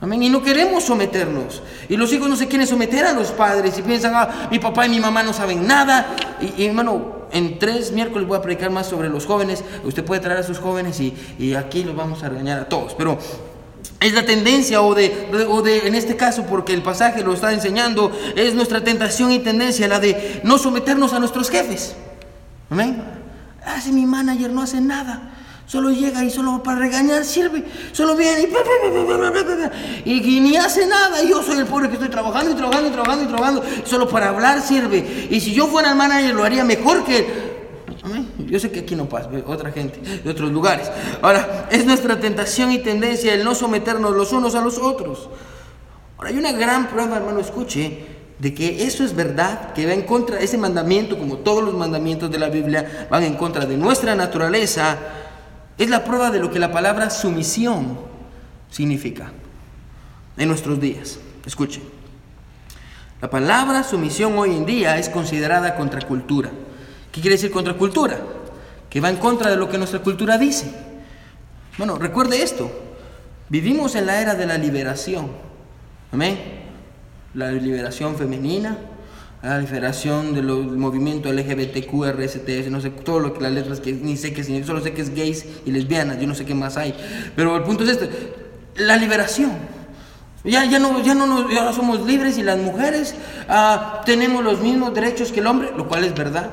Amén. 0.00 0.22
Y 0.22 0.28
no 0.28 0.42
queremos 0.42 0.84
someternos. 0.84 1.62
Y 1.88 1.96
los 1.96 2.12
hijos 2.12 2.28
no 2.28 2.36
se 2.36 2.48
quieren 2.48 2.66
someter 2.66 3.04
a 3.04 3.12
los 3.12 3.30
padres 3.30 3.78
y 3.78 3.82
piensan, 3.82 4.14
ah, 4.14 4.48
mi 4.50 4.58
papá 4.58 4.86
y 4.86 4.88
mi 4.88 5.00
mamá 5.00 5.22
no 5.22 5.32
saben 5.32 5.66
nada. 5.66 6.16
Y, 6.58 6.66
hermano, 6.66 7.13
en 7.34 7.58
tres 7.58 7.92
miércoles 7.92 8.26
voy 8.26 8.38
a 8.38 8.42
predicar 8.42 8.70
más 8.70 8.86
sobre 8.86 9.10
los 9.10 9.26
jóvenes. 9.26 9.62
Usted 9.84 10.04
puede 10.04 10.22
traer 10.22 10.38
a 10.38 10.42
sus 10.42 10.58
jóvenes 10.58 11.00
y, 11.00 11.14
y 11.38 11.54
aquí 11.54 11.84
los 11.84 11.94
vamos 11.94 12.22
a 12.22 12.30
regañar 12.30 12.60
a 12.60 12.68
todos. 12.68 12.94
Pero 12.94 13.18
es 14.00 14.12
la 14.12 14.24
tendencia, 14.24 14.82
o 14.82 14.94
de, 14.94 15.46
o 15.48 15.62
de, 15.62 15.86
en 15.86 15.94
este 15.94 16.16
caso, 16.16 16.44
porque 16.44 16.74
el 16.74 16.82
pasaje 16.82 17.22
lo 17.22 17.32
está 17.32 17.52
enseñando, 17.52 18.12
es 18.36 18.54
nuestra 18.54 18.84
tentación 18.84 19.32
y 19.32 19.38
tendencia, 19.38 19.88
la 19.88 19.98
de 19.98 20.40
no 20.44 20.58
someternos 20.58 21.12
a 21.12 21.18
nuestros 21.18 21.50
jefes. 21.50 21.96
Amén. 22.70 23.02
Ah, 23.64 23.80
si 23.80 23.92
mi 23.92 24.04
manager 24.06 24.50
no 24.50 24.62
hace 24.62 24.80
nada. 24.80 25.30
Solo 25.66 25.90
llega 25.90 26.22
y 26.22 26.30
solo 26.30 26.62
para 26.62 26.78
regañar 26.78 27.24
sirve. 27.24 27.64
Solo 27.92 28.16
viene 28.16 28.48
y, 30.04 30.36
y, 30.36 30.40
ni 30.40 30.56
hace 30.56 30.86
nada. 30.86 31.22
Yo 31.22 31.42
soy 31.42 31.58
el 31.58 31.66
pobre 31.66 31.88
que 31.88 31.94
estoy 31.94 32.10
trabajando 32.10 32.50
y 32.50 32.54
trabajando 32.54 32.88
y 32.88 32.92
trabajando 32.92 33.24
y 33.24 33.28
trabajando. 33.28 33.62
Solo 33.84 34.08
para 34.08 34.28
hablar 34.28 34.60
sirve. 34.60 35.28
Y 35.30 35.40
si 35.40 35.54
yo 35.54 35.66
fuera 35.66 35.90
el 35.90 35.96
manager 35.96 36.34
lo 36.34 36.44
haría 36.44 36.64
mejor 36.64 37.04
que 37.04 37.54
yo 38.46 38.60
sé 38.60 38.70
que 38.70 38.80
aquí 38.80 38.94
no 38.94 39.08
pasa, 39.08 39.30
otra 39.46 39.72
gente 39.72 39.98
de 40.22 40.30
otros 40.30 40.52
lugares. 40.52 40.90
Ahora, 41.22 41.68
es 41.70 41.86
nuestra 41.86 42.20
tentación 42.20 42.70
y 42.70 42.78
tendencia 42.78 43.32
el 43.32 43.44
no 43.44 43.54
someternos 43.54 44.14
los 44.14 44.32
unos 44.32 44.54
a 44.54 44.60
los 44.60 44.78
otros. 44.78 45.28
Ahora, 46.18 46.30
hay 46.30 46.38
una 46.38 46.52
gran 46.52 46.88
prueba, 46.88 47.16
hermano, 47.16 47.40
escuche, 47.40 48.04
de 48.38 48.54
que 48.54 48.84
eso 48.84 49.04
es 49.04 49.16
verdad, 49.16 49.72
que 49.72 49.86
va 49.86 49.94
en 49.94 50.02
contra, 50.02 50.38
ese 50.38 50.58
mandamiento, 50.58 51.18
como 51.18 51.38
todos 51.38 51.64
los 51.64 51.74
mandamientos 51.74 52.30
de 52.30 52.38
la 52.38 52.48
Biblia, 52.48 53.08
van 53.10 53.22
en 53.22 53.34
contra 53.34 53.64
de 53.64 53.76
nuestra 53.76 54.14
naturaleza 54.14 54.98
es 55.78 55.90
la 55.90 56.04
prueba 56.04 56.30
de 56.30 56.38
lo 56.38 56.50
que 56.50 56.58
la 56.58 56.72
palabra 56.72 57.10
sumisión 57.10 57.98
significa 58.70 59.32
en 60.36 60.48
nuestros 60.48 60.80
días. 60.80 61.18
Escuchen. 61.44 61.82
La 63.20 63.30
palabra 63.30 63.82
sumisión 63.82 64.36
hoy 64.38 64.50
en 64.50 64.66
día 64.66 64.98
es 64.98 65.08
considerada 65.08 65.76
contracultura. 65.76 66.50
¿Qué 67.10 67.20
quiere 67.20 67.36
decir 67.36 67.50
contracultura? 67.50 68.18
Que 68.90 69.00
va 69.00 69.08
en 69.10 69.16
contra 69.16 69.50
de 69.50 69.56
lo 69.56 69.68
que 69.68 69.78
nuestra 69.78 70.00
cultura 70.00 70.36
dice. 70.36 70.72
Bueno, 71.78 71.96
recuerde 71.96 72.42
esto. 72.42 72.70
Vivimos 73.48 73.94
en 73.94 74.06
la 74.06 74.20
era 74.20 74.34
de 74.34 74.46
la 74.46 74.58
liberación. 74.58 75.30
Amén. 76.12 76.38
La 77.34 77.50
liberación 77.50 78.16
femenina, 78.16 78.78
la 79.44 79.58
liberación 79.58 80.32
del 80.34 80.46
movimiento 80.46 81.30
LGBTQ, 81.30 81.92
RSTS, 82.16 82.70
no 82.70 82.80
sé, 82.80 82.90
todo 82.90 83.20
lo 83.20 83.34
que 83.34 83.42
las 83.42 83.52
letras 83.52 83.78
que 83.78 83.92
ni 83.92 84.16
sé 84.16 84.32
qué 84.32 84.42
significa, 84.42 84.68
solo 84.68 84.80
sé 84.80 84.94
que 84.94 85.02
es 85.02 85.14
gays 85.14 85.44
y 85.66 85.70
lesbianas, 85.70 86.18
yo 86.18 86.26
no 86.26 86.34
sé 86.34 86.46
qué 86.46 86.54
más 86.54 86.78
hay. 86.78 86.94
Pero 87.36 87.54
el 87.56 87.62
punto 87.62 87.84
es 87.84 87.90
este, 87.90 88.08
la 88.76 88.96
liberación. 88.96 89.52
Ya, 90.44 90.64
ya, 90.64 90.78
no, 90.78 91.02
ya, 91.02 91.14
no 91.14 91.50
ya 91.50 91.72
somos 91.72 92.06
libres 92.06 92.38
y 92.38 92.42
las 92.42 92.58
mujeres 92.58 93.14
ah, 93.48 94.02
tenemos 94.04 94.42
los 94.42 94.60
mismos 94.60 94.94
derechos 94.94 95.30
que 95.30 95.40
el 95.40 95.46
hombre, 95.46 95.70
lo 95.76 95.88
cual 95.88 96.04
es 96.04 96.14
verdad. 96.14 96.50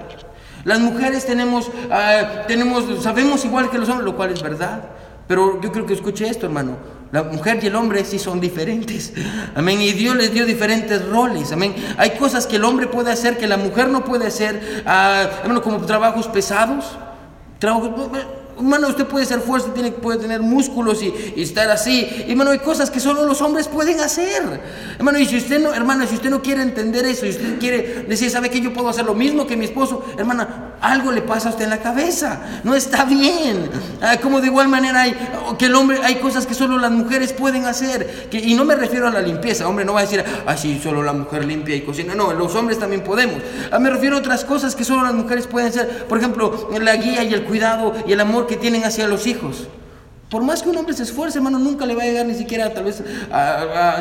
Las 0.65 0.79
mujeres 0.79 1.25
tenemos, 1.25 1.71
ah, 1.89 2.43
tenemos, 2.47 3.03
sabemos 3.03 3.45
igual 3.45 3.69
que 3.69 3.77
los 3.77 3.87
hombres, 3.87 4.05
lo 4.05 4.17
cual 4.17 4.31
es 4.31 4.41
verdad. 4.41 4.83
Pero 5.27 5.61
yo 5.61 5.71
creo 5.71 5.85
que 5.85 5.93
escuche 5.93 6.27
esto, 6.27 6.45
hermano. 6.45 6.75
La 7.11 7.23
mujer 7.23 7.59
y 7.61 7.67
el 7.67 7.75
hombre 7.75 8.05
sí 8.05 8.19
son 8.19 8.39
diferentes. 8.39 9.13
Amén. 9.55 9.81
Y 9.81 9.91
Dios 9.91 10.15
les 10.15 10.33
dio 10.33 10.45
diferentes 10.45 11.05
roles. 11.07 11.51
Amén. 11.51 11.75
Hay 11.97 12.11
cosas 12.11 12.47
que 12.47 12.55
el 12.55 12.63
hombre 12.63 12.87
puede 12.87 13.11
hacer 13.11 13.37
que 13.37 13.47
la 13.47 13.57
mujer 13.57 13.89
no 13.89 14.05
puede 14.05 14.27
hacer. 14.27 14.83
Ah, 14.85 15.29
como 15.63 15.85
trabajos 15.85 16.27
pesados. 16.27 16.97
Trabajos, 17.59 17.91
Hermano, 18.61 18.89
usted 18.89 19.07
puede 19.07 19.25
ser 19.25 19.39
fuerte, 19.39 19.71
tiene, 19.71 19.91
puede 19.91 20.19
tener 20.19 20.41
músculos 20.41 21.01
y, 21.01 21.41
estar 21.41 21.69
así. 21.71 22.07
Hermano, 22.27 22.51
hay 22.51 22.59
cosas 22.59 22.91
que 22.91 22.99
solo 22.99 23.25
los 23.25 23.41
hombres 23.41 23.67
pueden 23.67 23.99
hacer. 23.99 24.61
Hermano, 24.97 25.17
y 25.17 25.25
si 25.25 25.37
usted 25.37 25.59
no, 25.59 25.73
hermano, 25.73 26.05
si 26.05 26.15
usted 26.15 26.29
no 26.29 26.43
quiere 26.43 26.61
entender 26.61 27.05
eso, 27.05 27.25
y 27.25 27.29
usted 27.29 27.57
quiere 27.59 28.05
decir, 28.07 28.29
¿sabe 28.29 28.51
que 28.51 28.61
yo 28.61 28.71
puedo 28.71 28.89
hacer 28.89 29.05
lo 29.05 29.15
mismo 29.15 29.47
que 29.47 29.57
mi 29.57 29.65
esposo? 29.65 30.05
Hermana, 30.15 30.60
algo 30.81 31.11
le 31.11 31.21
pasa 31.21 31.49
a 31.49 31.51
usted 31.51 31.65
en 31.65 31.69
la 31.69 31.79
cabeza. 31.79 32.41
No 32.63 32.75
está 32.75 33.05
bien. 33.05 33.69
Ah, 34.01 34.17
como 34.21 34.41
de 34.41 34.47
igual 34.47 34.67
manera 34.67 35.01
hay 35.01 35.15
que 35.57 35.65
el 35.65 35.75
hombre, 35.75 35.99
hay 36.03 36.15
cosas 36.15 36.45
que 36.45 36.53
solo 36.53 36.77
las 36.77 36.91
mujeres 36.91 37.33
pueden 37.33 37.65
hacer. 37.65 38.29
Y 38.31 38.55
no 38.55 38.65
me 38.65 38.75
refiero 38.75 39.07
a 39.07 39.11
la 39.11 39.21
limpieza. 39.21 39.67
Hombre, 39.67 39.85
no 39.85 39.93
va 39.93 39.99
a 39.99 40.03
decir, 40.03 40.23
ah, 40.45 40.57
sí, 40.57 40.79
solo 40.81 41.03
la 41.03 41.13
mujer 41.13 41.45
limpia 41.45 41.75
y 41.75 41.81
cocina. 41.81 42.15
No, 42.15 42.33
los 42.33 42.55
hombres 42.55 42.79
también 42.79 43.03
podemos. 43.03 43.41
Ah, 43.71 43.79
me 43.79 43.89
refiero 43.89 44.17
a 44.17 44.19
otras 44.19 44.43
cosas 44.43 44.75
que 44.75 44.83
solo 44.83 45.03
las 45.03 45.13
mujeres 45.13 45.47
pueden 45.47 45.69
hacer. 45.69 46.05
Por 46.05 46.17
ejemplo, 46.17 46.69
la 46.79 46.95
guía 46.95 47.23
y 47.23 47.33
el 47.33 47.43
cuidado 47.43 47.93
y 48.07 48.13
el 48.13 48.19
amor 48.19 48.47
que 48.47 48.57
tienen 48.57 48.83
hacia 48.83 49.07
los 49.07 49.27
hijos. 49.27 49.67
Por 50.31 50.43
más 50.43 50.63
que 50.63 50.69
un 50.69 50.77
hombre 50.77 50.95
se 50.95 51.03
esfuerce, 51.03 51.39
hermano, 51.39 51.59
nunca 51.59 51.85
le 51.85 51.93
va 51.93 52.03
a 52.03 52.05
llegar 52.05 52.25
ni 52.25 52.33
siquiera, 52.33 52.73
tal 52.73 52.85
vez, 52.85 53.03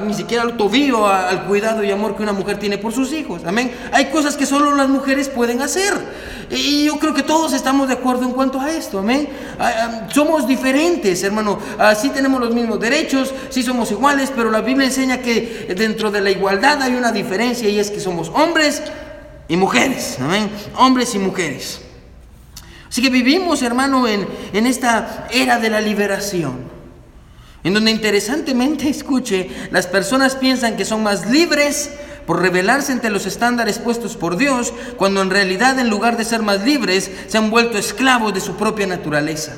ni 0.06 0.14
siquiera 0.14 0.44
al 0.44 0.56
tobillo, 0.56 1.04
al 1.08 1.46
cuidado 1.46 1.82
y 1.82 1.90
amor 1.90 2.16
que 2.16 2.22
una 2.22 2.32
mujer 2.32 2.56
tiene 2.56 2.78
por 2.78 2.92
sus 2.92 3.12
hijos. 3.12 3.42
Amén. 3.44 3.72
Hay 3.90 4.12
cosas 4.12 4.36
que 4.36 4.46
solo 4.46 4.72
las 4.76 4.88
mujeres 4.88 5.28
pueden 5.28 5.60
hacer. 5.60 5.92
Y 6.48 6.84
yo 6.84 7.00
creo 7.00 7.14
que 7.14 7.24
todos 7.24 7.52
estamos 7.52 7.88
de 7.88 7.94
acuerdo 7.94 8.26
en 8.26 8.30
cuanto 8.30 8.60
a 8.60 8.70
esto. 8.70 9.00
Amén. 9.00 9.28
Somos 10.14 10.46
diferentes, 10.46 11.20
hermano. 11.24 11.58
Sí 12.00 12.10
tenemos 12.10 12.40
los 12.40 12.54
mismos 12.54 12.78
derechos, 12.78 13.34
sí 13.48 13.64
somos 13.64 13.90
iguales, 13.90 14.30
pero 14.32 14.52
la 14.52 14.60
Biblia 14.60 14.86
enseña 14.86 15.18
que 15.18 15.74
dentro 15.76 16.12
de 16.12 16.20
la 16.20 16.30
igualdad 16.30 16.80
hay 16.80 16.94
una 16.94 17.10
diferencia 17.10 17.68
y 17.68 17.80
es 17.80 17.90
que 17.90 17.98
somos 17.98 18.28
hombres 18.28 18.84
y 19.48 19.56
mujeres. 19.56 20.18
Amén. 20.20 20.48
Hombres 20.76 21.12
y 21.16 21.18
mujeres. 21.18 21.80
Así 22.90 23.00
que 23.00 23.08
vivimos, 23.10 23.62
hermano, 23.62 24.08
en, 24.08 24.26
en 24.52 24.66
esta 24.66 25.28
era 25.32 25.58
de 25.60 25.70
la 25.70 25.80
liberación, 25.80 26.58
en 27.62 27.72
donde 27.72 27.92
interesantemente, 27.92 28.88
escuche, 28.90 29.48
las 29.70 29.86
personas 29.86 30.34
piensan 30.34 30.76
que 30.76 30.84
son 30.84 31.02
más 31.02 31.30
libres 31.30 31.92
por 32.26 32.42
rebelarse 32.42 32.92
ante 32.92 33.10
los 33.10 33.26
estándares 33.26 33.78
puestos 33.78 34.16
por 34.16 34.36
Dios, 34.36 34.72
cuando 34.96 35.22
en 35.22 35.30
realidad 35.30 35.78
en 35.78 35.88
lugar 35.88 36.16
de 36.16 36.24
ser 36.24 36.42
más 36.42 36.64
libres, 36.64 37.10
se 37.28 37.38
han 37.38 37.50
vuelto 37.50 37.78
esclavos 37.78 38.34
de 38.34 38.40
su 38.40 38.56
propia 38.56 38.86
naturaleza. 38.86 39.54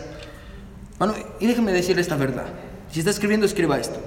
Bueno, 0.99 1.15
y 1.41 1.47
déjeme 1.47 1.73
decirle 1.73 2.03
esta 2.03 2.17
verdad. 2.17 2.47
Si 2.91 3.01
está 3.01 3.11
escribiendo, 3.11 3.47
escriba 3.47 3.79
esto. 3.79 4.01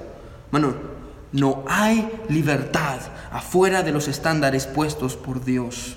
No 1.32 1.64
hay 1.68 2.08
libertad 2.28 2.98
afuera 3.30 3.82
de 3.82 3.92
los 3.92 4.08
estándares 4.08 4.66
puestos 4.66 5.16
por 5.16 5.44
Dios. 5.44 5.96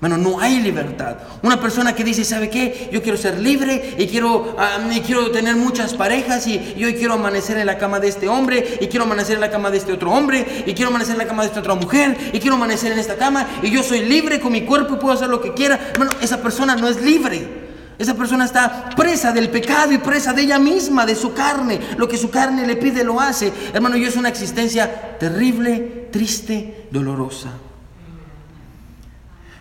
Bueno, 0.00 0.16
no 0.16 0.40
hay 0.40 0.60
libertad. 0.60 1.16
Una 1.42 1.60
persona 1.60 1.94
que 1.94 2.04
dice, 2.04 2.24
¿sabe 2.24 2.48
qué? 2.48 2.88
Yo 2.90 3.02
quiero 3.02 3.18
ser 3.18 3.38
libre 3.38 3.96
y 3.98 4.06
quiero, 4.06 4.56
y 4.90 5.00
quiero 5.00 5.30
tener 5.30 5.56
muchas 5.56 5.92
parejas 5.92 6.46
y, 6.46 6.74
yo 6.78 6.88
quiero 6.94 7.14
amanecer 7.14 7.58
en 7.58 7.66
la 7.66 7.76
cama 7.76 8.00
de 8.00 8.08
este 8.08 8.26
hombre 8.26 8.78
y 8.80 8.86
quiero 8.86 9.04
amanecer 9.04 9.34
en 9.34 9.42
la 9.42 9.50
cama 9.50 9.70
de 9.70 9.76
este 9.76 9.92
otro 9.92 10.10
hombre 10.10 10.64
y 10.64 10.72
quiero 10.72 10.88
amanecer 10.88 11.12
en 11.12 11.18
la 11.18 11.26
cama 11.26 11.42
de 11.42 11.48
esta 11.48 11.60
otra 11.60 11.74
mujer 11.74 12.16
y 12.32 12.38
quiero 12.40 12.56
amanecer 12.56 12.92
en 12.92 12.98
esta 12.98 13.16
cama 13.16 13.46
y 13.62 13.70
yo 13.70 13.82
soy 13.82 14.00
libre 14.00 14.40
con 14.40 14.52
mi 14.52 14.62
cuerpo 14.62 14.94
y 14.94 14.96
puedo 14.96 15.12
hacer 15.12 15.28
lo 15.28 15.42
que 15.42 15.52
quiera. 15.52 15.78
Bueno, 15.98 16.12
esa 16.22 16.40
persona 16.40 16.76
no 16.76 16.88
es 16.88 17.02
libre. 17.02 17.68
Esa 17.98 18.14
persona 18.14 18.46
está 18.46 18.88
presa 18.96 19.32
del 19.32 19.50
pecado 19.50 19.92
y 19.92 19.98
presa 19.98 20.32
de 20.32 20.40
ella 20.40 20.58
misma, 20.58 21.04
de 21.04 21.14
su 21.14 21.34
carne. 21.34 21.78
Lo 21.98 22.08
que 22.08 22.16
su 22.16 22.30
carne 22.30 22.66
le 22.66 22.76
pide 22.76 23.04
lo 23.04 23.20
hace. 23.20 23.52
Hermano, 23.74 23.98
yo 23.98 24.08
es 24.08 24.16
una 24.16 24.30
existencia 24.30 25.18
terrible, 25.18 26.08
triste, 26.10 26.86
dolorosa. 26.90 27.50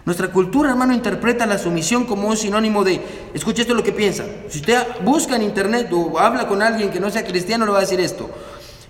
Nuestra 0.10 0.32
cultura, 0.32 0.72
hermano, 0.72 0.91
interpreta 0.91 1.45
la 1.45 1.60
sumisión 1.60 2.06
como 2.06 2.30
un 2.30 2.36
sinónimo 2.36 2.84
de, 2.84 3.00
escuche 3.36 3.62
esto 3.62 3.76
lo 3.76 3.84
que 3.84 3.91
piensa. 3.91 4.26
Si 4.50 4.58
usted 4.58 4.76
busca 5.06 5.36
en 5.36 5.43
internet 5.43 5.88
o 5.93 6.17
habla 6.17 6.48
con 6.48 6.63
alguien 6.63 6.89
que 6.89 7.00
no 7.00 7.12
sea 7.12 7.24
cristiano, 7.24 7.63
le 7.63 7.74
va 7.74 7.78
a 7.78 7.82
decir 7.82 8.00
esto. 8.00 8.28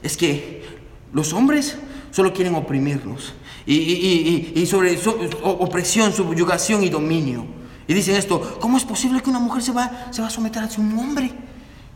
Es 0.02 0.16
que 0.16 0.64
los 1.12 1.34
hombres 1.34 1.76
solo 2.12 2.32
quieren 2.32 2.56
oprimirnos. 2.56 3.34
Y, 3.66 4.66
sobre 4.66 4.98
opresión, 5.44 6.14
subyugación 6.14 6.86
y 6.86 6.90
dominio. 6.90 7.46
Y 7.86 7.94
dicen 7.94 8.16
esto, 8.16 8.58
¿cómo 8.62 8.78
es 8.78 8.86
posible 8.86 9.22
que 9.22 9.30
una 9.30 9.40
mujer 9.40 9.62
se 9.62 9.74
va, 9.74 10.08
se 10.12 10.22
va 10.22 10.30
a 10.30 10.32
someter 10.32 10.64
a 10.64 10.70
un 10.78 10.98
hombre? 11.00 11.34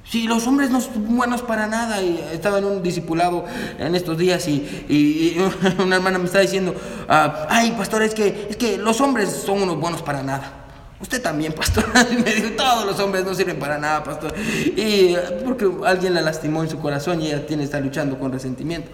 Si 0.06 0.28
los 0.28 0.46
hombres 0.48 0.70
no 0.70 0.82
son 0.82 1.16
buenos 1.16 1.42
para 1.42 1.68
nada, 1.68 2.02
y 2.02 2.24
estaba 2.34 2.58
en 2.60 2.66
un 2.66 2.84
discipulado 2.84 3.46
en 3.80 3.96
estos 3.96 4.18
días 4.18 4.48
y, 4.48 5.38
una 5.80 5.96
hermana 5.96 6.20
me 6.20 6.26
está 6.26 6.40
diciendo, 6.40 6.76
ah, 7.08 7.48
ay 7.50 7.72
pastor, 7.72 8.04
es 8.04 8.14
que, 8.14 8.48
es 8.50 8.58
que 8.58 8.78
los 8.78 9.00
hombres 9.02 9.30
son 9.30 9.62
unos 9.62 9.80
buenos 9.80 10.02
para 10.02 10.22
nada. 10.22 10.64
Usted 11.04 11.22
también, 11.22 11.52
pastor. 11.52 11.86
me 12.24 12.34
dijo, 12.34 12.52
todos 12.56 12.86
los 12.86 12.98
hombres 13.00 13.26
no 13.26 13.36
sirven 13.36 13.60
para 13.60 13.78
nada, 13.78 14.04
pastor. 14.04 14.34
Y 14.38 15.16
porque 15.44 15.70
alguien 15.86 16.14
la 16.14 16.22
lastimó 16.22 16.64
en 16.64 16.70
su 16.70 16.80
corazón 16.80 17.22
y 17.22 17.28
ella 17.28 17.46
tiene, 17.46 17.64
está 17.64 17.80
luchando 17.82 18.18
con 18.18 18.32
resentimiento. 18.32 18.90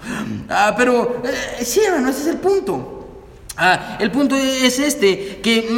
Ah, 0.49 0.74
pero 0.76 1.22
eh, 1.24 1.64
sí, 1.64 1.82
hermano, 1.82 2.10
ese 2.10 2.22
es 2.22 2.28
el 2.28 2.38
punto. 2.38 2.99
Ah, 3.57 3.97
el 3.99 4.10
punto 4.10 4.36
es 4.36 4.80
este, 4.80 5.39
que 5.43 5.70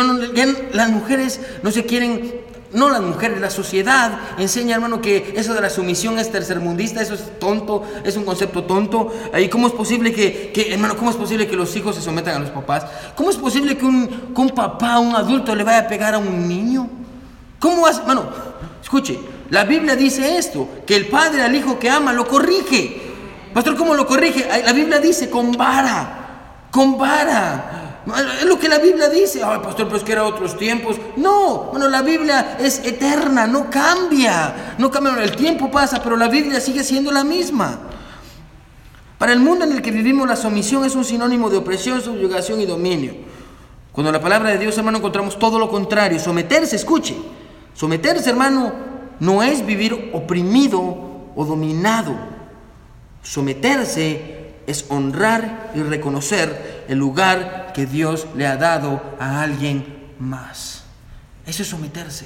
las 0.71 0.89
mujeres 0.89 1.41
no 1.63 1.71
se 1.71 1.85
quieren 1.85 2.40
no 2.73 2.89
las 2.89 3.01
mujeres, 3.01 3.39
la 3.41 3.49
sociedad 3.49 4.19
enseña, 4.37 4.75
hermano, 4.75 5.01
que 5.01 5.33
eso 5.35 5.53
de 5.53 5.61
la 5.61 5.69
sumisión 5.69 6.19
es 6.19 6.31
tercermundista, 6.31 7.01
eso 7.01 7.15
es 7.15 7.39
tonto, 7.39 7.83
es 8.03 8.15
un 8.15 8.23
concepto 8.23 8.63
tonto. 8.63 9.13
¿Y 9.37 9.49
cómo 9.49 9.67
es 9.67 9.73
posible 9.73 10.13
que, 10.13 10.53
hermano, 10.71 10.95
cómo 10.95 11.11
es 11.11 11.17
posible 11.17 11.47
que 11.47 11.55
los 11.55 11.75
hijos 11.75 11.95
se 11.95 12.01
sometan 12.01 12.35
a 12.35 12.39
los 12.39 12.49
papás? 12.49 12.85
¿Cómo 13.15 13.29
es 13.29 13.37
posible 13.37 13.77
que 13.77 13.85
un, 13.85 14.31
un 14.35 14.49
papá, 14.51 14.99
un 14.99 15.15
adulto, 15.15 15.55
le 15.55 15.63
vaya 15.63 15.79
a 15.79 15.87
pegar 15.87 16.13
a 16.13 16.17
un 16.17 16.47
niño? 16.47 16.89
¿Cómo 17.59 17.85
hace? 17.85 18.01
Bueno, 18.03 18.29
escuche, 18.81 19.19
la 19.49 19.65
Biblia 19.65 19.95
dice 19.95 20.37
esto, 20.37 20.67
que 20.85 20.95
el 20.95 21.07
padre 21.07 21.43
al 21.43 21.53
hijo 21.53 21.77
que 21.77 21.89
ama 21.89 22.13
lo 22.13 22.25
corrige. 22.27 23.01
Pastor, 23.53 23.75
¿cómo 23.75 23.93
lo 23.93 24.07
corrige? 24.07 24.47
La 24.63 24.71
Biblia 24.71 24.99
dice 24.99 25.29
con 25.29 25.51
vara, 25.51 26.67
con 26.71 26.97
vara. 26.97 27.90
Es 28.05 28.45
lo 28.45 28.57
que 28.57 28.67
la 28.67 28.79
Biblia 28.79 29.09
dice. 29.09 29.43
Ay, 29.43 29.59
pastor, 29.61 29.87
pues 29.87 30.03
que 30.03 30.11
era 30.11 30.23
otros 30.23 30.57
tiempos. 30.57 30.97
No, 31.17 31.65
bueno, 31.71 31.87
la 31.87 32.01
Biblia 32.01 32.57
es 32.59 32.79
eterna, 32.79 33.45
no 33.45 33.69
cambia. 33.69 34.75
No 34.77 34.89
cambia, 34.89 35.23
el 35.23 35.35
tiempo 35.35 35.69
pasa, 35.69 36.01
pero 36.01 36.17
la 36.17 36.27
Biblia 36.27 36.59
sigue 36.59 36.83
siendo 36.83 37.11
la 37.11 37.23
misma. 37.23 37.79
Para 39.19 39.33
el 39.33 39.39
mundo 39.39 39.65
en 39.65 39.73
el 39.73 39.83
que 39.83 39.91
vivimos, 39.91 40.27
la 40.27 40.35
sumisión 40.35 40.83
es 40.83 40.95
un 40.95 41.05
sinónimo 41.05 41.49
de 41.51 41.57
opresión, 41.57 42.01
subyugación 42.01 42.59
y 42.59 42.65
dominio. 42.65 43.13
Cuando 43.91 44.11
la 44.11 44.19
palabra 44.19 44.49
de 44.49 44.57
Dios, 44.57 44.77
hermano, 44.77 44.97
encontramos 44.97 45.37
todo 45.37 45.59
lo 45.59 45.69
contrario. 45.69 46.19
Someterse, 46.19 46.77
escuche. 46.77 47.15
Someterse, 47.75 48.31
hermano, 48.31 48.73
no 49.19 49.43
es 49.43 49.63
vivir 49.63 50.09
oprimido 50.13 50.79
o 51.35 51.45
dominado. 51.45 52.15
Someterse 53.21 54.41
es 54.65 54.85
honrar 54.89 55.71
y 55.75 55.83
reconocer 55.83 56.85
el 56.87 56.97
lugar 56.97 57.60
que 57.73 57.85
Dios 57.85 58.27
le 58.35 58.47
ha 58.47 58.57
dado 58.57 59.01
a 59.19 59.41
alguien 59.41 60.13
más. 60.19 60.83
Eso 61.45 61.63
es 61.63 61.69
someterse. 61.69 62.25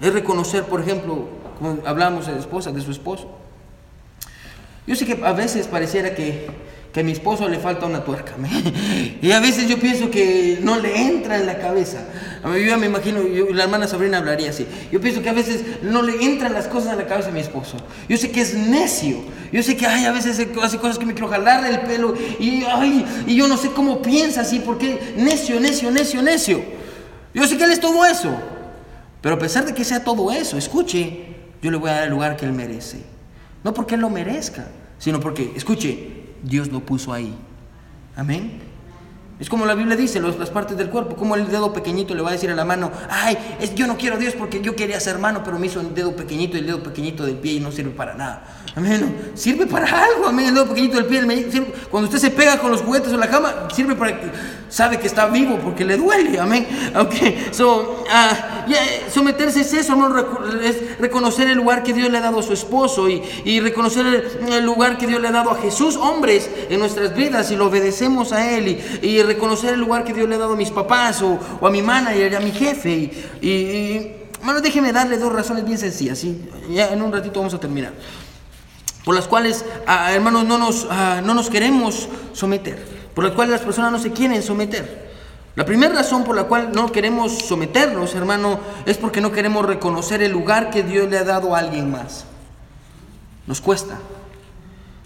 Es 0.00 0.12
reconocer, 0.12 0.64
por 0.64 0.80
ejemplo, 0.80 1.28
como 1.58 1.86
hablamos 1.86 2.26
de 2.26 2.38
esposa, 2.38 2.72
de 2.72 2.80
su 2.80 2.90
esposo. 2.90 3.38
Yo 4.86 4.96
sé 4.96 5.06
que 5.06 5.24
a 5.24 5.32
veces 5.32 5.66
pareciera 5.66 6.14
que 6.14 6.48
que 6.92 7.00
a 7.00 7.02
mi 7.04 7.12
esposo 7.12 7.48
le 7.48 7.58
falta 7.58 7.86
una 7.86 8.04
tuerca. 8.04 8.32
y 9.22 9.30
a 9.30 9.40
veces 9.40 9.68
yo 9.68 9.78
pienso 9.78 10.10
que 10.10 10.58
no 10.62 10.76
le 10.76 11.00
entra 11.00 11.36
en 11.36 11.46
la 11.46 11.58
cabeza. 11.58 12.04
Yo 12.42 12.56
ya 12.58 12.76
me 12.76 12.86
imagino, 12.86 13.20
la 13.52 13.64
hermana 13.64 13.86
Sabrina 13.86 14.18
hablaría 14.18 14.50
así. 14.50 14.66
Yo 14.90 15.00
pienso 15.00 15.22
que 15.22 15.28
a 15.28 15.32
veces 15.32 15.62
no 15.82 16.02
le 16.02 16.24
entran 16.24 16.52
las 16.52 16.66
cosas 16.66 16.92
en 16.92 16.98
la 16.98 17.06
cabeza 17.06 17.28
a 17.28 17.32
mi 17.32 17.40
esposo. 17.40 17.76
Yo 18.08 18.16
sé 18.16 18.30
que 18.30 18.40
es 18.40 18.54
necio. 18.54 19.18
Yo 19.52 19.62
sé 19.62 19.76
que 19.76 19.86
ay, 19.86 20.04
a 20.04 20.12
veces 20.12 20.40
hace 20.62 20.78
cosas 20.78 20.98
que 20.98 21.06
me 21.06 21.12
quiero 21.12 21.28
jalar 21.28 21.64
el 21.64 21.80
pelo 21.80 22.14
y, 22.38 22.64
ay, 22.64 23.04
y 23.26 23.36
yo 23.36 23.46
no 23.46 23.56
sé 23.56 23.70
cómo 23.70 24.02
piensa 24.02 24.40
así, 24.40 24.60
porque 24.60 25.14
necio, 25.16 25.60
necio, 25.60 25.90
necio, 25.90 26.22
necio. 26.22 26.62
Yo 27.34 27.46
sé 27.46 27.56
que 27.56 27.64
él 27.64 27.70
es 27.70 27.80
todo 27.80 28.04
eso. 28.04 28.36
Pero 29.20 29.34
a 29.34 29.38
pesar 29.38 29.66
de 29.66 29.74
que 29.74 29.84
sea 29.84 30.02
todo 30.02 30.32
eso, 30.32 30.56
escuche, 30.56 31.26
yo 31.62 31.70
le 31.70 31.76
voy 31.76 31.90
a 31.90 31.94
dar 31.94 32.04
el 32.04 32.10
lugar 32.10 32.36
que 32.36 32.46
él 32.46 32.52
merece. 32.52 32.98
No 33.62 33.74
porque 33.74 33.96
él 33.96 34.00
lo 34.00 34.08
merezca, 34.08 34.68
sino 34.98 35.20
porque, 35.20 35.52
escuche, 35.54 36.19
Dios 36.42 36.68
lo 36.68 36.80
puso 36.80 37.12
ahí. 37.12 37.34
Amén. 38.16 38.70
Es 39.40 39.48
como 39.48 39.64
la 39.64 39.74
Biblia 39.74 39.96
dice, 39.96 40.20
las 40.20 40.50
partes 40.50 40.76
del 40.76 40.90
cuerpo, 40.90 41.16
como 41.16 41.34
el 41.34 41.48
dedo 41.48 41.72
pequeñito 41.72 42.14
le 42.14 42.20
va 42.20 42.28
a 42.28 42.32
decir 42.32 42.50
a 42.50 42.54
la 42.54 42.66
mano, 42.66 42.92
ay, 43.08 43.38
es, 43.58 43.74
yo 43.74 43.86
no 43.86 43.96
quiero 43.96 44.16
a 44.16 44.18
Dios 44.18 44.34
porque 44.34 44.60
yo 44.60 44.76
quería 44.76 45.00
ser 45.00 45.18
mano, 45.18 45.42
pero 45.42 45.58
me 45.58 45.66
hizo 45.66 45.80
el 45.80 45.94
dedo 45.94 46.14
pequeñito 46.14 46.58
y 46.58 46.60
el 46.60 46.66
dedo 46.66 46.82
pequeñito 46.82 47.24
del 47.24 47.36
pie 47.36 47.54
y 47.54 47.60
no 47.60 47.72
sirve 47.72 47.92
para 47.92 48.14
nada. 48.14 48.44
Amén. 48.76 49.32
Sirve 49.34 49.66
para 49.66 49.86
algo, 49.86 50.26
amén. 50.26 50.48
El 50.48 50.54
dedo 50.54 50.68
pequeñito 50.68 50.96
del 50.96 51.06
pie, 51.06 51.20
cuando 51.90 52.08
usted 52.08 52.20
se 52.20 52.30
pega 52.30 52.58
con 52.58 52.70
los 52.70 52.82
juguetes 52.82 53.12
o 53.12 53.16
la 53.16 53.28
cama, 53.28 53.68
sirve 53.74 53.96
para 53.96 54.20
que 54.20 54.30
sabe 54.68 55.00
que 55.00 55.08
está 55.08 55.26
vivo 55.26 55.58
porque 55.62 55.84
le 55.84 55.96
duele, 55.96 56.38
amén. 56.38 56.66
Ok, 56.96 57.14
so, 57.50 58.04
uh, 58.04 59.10
someterse 59.12 59.62
es 59.62 59.72
eso, 59.72 59.92
amor, 59.92 60.60
es 60.62 60.98
reconocer 60.98 61.48
el 61.48 61.56
lugar 61.56 61.82
que 61.82 61.92
Dios 61.92 62.10
le 62.10 62.18
ha 62.18 62.20
dado 62.20 62.38
a 62.38 62.42
su 62.44 62.52
esposo 62.52 63.08
y, 63.08 63.20
y 63.44 63.58
reconocer 63.58 64.06
el, 64.48 64.64
lugar 64.64 64.96
que 64.96 65.08
Dios 65.08 65.20
le 65.20 65.28
ha 65.28 65.32
dado 65.32 65.50
a 65.50 65.56
Jesús, 65.56 65.96
hombres, 65.96 66.48
en 66.68 66.78
nuestras 66.78 67.14
vidas 67.14 67.50
y 67.50 67.56
lo 67.56 67.66
obedecemos 67.66 68.32
a 68.32 68.56
Él 68.56 68.68
y, 69.02 69.06
y 69.06 69.22
reconocer 69.24 69.74
el 69.74 69.80
lugar 69.80 70.04
que 70.04 70.14
Dios 70.14 70.28
le 70.28 70.36
ha 70.36 70.38
dado 70.38 70.52
a 70.52 70.56
mis 70.56 70.70
papás 70.70 71.20
o, 71.22 71.38
o 71.60 71.66
a 71.66 71.70
mi 71.70 71.82
manager, 71.82 72.36
a 72.36 72.40
mi 72.40 72.52
jefe. 72.52 72.90
Y, 72.90 73.48
y, 73.48 74.16
bueno, 74.44 74.60
déjeme 74.60 74.92
darle 74.92 75.18
dos 75.18 75.32
razones 75.32 75.64
bien 75.64 75.76
sencillas, 75.76 76.18
¿sí? 76.18 76.48
Ya 76.70 76.88
en 76.92 77.02
un 77.02 77.12
ratito 77.12 77.40
vamos 77.40 77.52
a 77.52 77.60
terminar. 77.60 77.92
Por 79.04 79.14
las 79.14 79.26
cuales, 79.26 79.64
ah, 79.86 80.12
hermanos, 80.12 80.44
no 80.44 80.58
nos, 80.58 80.86
ah, 80.90 81.20
no 81.24 81.34
nos 81.34 81.48
queremos 81.48 82.08
someter. 82.32 82.84
Por 83.14 83.24
las 83.24 83.32
cuales 83.32 83.52
las 83.52 83.62
personas 83.62 83.92
no 83.92 83.98
se 83.98 84.12
quieren 84.12 84.42
someter. 84.42 85.10
La 85.56 85.64
primera 85.64 85.94
razón 85.94 86.24
por 86.24 86.36
la 86.36 86.44
cual 86.44 86.70
no 86.72 86.92
queremos 86.92 87.38
someternos, 87.38 88.14
hermano, 88.14 88.60
es 88.86 88.96
porque 88.96 89.20
no 89.20 89.32
queremos 89.32 89.66
reconocer 89.66 90.22
el 90.22 90.32
lugar 90.32 90.70
que 90.70 90.82
Dios 90.82 91.08
le 91.10 91.18
ha 91.18 91.24
dado 91.24 91.54
a 91.54 91.58
alguien 91.58 91.90
más. 91.90 92.24
Nos 93.46 93.60
cuesta. 93.60 93.98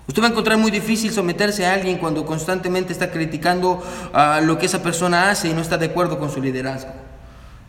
Usted 0.06 0.22
va 0.22 0.26
a 0.26 0.30
encontrar 0.30 0.58
muy 0.58 0.70
difícil 0.70 1.12
someterse 1.12 1.64
a 1.64 1.72
alguien 1.72 1.96
cuando 1.96 2.26
constantemente 2.26 2.92
está 2.92 3.10
criticando 3.10 3.82
a 4.12 4.40
lo 4.42 4.58
que 4.58 4.66
esa 4.66 4.82
persona 4.82 5.30
hace 5.30 5.48
y 5.48 5.54
no 5.54 5.62
está 5.62 5.78
de 5.78 5.86
acuerdo 5.86 6.18
con 6.18 6.30
su 6.30 6.42
liderazgo. 6.42 6.92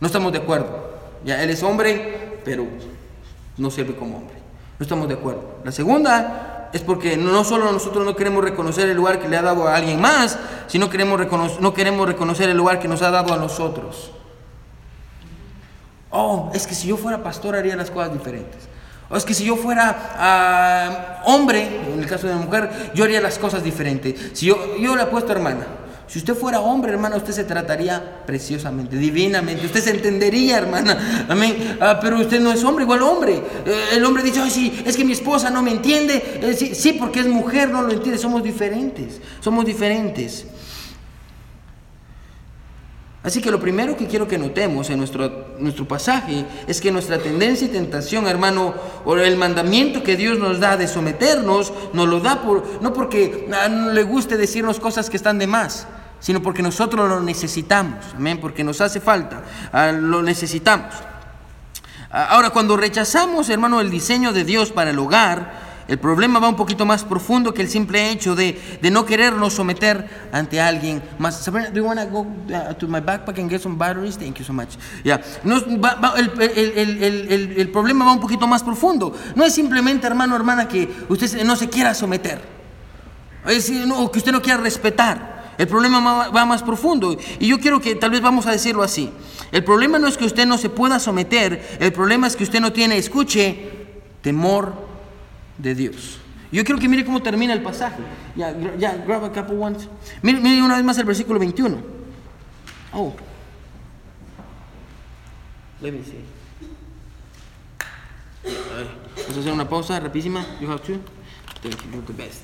No 0.00 0.06
estamos 0.06 0.32
de 0.32 0.38
acuerdo. 0.38 0.96
Ya, 1.24 1.42
él 1.42 1.48
es 1.48 1.62
hombre, 1.62 2.40
pero 2.44 2.66
no 3.56 3.70
sirve 3.70 3.96
como 3.96 4.18
hombre. 4.18 4.35
No 4.78 4.82
estamos 4.82 5.08
de 5.08 5.14
acuerdo. 5.14 5.42
La 5.64 5.72
segunda 5.72 6.70
es 6.72 6.82
porque 6.82 7.16
no 7.16 7.44
solo 7.44 7.72
nosotros 7.72 8.04
no 8.04 8.14
queremos 8.16 8.44
reconocer 8.44 8.88
el 8.88 8.96
lugar 8.96 9.18
que 9.18 9.28
le 9.28 9.36
ha 9.36 9.42
dado 9.42 9.66
a 9.66 9.76
alguien 9.76 10.00
más, 10.00 10.38
sino 10.66 10.90
queremos 10.90 11.20
no 11.60 11.74
queremos 11.74 12.06
reconocer 12.06 12.48
el 12.50 12.56
lugar 12.56 12.78
que 12.78 12.88
nos 12.88 13.02
ha 13.02 13.10
dado 13.10 13.32
a 13.32 13.36
nosotros. 13.38 14.12
Oh, 16.10 16.50
es 16.54 16.66
que 16.66 16.74
si 16.74 16.88
yo 16.88 16.96
fuera 16.96 17.22
pastor 17.22 17.56
haría 17.56 17.76
las 17.76 17.90
cosas 17.90 18.12
diferentes. 18.12 18.68
O 19.08 19.16
es 19.16 19.24
que 19.24 19.34
si 19.34 19.44
yo 19.44 19.56
fuera 19.56 20.14
ah, 20.16 21.22
hombre, 21.24 21.92
en 21.92 21.98
el 22.00 22.06
caso 22.06 22.26
de 22.26 22.34
la 22.34 22.40
mujer, 22.40 22.90
yo 22.94 23.04
haría 23.04 23.20
las 23.20 23.38
cosas 23.38 23.62
diferentes. 23.62 24.32
Si 24.32 24.46
yo, 24.46 24.76
yo 24.78 24.96
le 24.96 25.02
apuesto 25.02 25.32
hermana, 25.32 25.66
si 26.08 26.18
usted 26.20 26.34
fuera 26.34 26.60
hombre, 26.60 26.92
hermana, 26.92 27.16
usted 27.16 27.32
se 27.32 27.44
trataría 27.44 28.22
preciosamente, 28.24 28.96
divinamente. 28.96 29.66
Usted 29.66 29.82
se 29.82 29.90
entendería, 29.90 30.58
hermana. 30.58 31.26
Amén. 31.28 31.78
Ah, 31.80 31.98
pero 32.00 32.20
usted 32.20 32.40
no 32.40 32.52
es 32.52 32.62
hombre, 32.62 32.84
igual 32.84 33.02
hombre. 33.02 33.42
Eh, 33.66 33.84
el 33.94 34.04
hombre 34.04 34.22
dice, 34.22 34.40
ay, 34.40 34.50
sí, 34.50 34.82
es 34.86 34.96
que 34.96 35.04
mi 35.04 35.12
esposa 35.12 35.50
no 35.50 35.62
me 35.62 35.72
entiende. 35.72 36.40
Eh, 36.42 36.54
sí, 36.56 36.74
sí, 36.74 36.92
porque 36.92 37.20
es 37.20 37.26
mujer, 37.26 37.70
no 37.70 37.82
lo 37.82 37.92
entiende. 37.92 38.18
Somos 38.18 38.44
diferentes. 38.44 39.20
Somos 39.40 39.64
diferentes. 39.64 40.46
Así 43.26 43.42
que 43.42 43.50
lo 43.50 43.58
primero 43.58 43.96
que 43.96 44.06
quiero 44.06 44.28
que 44.28 44.38
notemos 44.38 44.88
en 44.88 44.98
nuestro, 44.98 45.48
nuestro 45.58 45.84
pasaje 45.84 46.44
es 46.68 46.80
que 46.80 46.92
nuestra 46.92 47.18
tendencia 47.18 47.66
y 47.66 47.70
tentación, 47.70 48.28
hermano, 48.28 48.72
o 49.04 49.16
el 49.16 49.36
mandamiento 49.36 50.04
que 50.04 50.14
Dios 50.14 50.38
nos 50.38 50.60
da 50.60 50.76
de 50.76 50.86
someternos, 50.86 51.72
nos 51.92 52.06
lo 52.08 52.20
da 52.20 52.40
por, 52.40 52.80
no 52.80 52.92
porque 52.92 53.48
ah, 53.52 53.66
le 53.66 54.04
guste 54.04 54.36
decirnos 54.36 54.78
cosas 54.78 55.10
que 55.10 55.16
están 55.16 55.40
de 55.40 55.48
más, 55.48 55.88
sino 56.20 56.40
porque 56.40 56.62
nosotros 56.62 57.08
lo 57.08 57.20
necesitamos, 57.20 57.96
amén, 58.14 58.38
porque 58.40 58.62
nos 58.62 58.80
hace 58.80 59.00
falta, 59.00 59.42
ah, 59.72 59.90
lo 59.90 60.22
necesitamos. 60.22 60.94
Ah, 62.12 62.28
ahora, 62.30 62.50
cuando 62.50 62.76
rechazamos, 62.76 63.50
hermano, 63.50 63.80
el 63.80 63.90
diseño 63.90 64.32
de 64.32 64.44
Dios 64.44 64.70
para 64.70 64.90
el 64.90 64.98
hogar, 65.00 65.65
el 65.88 65.98
problema 66.00 66.40
va 66.40 66.48
un 66.48 66.56
poquito 66.56 66.84
más 66.84 67.04
profundo 67.04 67.54
que 67.54 67.62
el 67.62 67.68
simple 67.68 68.10
hecho 68.10 68.34
de, 68.34 68.60
de 68.82 68.90
no 68.90 69.06
querernos 69.06 69.52
someter 69.52 70.28
ante 70.32 70.60
alguien 70.60 71.00
más. 71.18 71.44
Sabrina, 71.44 71.70
do 71.70 71.76
you 71.76 71.84
want 71.84 72.00
to 72.00 72.06
go 72.06 72.20
uh, 72.22 72.74
to 72.74 72.88
my 72.88 73.00
backpack 73.00 73.38
and 73.38 73.48
get 73.48 73.60
some 73.60 73.76
batteries? 73.78 74.16
Thank 74.16 74.38
you 74.38 74.44
so 74.44 74.52
much. 74.52 74.76
Yeah. 75.04 75.22
No, 75.44 75.58
el, 76.16 76.30
el, 76.40 77.02
el, 77.02 77.54
el, 77.56 77.68
problema 77.70 78.04
va 78.04 78.12
un 78.12 78.20
poquito 78.20 78.48
más 78.48 78.64
profundo. 78.64 79.14
No 79.36 79.44
es 79.44 79.54
simplemente, 79.54 80.08
hermano, 80.08 80.34
hermana, 80.34 80.66
que 80.66 80.88
usted 81.08 81.44
no 81.44 81.54
se 81.54 81.68
quiera 81.68 81.94
someter. 81.94 82.40
Es, 83.46 83.70
no, 83.70 84.10
que 84.10 84.18
usted 84.18 84.32
no 84.32 84.42
quiera 84.42 84.60
respetar. 84.60 85.54
El 85.56 85.68
problema 85.68 86.00
va, 86.00 86.28
va 86.30 86.44
más 86.44 86.64
profundo. 86.64 87.16
Y 87.38 87.46
yo 87.46 87.60
quiero 87.60 87.80
que 87.80 87.94
tal 87.94 88.10
vez 88.10 88.20
vamos 88.20 88.46
a 88.48 88.50
decirlo 88.50 88.82
así. 88.82 89.12
El 89.52 89.62
problema 89.62 90.00
no 90.00 90.08
es 90.08 90.16
que 90.16 90.24
usted 90.24 90.46
no 90.46 90.58
se 90.58 90.68
pueda 90.68 90.98
someter. 90.98 91.78
El 91.78 91.92
problema 91.92 92.26
es 92.26 92.34
que 92.34 92.42
usted 92.42 92.60
no 92.60 92.72
tiene, 92.72 92.98
escuche, 92.98 93.70
temor 94.20 94.85
de 95.58 95.74
Dios. 95.74 96.18
Yo 96.52 96.64
quiero 96.64 96.80
que 96.80 96.88
mire 96.88 97.04
cómo 97.04 97.20
termina 97.22 97.52
el 97.52 97.62
pasaje. 97.62 98.02
Ya, 98.36 98.56
ya, 98.78 98.96
grab 99.06 99.24
a 99.24 99.32
couple 99.32 99.56
ones. 99.56 99.88
Mire, 100.22 100.40
mire 100.40 100.62
una 100.62 100.76
vez 100.76 100.84
más 100.84 100.96
el 100.98 101.04
versículo 101.04 101.38
21. 101.38 101.76
Oh. 102.92 103.14
Let 105.80 105.92
me 105.92 106.02
see. 106.04 106.24
Vamos 109.16 109.36
a 109.36 109.40
hacer 109.40 109.52
una 109.52 109.68
pausa 109.68 109.98
rapidísima. 110.00 110.46
You 110.60 110.70
have 110.70 110.80
to. 110.82 110.94
Thank 111.62 111.82
you. 111.84 111.90
You're 111.92 112.06
the 112.06 112.12
best. 112.12 112.42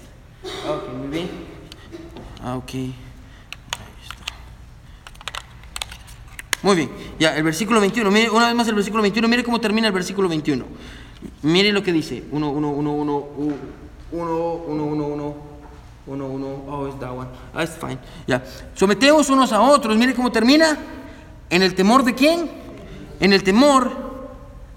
Ok, 0.69 0.93
muy 0.95 1.09
bien. 1.09 1.31
Ah, 2.43 2.57
ok. 2.57 2.75
Ahí 2.75 2.95
está. 4.03 4.25
Muy 6.63 6.77
bien. 6.77 6.91
Ya, 7.19 7.37
el 7.37 7.45
versículo 7.45 7.81
21. 7.81 8.11
Mire 8.11 8.31
una 8.31 8.49
vez 8.49 8.57
más 8.57 8.69
el 8.69 8.75
versículo 8.75 9.03
21. 9.03 9.29
Mire 9.29 9.45
cómo 9.45 9.61
termina 9.61 9.87
el 9.87 9.93
versículo 9.93 10.29
21. 10.29 10.67
Mire 11.43 11.73
lo 11.73 11.83
que 11.83 11.93
dice. 11.93 12.25
1, 12.31 12.51
1, 12.51 12.69
1, 12.71 12.93
1, 12.93 13.29
1, 13.37 13.55
1, 14.13 14.65
1, 14.67 14.85
1, 14.85 15.07
1. 15.07 15.53
1, 16.05 16.27
1, 16.27 16.65
oh, 16.69 16.87
it's 16.89 16.99
that 16.99 17.13
one. 17.15 17.29
Ah, 17.55 17.63
it's 17.63 17.77
fine. 17.77 17.99
Ya. 18.27 18.43
Sometemos 18.75 19.31
unos 19.31 19.53
a 19.53 19.61
otros. 19.61 19.97
Mire 19.97 20.15
cómo 20.15 20.33
termina. 20.33 20.77
¿En 21.49 21.63
el 21.63 21.75
temor 21.75 22.03
de 22.03 22.15
quién? 22.15 22.51
En 23.21 23.33
el 23.33 23.45
temor 23.45 23.93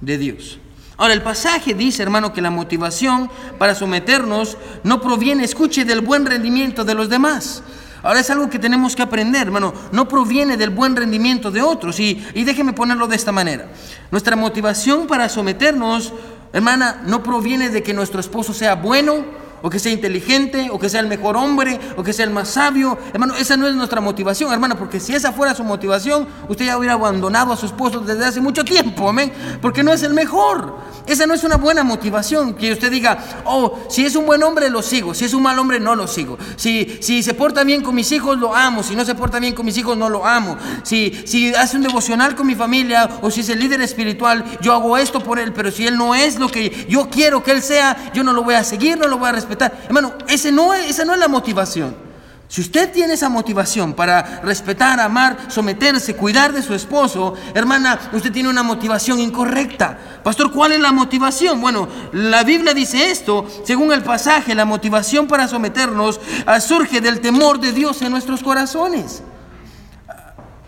de 0.01 0.17
Dios. 0.17 0.59
Ahora, 0.97 1.13
el 1.13 1.21
pasaje 1.21 1.73
dice, 1.73 2.03
hermano, 2.03 2.31
que 2.31 2.41
la 2.41 2.51
motivación 2.51 3.29
para 3.57 3.75
someternos 3.75 4.57
no 4.83 5.01
proviene, 5.01 5.43
escuche, 5.43 5.83
del 5.83 6.01
buen 6.01 6.25
rendimiento 6.25 6.85
de 6.85 6.93
los 6.93 7.09
demás. 7.09 7.63
Ahora 8.03 8.19
es 8.19 8.29
algo 8.29 8.49
que 8.49 8.59
tenemos 8.59 8.95
que 8.95 9.01
aprender, 9.01 9.47
hermano. 9.47 9.73
No 9.91 10.07
proviene 10.07 10.57
del 10.57 10.69
buen 10.69 10.95
rendimiento 10.95 11.49
de 11.49 11.63
otros. 11.63 11.99
Y, 11.99 12.23
y 12.35 12.43
déjeme 12.43 12.73
ponerlo 12.73 13.07
de 13.07 13.15
esta 13.15 13.31
manera. 13.31 13.67
Nuestra 14.11 14.35
motivación 14.35 15.07
para 15.07 15.27
someternos, 15.27 16.13
hermana, 16.55 17.01
no 17.05 17.21
proviene 17.21 17.69
de 17.69 17.83
que 17.83 17.93
nuestro 17.93 18.21
esposo 18.21 18.53
sea 18.53 18.75
bueno 18.75 19.25
o 19.61 19.69
que 19.69 19.79
sea 19.79 19.91
inteligente, 19.91 20.69
o 20.71 20.79
que 20.79 20.89
sea 20.89 20.99
el 20.99 21.07
mejor 21.07 21.37
hombre, 21.37 21.79
o 21.97 22.03
que 22.03 22.13
sea 22.13 22.25
el 22.25 22.31
más 22.31 22.49
sabio. 22.49 22.97
Hermano, 23.13 23.35
esa 23.35 23.57
no 23.57 23.67
es 23.67 23.75
nuestra 23.75 24.01
motivación, 24.01 24.51
hermano, 24.53 24.77
porque 24.77 24.99
si 24.99 25.13
esa 25.13 25.31
fuera 25.31 25.55
su 25.55 25.63
motivación, 25.63 26.27
usted 26.47 26.65
ya 26.65 26.77
hubiera 26.77 26.93
abandonado 26.93 27.53
a 27.53 27.57
su 27.57 27.65
esposo 27.65 27.99
desde 27.99 28.25
hace 28.25 28.41
mucho 28.41 28.63
tiempo, 28.63 29.09
amén, 29.09 29.31
porque 29.61 29.83
no 29.83 29.91
es 29.91 30.03
el 30.03 30.13
mejor. 30.13 30.75
Esa 31.07 31.25
no 31.27 31.33
es 31.33 31.43
una 31.43 31.57
buena 31.57 31.83
motivación, 31.83 32.55
que 32.55 32.73
usted 32.73 32.91
diga, 32.91 33.17
oh, 33.45 33.79
si 33.89 34.05
es 34.05 34.15
un 34.15 34.25
buen 34.25 34.41
hombre 34.43 34.69
lo 34.69 34.81
sigo, 34.81 35.13
si 35.13 35.25
es 35.25 35.33
un 35.33 35.43
mal 35.43 35.57
hombre 35.59 35.79
no 35.79 35.95
lo 35.95 36.07
sigo. 36.07 36.37
Si, 36.55 36.97
si 37.01 37.23
se 37.23 37.33
porta 37.33 37.63
bien 37.63 37.81
con 37.81 37.95
mis 37.95 38.11
hijos 38.11 38.37
lo 38.37 38.55
amo, 38.55 38.83
si 38.83 38.95
no 38.95 39.05
se 39.05 39.15
porta 39.15 39.39
bien 39.39 39.53
con 39.53 39.65
mis 39.65 39.77
hijos 39.77 39.97
no 39.97 40.09
lo 40.09 40.25
amo. 40.25 40.57
Si, 40.83 41.23
si 41.25 41.53
hace 41.53 41.77
un 41.77 41.83
devocional 41.83 42.35
con 42.35 42.47
mi 42.47 42.55
familia 42.55 43.09
o 43.21 43.29
si 43.31 43.41
es 43.41 43.49
el 43.49 43.59
líder 43.59 43.81
espiritual, 43.81 44.43
yo 44.61 44.73
hago 44.73 44.97
esto 44.97 45.19
por 45.21 45.39
él, 45.39 45.53
pero 45.53 45.71
si 45.71 45.85
él 45.85 45.97
no 45.97 46.15
es 46.15 46.39
lo 46.39 46.49
que 46.49 46.85
yo 46.89 47.09
quiero 47.09 47.43
que 47.43 47.51
él 47.51 47.61
sea, 47.61 48.11
yo 48.13 48.23
no 48.23 48.33
lo 48.33 48.43
voy 48.43 48.55
a 48.55 48.63
seguir, 48.63 48.97
no 48.97 49.07
lo 49.07 49.17
voy 49.17 49.29
a 49.29 49.31
respetar. 49.33 49.44
Hermano, 49.85 50.13
ese 50.27 50.51
no 50.51 50.73
es, 50.73 50.89
esa 50.89 51.05
no 51.05 51.13
es 51.13 51.19
la 51.19 51.27
motivación. 51.27 52.05
Si 52.47 52.61
usted 52.61 52.91
tiene 52.91 53.15
esa 53.15 53.27
motivación 53.27 53.93
para 53.93 54.41
respetar, 54.43 54.99
amar, 54.99 55.37
someterse, 55.47 56.15
cuidar 56.15 56.53
de 56.53 56.61
su 56.61 56.75
esposo, 56.75 57.33
hermana, 57.55 57.99
usted 58.13 58.31
tiene 58.31 58.49
una 58.49 58.61
motivación 58.61 59.19
incorrecta. 59.19 59.97
Pastor, 60.23 60.51
¿cuál 60.51 60.73
es 60.73 60.79
la 60.79 60.91
motivación? 60.91 61.59
Bueno, 61.59 61.87
la 62.13 62.43
Biblia 62.43 62.75
dice 62.75 63.09
esto, 63.09 63.47
según 63.63 63.91
el 63.91 64.03
pasaje, 64.03 64.53
la 64.53 64.63
motivación 64.63 65.27
para 65.27 65.47
someternos 65.47 66.21
ah, 66.45 66.59
surge 66.59 67.01
del 67.01 67.19
temor 67.19 67.59
de 67.59 67.71
Dios 67.71 68.01
en 68.03 68.11
nuestros 68.11 68.43
corazones. 68.43 69.23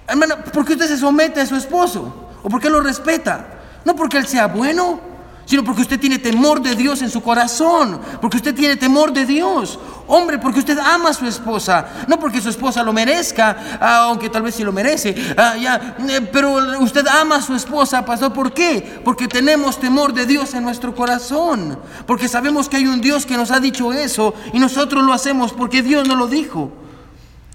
Hermana, 0.08 0.44
¿por 0.44 0.66
qué 0.66 0.74
usted 0.74 0.88
se 0.88 0.98
somete 0.98 1.42
a 1.42 1.46
su 1.46 1.56
esposo? 1.56 2.32
¿O 2.42 2.50
por 2.50 2.60
qué 2.60 2.70
lo 2.70 2.82
respeta? 2.82 3.46
No 3.86 3.96
porque 3.96 4.18
él 4.18 4.26
sea 4.26 4.48
bueno, 4.48 5.00
sino 5.48 5.64
porque 5.64 5.82
usted 5.82 6.00
tiene 6.00 6.20
temor 6.20 6.62
de 6.62 6.76
Dios 6.76 7.02
en 7.02 7.10
su 7.10 7.24
corazón, 7.24 8.02
porque 8.22 8.38
usted 8.38 8.54
tiene 8.54 8.76
temor 8.76 9.14
de 9.14 9.26
Dios. 9.26 9.80
Hombre, 10.06 10.38
porque 10.40 10.60
usted 10.60 10.78
ama 10.78 11.10
a 11.10 11.14
su 11.14 11.26
esposa, 11.26 12.06
no 12.08 12.20
porque 12.20 12.42
su 12.42 12.50
esposa 12.50 12.84
lo 12.84 12.92
merezca, 12.92 13.80
ah, 13.80 14.08
aunque 14.10 14.30
tal 14.30 14.42
vez 14.42 14.56
sí 14.56 14.64
lo 14.64 14.74
merece, 14.74 15.16
ah, 15.38 15.56
ya, 15.56 15.96
eh, 16.08 16.22
pero 16.32 16.82
usted 16.82 17.08
ama 17.08 17.38
a 17.38 17.42
su 17.42 17.56
esposa, 17.56 18.06
pastor, 18.06 18.34
¿por 18.34 18.54
qué? 18.54 19.00
Porque 19.06 19.28
tenemos 19.28 19.80
temor 19.80 20.14
de 20.14 20.26
Dios 20.26 20.54
en 20.54 20.64
nuestro 20.64 20.94
corazón, 20.94 21.80
porque 22.06 22.28
sabemos 22.28 22.68
que 22.68 22.78
hay 22.78 22.88
un 22.88 23.00
Dios 23.00 23.26
que 23.26 23.38
nos 23.38 23.50
ha 23.52 23.62
dicho 23.62 23.94
eso 23.94 24.34
y 24.52 24.60
nosotros 24.60 25.02
lo 25.04 25.14
hacemos 25.14 25.54
porque 25.54 25.82
Dios 25.82 26.08
nos 26.08 26.18
lo 26.18 26.28
dijo. 26.28 26.72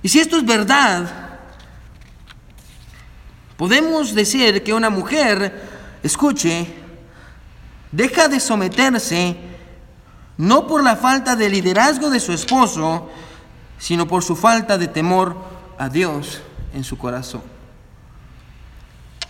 Y 0.03 0.09
si 0.09 0.19
esto 0.19 0.39
es 0.39 0.47
verdad, 0.47 1.11
podemos 3.59 4.15
decir 4.15 4.63
que 4.63 4.73
una 4.73 4.89
mujer, 4.89 6.01
escuche, 6.03 6.82
deja 7.93 8.29
de 8.29 8.41
someterse 8.41 9.37
no 10.39 10.67
por 10.67 10.83
la 10.83 10.97
falta 10.97 11.37
de 11.37 11.49
liderazgo 11.49 12.11
de 12.11 12.19
su 12.19 12.33
esposo, 12.33 13.09
sino 13.79 14.09
por 14.09 14.25
su 14.25 14.35
falta 14.35 14.79
de 14.79 14.89
temor 14.89 15.37
a 15.79 15.89
Dios 15.89 16.41
en 16.75 16.85
su 16.85 16.99
corazón. 16.99 17.43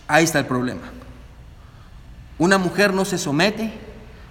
Ahí 0.07 0.23
está 0.23 0.39
el 0.39 0.45
problema. 0.45 0.81
Una 2.37 2.57
mujer 2.57 2.93
no 2.93 3.05
se 3.05 3.17
somete 3.17 3.73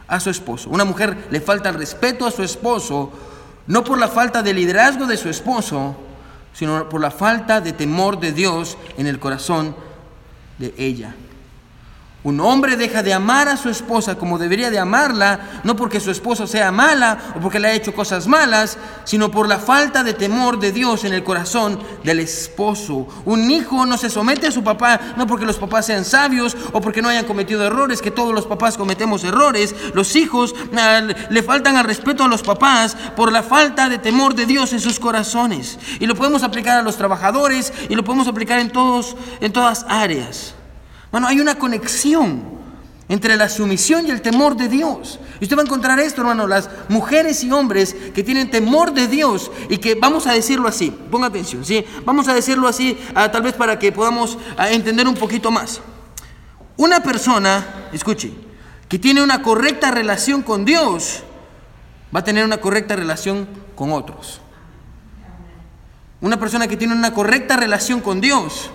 a 0.09 0.18
su 0.20 0.30
esposo. 0.30 0.70
Una 0.70 0.85
mujer 0.85 1.28
le 1.30 1.41
falta 1.41 1.68
el 1.68 1.76
respeto 1.76 2.26
a 2.26 2.30
su 2.30 2.43
esposo, 2.43 3.12
no 3.66 3.85
por 3.85 3.99
la 3.99 4.09
falta 4.09 4.43
de 4.43 4.55
liderazgo 4.55 5.07
de 5.07 5.16
su 5.16 5.28
esposo, 5.28 5.97
sino 6.53 6.89
por 6.89 7.01
la 7.01 7.11
falta 7.11 7.61
de 7.61 7.72
temor 7.72 8.18
de 8.20 8.33
Dios 8.33 8.76
en 8.97 9.07
el 9.07 9.18
corazón 9.18 9.74
de 10.59 10.74
ella. 10.76 11.14
Un 12.25 12.39
hombre 12.41 12.77
deja 12.77 13.03
de 13.03 13.12
amar 13.12 13.49
a 13.49 13.57
su 13.57 13.68
esposa 13.68 14.14
como 14.14 14.39
debería 14.39 14.70
de 14.70 14.79
amarla, 14.79 15.61
no 15.64 15.75
porque 15.75 15.99
su 15.99 16.12
esposa 16.12 16.47
sea 16.47 16.70
mala 16.70 17.18
o 17.37 17.41
porque 17.41 17.59
le 17.59 17.66
ha 17.66 17.73
hecho 17.73 17.93
cosas 17.93 18.29
malas, 18.29 18.79
sino 19.03 19.33
por 19.33 19.49
la 19.49 19.59
falta 19.59 20.05
de 20.05 20.14
temor 20.14 20.61
de 20.61 20.70
Dios 20.70 21.03
en 21.03 21.14
el 21.14 21.25
corazón 21.25 21.81
del 22.05 22.20
esposo. 22.20 23.09
Un 23.25 23.51
hijo 23.51 23.87
no 23.87 23.99
se 23.99 24.09
somete 24.09 24.47
a 24.47 24.53
su 24.53 24.62
papá, 24.62 25.01
no 25.16 25.27
porque 25.27 25.47
los 25.47 25.57
papás 25.57 25.87
sean 25.87 26.05
sabios 26.05 26.57
o 26.73 26.81
porque 26.81 27.03
no 27.03 27.09
hayan 27.09 27.25
cometido 27.25 27.66
errores, 27.66 28.01
que 28.01 28.12
todos 28.12 28.33
los 28.33 28.47
papás 28.47 28.77
cometemos 28.77 29.25
errores. 29.25 29.75
Los 29.93 30.14
hijos 30.14 30.55
ah, 30.77 31.01
le 31.29 31.43
faltan 31.43 31.77
al 31.77 31.85
respeto 31.85 32.23
a 32.23 32.29
los 32.29 32.43
papás 32.43 32.97
por 33.16 33.33
la 33.33 33.43
falta 33.43 33.89
de 33.89 33.99
temor 33.99 34.37
de 34.37 34.47
Dios 34.47 34.73
en 34.73 34.81
sus 34.81 35.01
corazones. 35.01 35.77
Y 35.99 36.07
lo 36.07 36.14
podemos 36.14 36.45
aplicar 36.45 36.79
a 36.79 36.83
los 36.83 36.97
trabajadores 36.97 37.73
y 37.89 37.97
lo 37.97 38.05
podemos 38.05 38.29
aplicar 38.29 38.61
en, 38.61 38.70
todos, 38.70 39.16
en 39.41 39.53
todas 39.53 39.85
áreas. 39.89 40.55
Bueno, 41.12 41.28
hay 41.28 41.40
una 41.40 41.56
conexión 41.56 42.42
entre 43.08 43.36
la 43.36 43.50
sumisión 43.50 44.06
y 44.06 44.10
el 44.10 44.22
temor 44.22 44.56
de 44.56 44.68
Dios. 44.68 45.20
Y 45.38 45.44
usted 45.44 45.56
va 45.56 45.60
a 45.60 45.64
encontrar 45.66 46.00
esto, 46.00 46.22
hermano, 46.22 46.46
las 46.46 46.70
mujeres 46.88 47.44
y 47.44 47.52
hombres 47.52 47.94
que 48.14 48.22
tienen 48.22 48.50
temor 48.50 48.94
de 48.94 49.06
Dios 49.06 49.50
y 49.68 49.76
que, 49.76 49.94
vamos 49.94 50.26
a 50.26 50.32
decirlo 50.32 50.66
así, 50.66 50.90
ponga 51.10 51.26
atención, 51.26 51.66
¿sí? 51.66 51.84
Vamos 52.06 52.28
a 52.28 52.34
decirlo 52.34 52.66
así, 52.66 52.98
ah, 53.14 53.30
tal 53.30 53.42
vez 53.42 53.52
para 53.52 53.78
que 53.78 53.92
podamos 53.92 54.38
ah, 54.56 54.70
entender 54.70 55.06
un 55.06 55.14
poquito 55.14 55.50
más. 55.50 55.82
Una 56.78 57.02
persona, 57.02 57.90
escuche, 57.92 58.32
que 58.88 58.98
tiene 58.98 59.22
una 59.22 59.42
correcta 59.42 59.90
relación 59.90 60.42
con 60.42 60.64
Dios, 60.64 61.22
va 62.14 62.20
a 62.20 62.24
tener 62.24 62.46
una 62.46 62.62
correcta 62.62 62.96
relación 62.96 63.46
con 63.74 63.92
otros. 63.92 64.40
Una 66.22 66.38
persona 66.38 66.66
que 66.66 66.78
tiene 66.78 66.94
una 66.94 67.12
correcta 67.12 67.58
relación 67.58 68.00
con 68.00 68.22
Dios, 68.22 68.70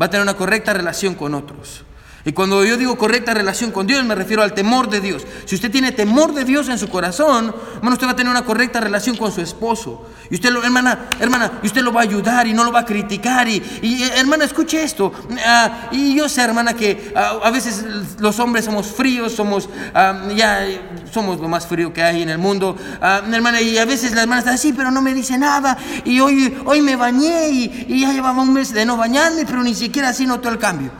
va 0.00 0.06
a 0.06 0.10
tener 0.10 0.22
una 0.22 0.36
correcta 0.36 0.72
relación 0.72 1.14
con 1.14 1.34
otros. 1.34 1.84
Y 2.28 2.32
cuando 2.32 2.62
yo 2.62 2.76
digo 2.76 2.98
correcta 2.98 3.32
relación 3.32 3.70
con 3.70 3.86
Dios, 3.86 4.04
me 4.04 4.14
refiero 4.14 4.42
al 4.42 4.52
temor 4.52 4.90
de 4.90 5.00
Dios. 5.00 5.26
Si 5.46 5.54
usted 5.54 5.70
tiene 5.70 5.92
temor 5.92 6.34
de 6.34 6.44
Dios 6.44 6.68
en 6.68 6.78
su 6.78 6.90
corazón, 6.90 7.54
hermano, 7.76 7.94
usted 7.94 8.06
va 8.06 8.10
a 8.10 8.16
tener 8.16 8.30
una 8.30 8.44
correcta 8.44 8.80
relación 8.80 9.16
con 9.16 9.32
su 9.32 9.40
esposo. 9.40 10.06
Y 10.28 10.34
usted 10.34 10.50
lo, 10.50 10.62
hermana, 10.62 11.06
hermana, 11.20 11.52
y 11.62 11.68
usted 11.68 11.80
lo 11.80 11.90
va 11.90 12.02
a 12.02 12.04
ayudar 12.04 12.46
y 12.46 12.52
no 12.52 12.64
lo 12.64 12.70
va 12.70 12.80
a 12.80 12.84
criticar. 12.84 13.48
Y, 13.48 13.62
eh, 13.82 14.12
hermana, 14.16 14.44
escuche 14.44 14.82
esto. 14.82 15.10
Ah, 15.42 15.88
y 15.90 16.16
yo 16.16 16.28
sé, 16.28 16.42
hermana, 16.42 16.74
que 16.74 17.14
ah, 17.16 17.38
a 17.42 17.50
veces 17.50 17.82
los 18.18 18.38
hombres 18.40 18.66
somos 18.66 18.88
fríos, 18.88 19.32
somos, 19.32 19.70
ah, 19.94 20.28
ya, 20.36 20.66
somos 21.10 21.40
lo 21.40 21.48
más 21.48 21.66
frío 21.66 21.94
que 21.94 22.02
hay 22.02 22.20
en 22.20 22.28
el 22.28 22.36
mundo. 22.36 22.76
hermana, 23.00 23.62
y 23.62 23.78
a 23.78 23.86
veces 23.86 24.14
la 24.14 24.20
hermana 24.20 24.40
está 24.40 24.52
así, 24.52 24.74
pero 24.74 24.90
no 24.90 25.00
me 25.00 25.14
dice 25.14 25.38
nada. 25.38 25.78
Y 26.04 26.20
hoy, 26.20 26.58
hoy 26.66 26.82
me 26.82 26.94
bañé 26.94 27.48
y, 27.48 27.86
y 27.88 28.00
ya 28.02 28.12
llevaba 28.12 28.42
un 28.42 28.52
mes 28.52 28.74
de 28.74 28.84
no 28.84 28.98
bañarme, 28.98 29.46
pero 29.46 29.62
ni 29.62 29.74
siquiera 29.74 30.10
así 30.10 30.26
notó 30.26 30.50
el 30.50 30.58
cambio. 30.58 30.90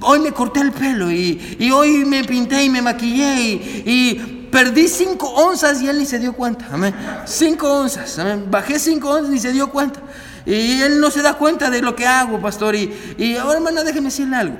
Hoy 0.00 0.20
me 0.20 0.32
corté 0.32 0.60
el 0.60 0.72
pelo 0.72 1.10
y, 1.10 1.70
hoy 1.72 2.04
me 2.04 2.22
pinté 2.24 2.64
y 2.64 2.70
me 2.70 2.80
maquillé 2.80 3.42
y, 3.84 4.48
perdí 4.50 4.88
cinco 4.88 5.28
onzas 5.28 5.82
y 5.82 5.88
él 5.88 5.98
ni 5.98 6.06
se 6.06 6.18
dio 6.18 6.32
cuenta. 6.32 6.66
Amén. 6.70 6.94
Cinco 7.26 7.80
onzas. 7.80 8.18
Bajé 8.48 8.78
cinco 8.78 9.10
onzas 9.10 9.30
y 9.30 9.34
ni 9.34 9.40
se 9.40 9.52
dio 9.52 9.70
cuenta. 9.70 10.00
Y 10.46 10.80
él 10.80 11.00
no 11.00 11.10
se 11.10 11.20
da 11.20 11.34
cuenta 11.34 11.68
de 11.68 11.82
lo 11.82 11.94
que 11.94 12.06
hago, 12.06 12.40
pastor. 12.40 12.74
Y, 12.74 13.16
y 13.18 13.36
ahora, 13.36 13.58
hermana, 13.58 13.84
déjeme 13.84 14.06
decirle 14.06 14.36
algo. 14.36 14.56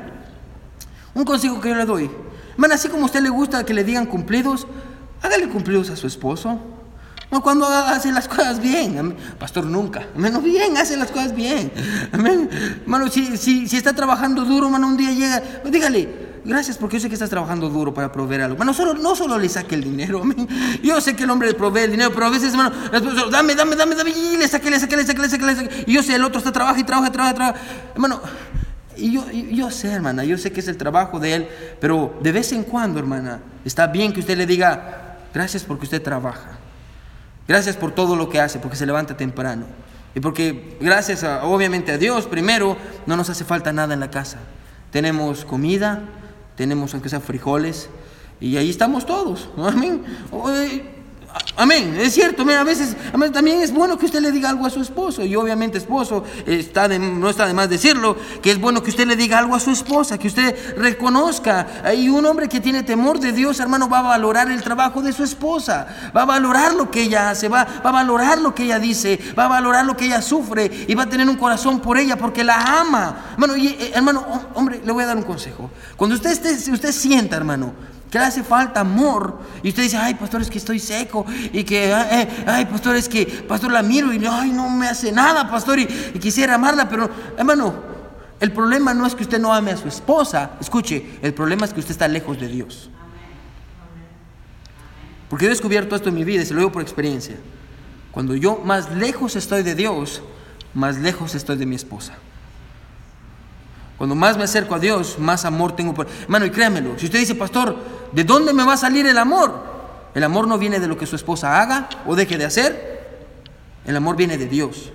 Un 1.15 1.25
consejo 1.25 1.61
que 1.61 1.71
yo 1.71 1.75
le 1.75 1.87
doy. 1.87 2.11
Hermana, 2.53 2.75
así 2.75 2.89
como 2.89 3.05
a 3.05 3.07
usted 3.07 3.21
le 3.21 3.31
gusta 3.31 3.65
que 3.65 3.73
le 3.73 3.85
digan 3.85 4.07
cumplidos, 4.07 4.67
hágale 5.23 5.49
cumplidos 5.49 5.89
a 5.91 5.97
su 5.97 6.07
esposo. 6.07 6.61
No, 7.31 7.43
cuando 7.43 7.67
hace 7.67 8.11
las 8.11 8.27
cosas 8.27 8.61
bien, 8.61 9.15
pastor, 9.39 9.67
nunca. 9.67 10.07
Menos 10.17 10.43
bien, 10.43 10.79
hace 10.79 10.97
las 10.97 11.11
cosas 11.11 11.35
bien. 11.35 11.71
Amén. 12.11 12.49
Hermano, 12.83 13.09
si, 13.09 13.37
si, 13.37 13.69
si, 13.69 13.77
está 13.77 13.93
trabajando 13.93 14.45
duro, 14.47 14.67
hermano, 14.67 14.87
un 14.87 14.97
día 14.97 15.13
llega, 15.13 15.43
dígale, 15.71 16.09
gracias 16.43 16.79
porque 16.79 16.97
yo 16.97 17.01
sé 17.01 17.09
que 17.09 17.15
estás 17.15 17.29
trabajando 17.29 17.69
duro 17.69 17.93
para 17.93 18.11
proveer 18.11 18.43
algo. 18.43 18.57
Bueno, 18.57 18.73
solo, 18.73 18.95
no 18.95 19.15
solo 19.15 19.39
le 19.39 19.51
saque 19.51 19.75
el 19.75 19.85
dinero. 19.85 20.23
Yo 20.83 21.01
sé 21.03 21.15
que 21.15 21.25
el 21.25 21.31
hombre 21.31 21.53
provee 21.53 21.83
el 21.83 21.91
dinero, 21.91 22.13
pero 22.15 22.27
a 22.27 22.31
veces, 22.31 22.53
hermano, 22.53 22.73
dame, 23.31 23.55
dame, 23.55 23.77
dame, 23.77 23.95
dame, 23.95 24.11
y 24.11 24.39
le 24.39 24.49
saque, 24.49 24.71
le 24.71 24.81
saque, 24.81 24.97
le 24.97 25.05
saque, 25.05 25.21
le 25.21 25.29
saque, 25.29 25.45
le 25.45 25.57
saque. 25.57 25.85
Y 25.87 25.93
yo 25.93 26.03
sé, 26.03 26.15
el 26.15 26.25
otro 26.25 26.39
está 26.39 26.51
trabaja 26.51 26.81
y 26.81 26.85
trabaja, 26.85 27.13
trabaja, 27.13 27.35
trabaja. 27.35 27.61
Hermano, 27.93 28.23
y 28.97 29.13
yo, 29.13 29.31
yo 29.31 29.71
sé, 29.71 29.93
hermana, 29.93 30.25
yo 30.25 30.39
sé 30.39 30.51
que 30.51 30.61
es 30.61 30.69
el 30.69 30.79
trabajo 30.79 31.21
de 31.21 31.35
él, 31.35 31.49
pero 31.79 32.19
de 32.23 32.33
vez 32.33 32.53
en 32.53 32.65
cuando, 32.65 32.99
hermana, 32.99 33.41
está 33.67 33.87
bien 33.87 34.15
que 34.15 34.21
usted 34.21 34.39
le 34.39 34.47
diga, 34.47 35.19
gracias 35.35 35.63
porque 35.63 35.85
usted 35.85 36.03
trabaja. 36.03 36.58
Gracias 37.49 37.77
por 37.77 37.93
todo 37.93 38.15
lo 38.15 38.29
que 38.29 38.41
hace, 38.41 38.59
porque 38.59 38.77
se 38.77 38.87
levanta 38.87 39.17
temprano. 39.17 39.65
Y 40.15 40.21
porque 40.21 40.77
gracias 40.81 41.25
obviamente 41.43 41.93
a 41.93 41.99
Dios, 41.99 42.27
primero, 42.27 42.77
no 43.07 43.17
nos 43.17 43.31
hace 43.31 43.45
falta 43.45 43.73
nada 43.73 43.95
en 43.95 44.01
la 44.01 44.11
casa. 44.11 44.39
Tenemos 44.91 45.45
comida, 45.45 46.03
tenemos 46.57 46.93
aunque 46.93 47.09
sea 47.09 47.21
frijoles, 47.21 47.89
y 48.41 48.57
ahí 48.57 48.71
estamos 48.71 49.07
todos. 49.07 49.49
Amén. 49.57 50.05
Amén, 51.57 51.97
es 51.99 52.15
cierto, 52.15 52.43
a 52.49 52.63
veces 52.63 52.97
también 53.33 53.61
es 53.61 53.73
bueno 53.73 53.99
que 53.99 54.07
usted 54.07 54.21
le 54.21 54.31
diga 54.31 54.49
algo 54.49 54.65
a 54.65 54.71
su 54.71 54.81
esposo, 54.81 55.25
y 55.25 55.35
obviamente 55.35 55.77
esposo, 55.77 56.25
está 56.47 56.87
no 56.87 57.29
está 57.29 57.47
de 57.47 57.53
más 57.53 57.69
decirlo, 57.69 58.17
que 58.41 58.53
es 58.53 58.61
bueno 58.61 58.81
que 58.83 58.91
usted 58.91 59.07
le 59.07 59.17
diga 59.17 59.39
algo 59.39 59.57
a 59.57 59.61
su 59.61 59.73
esposa, 59.73 60.19
que 60.19 60.29
usted 60.29 60.77
reconozca, 60.79 61.67
y 61.97 62.09
un 62.09 62.25
hombre 62.27 62.49
que 62.49 62.61
tiene 62.61 62.85
temor 62.85 63.19
de 63.19 63.33
Dios, 63.33 63.59
hermano, 63.59 63.89
va 63.89 63.99
a 63.99 64.03
valorar 64.03 64.51
el 64.51 64.63
trabajo 64.63 65.03
de 65.03 65.13
su 65.13 65.25
esposa, 65.25 66.13
va 66.17 66.23
a 66.23 66.27
valorar 66.27 66.75
lo 66.75 66.91
que 66.91 67.03
ella 67.03 67.31
hace, 67.31 67.49
va, 67.49 67.65
va 67.85 67.91
a 67.91 67.93
valorar 67.93 68.39
lo 68.39 68.55
que 68.55 68.65
ella 68.65 68.79
dice, 68.79 69.19
va 69.37 69.47
a 69.47 69.49
valorar 69.49 69.85
lo 69.85 69.97
que 69.97 70.07
ella 70.07 70.23
sufre, 70.23 70.87
y 70.87 70.95
va 70.95 71.03
a 71.03 71.09
tener 71.09 71.29
un 71.29 71.37
corazón 71.37 71.81
por 71.81 71.99
ella 71.99 72.17
porque 72.17 72.45
la 72.45 72.81
ama. 72.81 73.33
Hermano, 73.33 73.55
eh, 73.57 73.91
hermano, 73.95 74.25
hombre, 74.55 74.81
le 74.85 74.93
voy 74.93 75.03
a 75.03 75.07
dar 75.07 75.17
un 75.17 75.25
consejo. 75.25 75.71
Cuando 75.97 76.15
usted, 76.15 76.31
esté, 76.31 76.71
usted 76.71 76.93
sienta, 76.93 77.37
hermano, 77.37 77.75
que 78.11 78.19
le 78.19 78.25
hace 78.25 78.43
falta 78.43 78.81
amor. 78.81 79.39
Y 79.63 79.69
usted 79.69 79.83
dice, 79.83 79.97
ay, 79.97 80.15
pastor, 80.15 80.41
es 80.41 80.51
que 80.51 80.59
estoy 80.59 80.79
seco. 80.79 81.27
Y 81.53 81.65
que, 81.65 81.93
ay, 81.93 82.67
pastor, 82.67 82.97
es 82.97 83.09
que, 83.09 83.27
pastor, 83.27 83.73
la 83.73 83.83
miro 83.83 84.13
y 84.13 84.25
ay, 84.27 84.51
no 84.51 84.71
me 84.71 84.89
hace 84.89 85.13
nada, 85.13 85.51
pastor. 85.51 85.79
Y, 85.79 85.87
quisiera 86.19 86.55
amarla, 86.55 86.89
pero, 86.89 87.11
hermano, 87.37 87.75
el 88.41 88.53
problema 88.53 88.95
no 88.95 89.07
es 89.07 89.15
que 89.15 89.25
usted 89.25 89.39
no 89.39 89.53
ame 89.53 89.73
a 89.73 89.77
su 89.77 89.89
esposa. 89.89 90.53
Escuche, 90.61 91.19
el 91.23 91.35
problema 91.35 91.67
es 91.67 91.73
que 91.73 91.81
usted 91.81 91.93
está 91.93 92.09
lejos 92.09 92.41
de 92.41 92.49
Dios. 92.49 92.91
Porque 95.29 95.45
yo 95.45 95.51
he 95.51 95.55
descubierto 95.55 95.95
esto 95.95 96.09
en 96.09 96.15
mi 96.15 96.25
vida 96.25 96.43
y 96.43 96.47
se 96.47 96.55
lo 96.55 96.61
digo 96.61 96.73
por 96.73 96.83
experiencia. 96.83 97.37
Cuando 98.13 98.35
yo 98.35 98.63
más 98.65 98.91
lejos 98.93 99.37
estoy 99.37 99.63
de 99.63 99.75
Dios, 99.75 100.23
más 100.73 100.97
lejos 100.97 101.35
estoy 101.35 101.57
de 101.57 101.67
mi 101.67 101.77
esposa. 101.77 102.15
Cuando 103.99 104.15
más 104.15 104.37
me 104.37 104.45
acerco 104.45 104.77
a 104.77 104.79
Dios, 104.79 105.19
más 105.19 105.45
amor 105.45 105.75
tengo 105.75 105.93
por... 105.93 106.07
Hermano, 106.23 106.47
y 106.47 106.51
créamelo, 106.51 106.97
si 106.97 107.07
usted 107.07 107.19
dice, 107.19 107.35
pastor, 107.35 107.77
¿de 108.13 108.23
dónde 108.23 108.53
me 108.53 108.65
va 108.65 108.75
a 108.75 108.77
salir 108.77 109.05
el 109.07 109.19
amor? 109.19 109.61
El 110.15 110.23
amor 110.23 110.47
no 110.47 110.57
viene 110.57 110.79
de 110.79 110.87
lo 110.87 110.97
que 110.97 111.05
su 111.05 111.17
esposa 111.17 111.61
haga 111.61 111.89
o 112.07 112.15
deje 112.15 112.39
de 112.39 112.45
hacer. 112.45 112.99
El 113.85 113.97
amor 113.97 114.17
viene 114.17 114.39
de 114.39 114.47
Dios. 114.47 114.93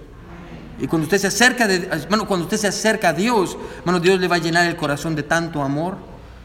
Y 0.80 0.88
cuando 0.88 1.04
usted 1.04 1.18
se 1.18 1.28
acerca 1.28 1.68
de, 1.68 1.88
hermano, 1.92 2.26
cuando 2.28 2.46
usted 2.46 2.58
se 2.58 2.68
acerca 2.68 3.10
a 3.10 3.14
Dios, 3.14 3.58
hermano, 3.80 4.00
Dios 4.00 4.20
le 4.20 4.28
va 4.28 4.38
a 4.38 4.40
llenar 4.40 4.66
el 4.66 4.78
corazón 4.78 5.16
de 5.16 5.24
tanto 5.24 5.62
amor. 5.62 5.98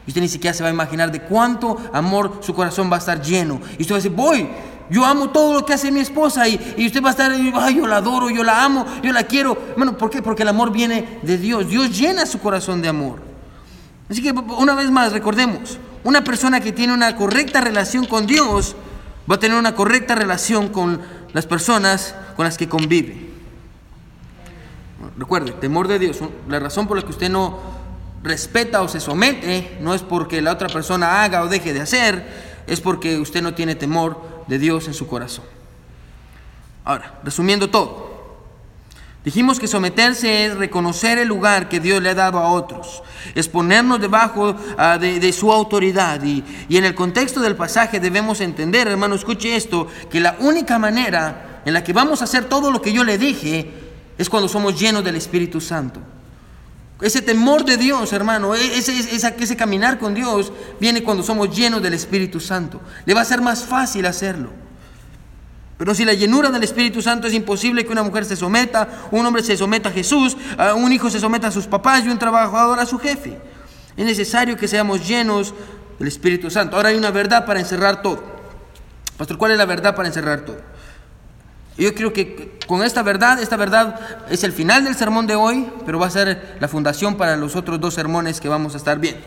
Y 0.05 0.11
usted 0.11 0.21
ni 0.21 0.27
siquiera 0.27 0.53
se 0.53 0.63
va 0.63 0.69
a 0.69 0.73
imaginar 0.73 1.11
de 1.11 1.21
cuánto 1.21 1.77
amor 1.93 2.39
su 2.41 2.53
corazón 2.53 2.91
va 2.91 2.97
a 2.97 2.99
estar 2.99 3.21
lleno. 3.21 3.61
Y 3.77 3.83
usted 3.83 3.93
va 3.93 3.97
a 3.97 4.01
decir, 4.01 4.11
voy, 4.11 4.49
yo 4.89 5.05
amo 5.05 5.29
todo 5.29 5.53
lo 5.53 5.65
que 5.65 5.73
hace 5.73 5.91
mi 5.91 5.99
esposa 5.99 6.47
y, 6.47 6.85
usted 6.85 7.03
va 7.03 7.09
a 7.09 7.11
estar, 7.11 7.31
ay, 7.31 7.75
yo 7.75 7.87
la 7.87 7.97
adoro, 7.97 8.29
yo 8.29 8.43
la 8.43 8.63
amo, 8.63 8.85
yo 9.03 9.11
la 9.13 9.23
quiero. 9.23 9.57
Bueno, 9.77 9.97
¿por 9.97 10.09
qué? 10.09 10.21
Porque 10.21 10.43
el 10.43 10.49
amor 10.49 10.71
viene 10.71 11.19
de 11.21 11.37
Dios. 11.37 11.67
Dios 11.67 11.97
llena 11.97 12.25
su 12.25 12.39
corazón 12.39 12.81
de 12.81 12.89
amor. 12.89 13.21
Así 14.09 14.23
que 14.23 14.31
una 14.31 14.73
vez 14.73 14.89
más, 14.89 15.11
recordemos, 15.11 15.77
una 16.03 16.23
persona 16.23 16.59
que 16.59 16.71
tiene 16.71 16.93
una 16.93 17.15
correcta 17.15 17.61
relación 17.61 18.05
con 18.05 18.25
Dios 18.25 18.75
va 19.29 19.35
a 19.35 19.39
tener 19.39 19.57
una 19.57 19.75
correcta 19.75 20.15
relación 20.15 20.69
con 20.69 20.99
las 21.33 21.45
personas 21.45 22.15
con 22.35 22.45
las 22.45 22.57
que 22.57 22.67
convive. 22.67 23.29
Recuerde, 25.17 25.51
temor 25.51 25.87
de 25.87 25.99
Dios, 25.99 26.19
la 26.47 26.59
razón 26.59 26.87
por 26.87 26.97
la 26.97 27.03
que 27.03 27.09
usted 27.09 27.29
no 27.29 27.59
respeta 28.23 28.81
o 28.81 28.87
se 28.87 28.99
somete 28.99 29.77
no 29.81 29.93
es 29.93 30.01
porque 30.01 30.41
la 30.41 30.51
otra 30.51 30.67
persona 30.67 31.23
haga 31.23 31.43
o 31.43 31.47
deje 31.47 31.73
de 31.73 31.81
hacer, 31.81 32.25
es 32.67 32.81
porque 32.81 33.17
usted 33.19 33.41
no 33.41 33.53
tiene 33.53 33.75
temor 33.75 34.38
de 34.49 34.59
Dios 34.59 34.87
en 34.87 34.93
su 34.93 35.07
corazón. 35.07 35.45
Ahora, 36.83 37.19
resumiendo 37.23 37.69
todo, 37.69 38.09
dijimos 39.23 39.59
que 39.59 39.67
someterse 39.67 40.45
es 40.45 40.57
reconocer 40.57 41.19
el 41.19 41.27
lugar 41.27 41.69
que 41.69 41.79
Dios 41.79 42.01
le 42.01 42.09
ha 42.09 42.15
dado 42.15 42.39
a 42.39 42.51
otros, 42.51 43.03
es 43.35 43.47
ponernos 43.47 44.01
debajo 44.01 44.55
ah, 44.77 44.97
de, 44.97 45.31
su 45.31 45.51
autoridad. 45.51 46.21
Y, 46.23 46.43
y 46.67 46.77
en 46.77 46.85
el 46.85 46.95
contexto 46.95 47.39
del 47.39 47.55
pasaje 47.55 47.99
debemos 47.99 48.41
entender, 48.41 48.87
hermano, 48.87 49.15
escuche 49.15 49.55
esto, 49.55 49.87
que 50.09 50.19
la 50.19 50.35
única 50.39 50.79
manera 50.79 51.61
en 51.63 51.73
la 51.73 51.83
que 51.83 51.93
vamos 51.93 52.21
a 52.21 52.23
hacer 52.23 52.45
todo 52.45 52.71
lo 52.71 52.81
que 52.81 52.91
yo 52.91 53.03
le 53.03 53.19
dije 53.19 53.71
es 54.17 54.29
cuando 54.29 54.49
somos 54.49 54.79
llenos 54.79 55.03
del 55.03 55.15
Espíritu 55.15 55.61
Santo. 55.61 56.01
Ese 57.01 57.21
temor 57.21 57.63
de 57.63 57.77
Dios, 57.77 58.11
hermano, 58.11 58.55
e-, 58.55 58.77
ese, 58.77 59.15
ese, 59.15 59.55
caminar 59.55 59.99
con 59.99 60.13
Dios 60.13 60.51
viene 60.79 61.03
cuando 61.03 61.23
somos 61.23 61.55
llenos 61.55 61.81
del 61.81 61.93
Espíritu 61.93 62.39
Santo. 62.39 62.81
Le 63.05 63.13
va 63.13 63.21
a 63.21 63.25
ser 63.25 63.41
más 63.41 63.63
fácil 63.63 64.05
hacerlo. 64.05 64.51
Pero 65.77 65.95
si 65.95 66.03
la 66.03 66.13
llenura 66.13 66.49
del 66.49 66.63
Espíritu 66.63 67.01
Santo 67.01 67.27
es 67.27 67.33
imposible 67.33 67.85
que 67.85 67.91
una 67.93 68.03
mujer 68.03 68.25
se 68.25 68.35
someta, 68.35 69.07
un 69.11 69.25
hombre 69.25 69.41
se 69.43 69.55
someta 69.55 69.87
a 69.87 69.91
Jesús, 69.93 70.35
un 70.75 70.91
hijo 70.91 71.09
se 71.09 71.21
someta 71.21 71.47
a 71.47 71.51
sus 71.51 71.67
papás 71.67 72.03
y 72.03 72.09
un 72.09 72.19
trabajador 72.19 72.79
a 72.79 72.85
su 72.85 72.99
jefe. 72.99 73.37
Es 73.95 74.05
necesario 74.05 74.57
que 74.57 74.67
seamos 74.67 75.07
llenos 75.07 75.53
del 75.97 76.09
Espíritu 76.09 76.51
Santo. 76.51 76.75
Ahora 76.75 76.89
hay 76.89 76.97
una 76.97 77.11
verdad 77.11 77.45
para 77.45 77.61
encerrar 77.61 78.01
todo. 78.01 78.21
Pastor, 79.17 79.37
¿cuál 79.37 79.53
es 79.53 79.57
la 79.57 79.65
verdad 79.65 79.95
para 79.95 80.09
encerrar 80.09 80.41
todo? 80.41 80.57
Yo 81.83 81.95
creo 81.95 82.11
que 82.11 82.59
con 82.67 82.83
esta 82.83 83.03
verdad, 83.03 83.39
esta 83.39 83.55
verdad 83.55 83.99
es 84.29 84.43
el 84.43 84.51
final 84.51 84.83
del 84.83 84.95
sermón 84.95 85.27
de 85.27 85.35
hoy, 85.35 85.67
pero 85.85 85.97
va 85.97 86.07
a 86.07 86.11
ser 86.11 86.57
la 86.59 86.67
fundación 86.67 87.15
para 87.15 87.37
los 87.37 87.55
otros 87.55 87.79
dos 87.79 87.93
sermones 87.93 88.39
que 88.41 88.49
vamos 88.49 88.73
a 88.73 88.77
estar 88.77 88.99
bien. 88.99 89.17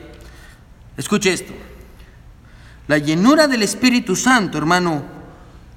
Escuche 0.96 1.32
esto. 1.32 1.52
La 2.88 2.98
llenura 2.98 3.48
del 3.48 3.62
Espíritu 3.62 4.16
Santo, 4.16 4.58
hermano, 4.58 5.02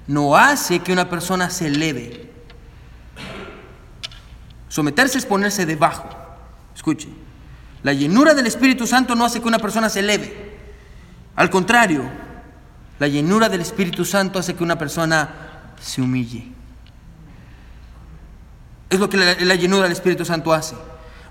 no 0.08 0.36
hace 0.36 0.80
que 0.80 0.92
una 0.92 1.10
persona 1.10 1.50
se 1.50 1.68
eleve. 1.68 2.30
Someterse 4.68 5.18
es 5.18 5.26
ponerse 5.26 5.66
debajo. 5.66 6.10
Escuche. 6.76 7.08
La 7.84 7.94
llenura 7.94 8.34
del 8.34 8.48
Espíritu 8.48 8.86
Santo 8.86 9.16
no 9.16 9.26
hace 9.26 9.40
que 9.40 9.48
una 9.48 9.60
persona 9.60 9.90
se 9.90 10.02
eleve. 10.02 10.58
Al 11.36 11.50
contrario, 11.50 12.04
la 13.00 13.08
llenura 13.08 13.48
del 13.48 13.62
Espíritu 13.62 14.04
Santo 14.04 14.40
hace 14.40 14.56
que 14.56 14.64
una 14.64 14.78
persona 14.78 15.74
se 15.80 16.02
humille. 16.02 16.55
Es 18.90 19.00
lo 19.00 19.10
que 19.10 19.18
la, 19.18 19.56
llenura 19.56 19.84
del 19.84 19.92
Espíritu 19.92 20.26
Santo 20.26 20.54
hace. 20.54 20.76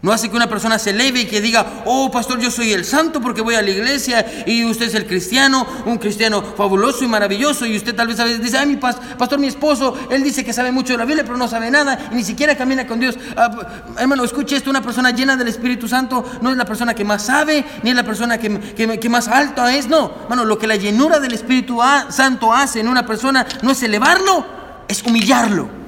No 0.02 0.12
hace 0.12 0.28
que 0.28 0.36
una 0.36 0.50
persona 0.50 0.78
se 0.78 0.90
eleve 0.90 1.22
y 1.22 1.24
que 1.24 1.40
diga, 1.40 1.82
oh 1.86 2.10
pastor, 2.10 2.38
yo 2.38 2.50
soy 2.50 2.74
el 2.74 2.84
santo 2.84 3.22
porque 3.22 3.40
voy 3.40 3.54
a 3.54 3.62
la 3.62 3.70
iglesia 3.70 4.44
y 4.44 4.62
usted 4.66 4.88
es 4.88 4.94
el 4.94 5.06
cristiano, 5.06 5.66
un 5.86 5.96
cristiano 5.96 6.42
fabuloso 6.42 7.04
y 7.04 7.08
maravilloso 7.08 7.64
y 7.64 7.74
usted 7.74 7.94
tal 7.94 8.08
vez 8.08 8.18
dice, 8.42 8.58
ay 8.58 8.66
mi 8.66 8.76
pastor, 8.76 9.38
mi 9.38 9.46
esposo, 9.46 9.96
él 10.10 10.22
dice 10.22 10.44
que 10.44 10.52
sabe 10.52 10.72
mucho 10.72 10.92
de 10.92 10.98
la 10.98 11.06
Biblia 11.06 11.24
pero 11.24 11.38
no 11.38 11.48
sabe 11.48 11.70
nada 11.70 12.10
y 12.12 12.16
ni 12.16 12.22
siquiera 12.22 12.54
camina 12.54 12.86
con 12.86 13.00
Dios. 13.00 13.16
Ah, 13.34 13.50
hermano, 13.98 14.24
escuche 14.24 14.56
esto, 14.56 14.68
una 14.68 14.82
persona 14.82 15.10
llena 15.10 15.36
del 15.36 15.48
Espíritu 15.48 15.88
Santo 15.88 16.22
no 16.42 16.50
es 16.50 16.56
la 16.58 16.66
persona 16.66 16.92
que 16.92 17.04
más 17.04 17.22
sabe 17.22 17.64
ni 17.82 17.88
es 17.88 17.96
la 17.96 18.04
persona 18.04 18.36
que, 18.36 18.98
que 19.00 19.08
más 19.08 19.26
alta 19.26 19.74
es, 19.74 19.88
no. 19.88 20.12
Hermano, 20.24 20.44
lo 20.44 20.58
que 20.58 20.66
la 20.66 20.76
llenura 20.76 21.18
del 21.18 21.32
Espíritu 21.32 21.80
Santo 22.10 22.52
hace 22.52 22.80
en 22.80 22.88
una 22.88 23.06
persona 23.06 23.46
no 23.62 23.70
es 23.70 23.82
elevarlo, 23.82 24.44
es 24.86 25.02
humillarlo. 25.02 25.83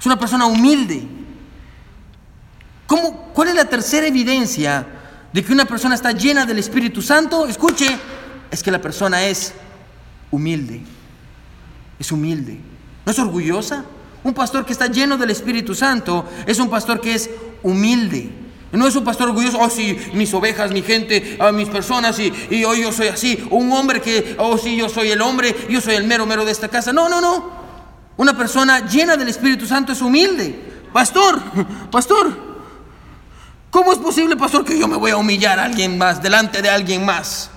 Es 0.00 0.06
una 0.06 0.18
persona 0.18 0.46
humilde. 0.46 1.02
¿Cómo, 2.86 3.28
¿Cuál 3.34 3.48
es 3.48 3.54
la 3.54 3.66
tercera 3.66 4.06
evidencia 4.06 4.86
de 5.30 5.44
que 5.44 5.52
una 5.52 5.66
persona 5.66 5.94
está 5.94 6.12
llena 6.12 6.46
del 6.46 6.58
Espíritu 6.58 7.02
Santo? 7.02 7.46
Escuche, 7.46 7.86
es 8.50 8.62
que 8.62 8.70
la 8.70 8.80
persona 8.80 9.22
es 9.26 9.52
humilde. 10.30 10.80
Es 11.98 12.10
humilde. 12.10 12.58
¿No 13.04 13.12
es 13.12 13.18
orgullosa? 13.18 13.84
Un 14.24 14.32
pastor 14.32 14.64
que 14.64 14.72
está 14.72 14.86
lleno 14.86 15.18
del 15.18 15.30
Espíritu 15.30 15.74
Santo 15.74 16.24
es 16.46 16.58
un 16.58 16.70
pastor 16.70 17.02
que 17.02 17.14
es 17.14 17.28
humilde. 17.62 18.30
No 18.72 18.86
es 18.86 18.96
un 18.96 19.04
pastor 19.04 19.28
orgulloso, 19.28 19.58
oh 19.60 19.68
sí, 19.68 19.98
mis 20.14 20.32
ovejas, 20.32 20.70
mi 20.70 20.80
gente, 20.80 21.36
a 21.40 21.52
mis 21.52 21.68
personas 21.68 22.18
y, 22.18 22.32
y 22.48 22.64
hoy 22.64 22.82
yo 22.82 22.92
soy 22.92 23.08
así. 23.08 23.46
Un 23.50 23.70
hombre 23.72 24.00
que, 24.00 24.34
oh 24.38 24.56
sí, 24.56 24.76
yo 24.76 24.88
soy 24.88 25.10
el 25.10 25.20
hombre, 25.20 25.54
yo 25.68 25.82
soy 25.82 25.96
el 25.96 26.04
mero 26.04 26.24
mero 26.24 26.46
de 26.46 26.52
esta 26.52 26.68
casa. 26.68 26.90
No, 26.90 27.06
no, 27.10 27.20
no. 27.20 27.59
Una 28.20 28.36
persona 28.36 28.86
llena 28.86 29.16
del 29.16 29.28
Espíritu 29.28 29.64
Santo 29.64 29.92
es 29.92 30.02
humilde. 30.02 30.84
Pastor, 30.92 31.40
pastor, 31.90 32.36
¿cómo 33.70 33.94
es 33.94 33.98
posible, 33.98 34.36
pastor, 34.36 34.62
que 34.62 34.78
yo 34.78 34.86
me 34.86 34.98
voy 34.98 35.10
a 35.10 35.16
humillar 35.16 35.58
a 35.58 35.64
alguien 35.64 35.96
más, 35.96 36.22
delante 36.22 36.60
de 36.60 36.68
alguien 36.68 37.02
más? 37.02 37.48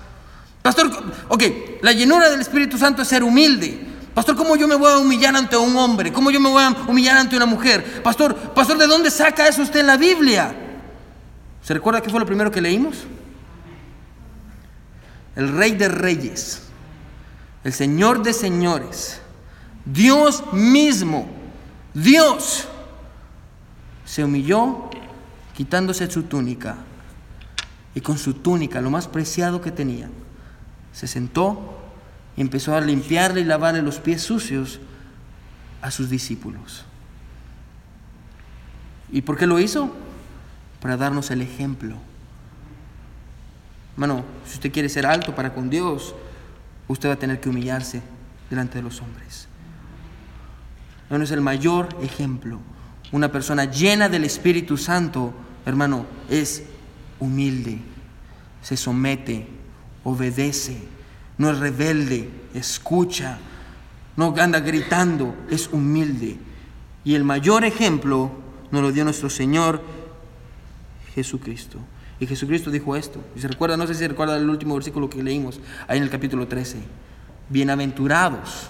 Pastor, 0.61 0.89
ok, 1.27 1.43
la 1.81 1.91
llenura 1.91 2.29
del 2.29 2.39
Espíritu 2.39 2.77
Santo 2.77 3.01
es 3.01 3.09
ser 3.09 3.25
humilde. 3.25 3.77
Pastor, 4.13 4.37
¿cómo 4.37 4.55
yo 4.55 4.65
me 4.65 4.75
voy 4.75 4.89
a 4.89 4.99
humillar 4.99 5.35
ante 5.35 5.57
un 5.57 5.75
hombre? 5.75 6.13
¿Cómo 6.13 6.31
yo 6.31 6.39
me 6.39 6.49
voy 6.49 6.63
a 6.63 6.69
humillar 6.87 7.17
ante 7.17 7.35
una 7.35 7.45
mujer? 7.45 8.01
Pastor, 8.01 8.33
pastor, 8.53 8.77
¿de 8.77 8.87
dónde 8.87 9.11
saca 9.11 9.45
eso 9.49 9.63
usted 9.63 9.81
en 9.81 9.87
la 9.87 9.97
Biblia? 9.97 10.55
¿Se 11.61 11.73
recuerda 11.73 11.99
qué 11.99 12.09
fue 12.09 12.21
lo 12.21 12.25
primero 12.25 12.49
que 12.49 12.61
leímos? 12.61 12.99
el 15.35 15.57
Rey 15.57 15.71
de 15.71 15.89
Reyes, 15.89 16.61
el 17.65 17.73
Señor 17.73 18.23
de 18.23 18.31
Señores, 18.31 19.19
Dios 19.85 20.43
mismo, 20.53 21.27
Dios, 21.93 22.67
se 24.05 24.23
humilló 24.23 24.89
quitándose 25.55 26.09
su 26.09 26.23
túnica 26.23 26.77
y 27.95 28.01
con 28.01 28.17
su 28.17 28.35
túnica, 28.35 28.81
lo 28.81 28.89
más 28.89 29.07
preciado 29.07 29.61
que 29.61 29.71
tenía, 29.71 30.09
se 30.93 31.07
sentó 31.07 31.79
y 32.35 32.41
empezó 32.41 32.75
a 32.75 32.81
limpiarle 32.81 33.41
y 33.41 33.45
lavarle 33.45 33.81
los 33.81 33.99
pies 33.99 34.21
sucios 34.21 34.79
a 35.81 35.91
sus 35.91 36.09
discípulos. 36.09 36.85
¿Y 39.11 39.21
por 39.21 39.37
qué 39.37 39.45
lo 39.45 39.59
hizo? 39.59 39.91
Para 40.81 40.97
darnos 40.97 41.29
el 41.29 41.41
ejemplo. 41.41 41.95
Hermano, 43.93 44.23
si 44.47 44.55
usted 44.55 44.71
quiere 44.71 44.89
ser 44.89 45.05
alto 45.05 45.35
para 45.35 45.53
con 45.53 45.69
Dios, 45.69 46.15
usted 46.87 47.09
va 47.09 47.13
a 47.13 47.19
tener 47.19 47.39
que 47.39 47.49
humillarse 47.49 48.01
delante 48.49 48.79
de 48.79 48.83
los 48.83 49.01
hombres. 49.01 49.47
No 51.17 51.23
es 51.23 51.31
el 51.31 51.41
mayor 51.41 51.89
ejemplo. 52.01 52.59
Una 53.11 53.31
persona 53.31 53.65
llena 53.65 54.09
del 54.09 54.23
Espíritu 54.23 54.77
Santo, 54.77 55.33
hermano, 55.65 56.07
es 56.29 56.63
humilde, 57.19 57.79
se 58.61 58.75
somete, 58.75 59.47
obedece, 60.03 60.77
no 61.37 61.51
es 61.51 61.59
rebelde, 61.59 62.29
escucha, 62.55 63.37
no 64.17 64.33
anda 64.39 64.59
gritando, 64.59 65.35
es 65.49 65.69
humilde. 65.71 66.37
Y 67.03 67.13
el 67.13 67.23
mayor 67.23 67.63
ejemplo 67.63 68.31
nos 68.71 68.81
lo 68.81 68.91
dio 68.91 69.03
nuestro 69.03 69.29
Señor 69.29 69.81
Jesucristo. 71.13 71.77
Y 72.19 72.25
Jesucristo 72.25 72.71
dijo 72.71 72.95
esto. 72.95 73.23
Y 73.35 73.39
se 73.39 73.47
recuerda, 73.47 73.77
no 73.77 73.85
sé 73.85 73.93
si 73.93 73.99
se 73.99 74.07
recuerda 74.07 74.37
el 74.37 74.49
último 74.49 74.73
versículo 74.73 75.09
que 75.09 75.21
leímos 75.21 75.59
ahí 75.87 75.97
en 75.97 76.03
el 76.03 76.09
capítulo 76.09 76.47
13. 76.47 76.79
Bienaventurados 77.49 78.69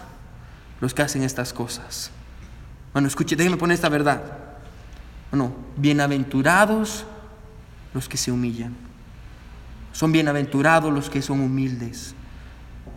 los 0.81 0.93
que 0.93 1.03
hacen 1.03 1.23
estas 1.23 1.53
cosas. 1.53 2.11
Bueno, 2.93 3.07
escuche, 3.07 3.35
déjeme 3.35 3.57
poner 3.57 3.73
esta 3.73 3.89
verdad. 3.89 4.21
Bueno, 5.31 5.51
bienaventurados 5.77 7.05
los 7.93 8.07
que 8.07 8.17
se 8.17 8.31
humillan. 8.31 8.75
Son 9.91 10.11
bienaventurados 10.11 10.93
los 10.93 11.09
que 11.09 11.23
son 11.23 11.41
humildes. 11.41 12.13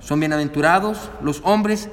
Son 0.01 0.21
bienaventurados 0.21 1.11
los 1.23 1.41
hombres 1.45 1.89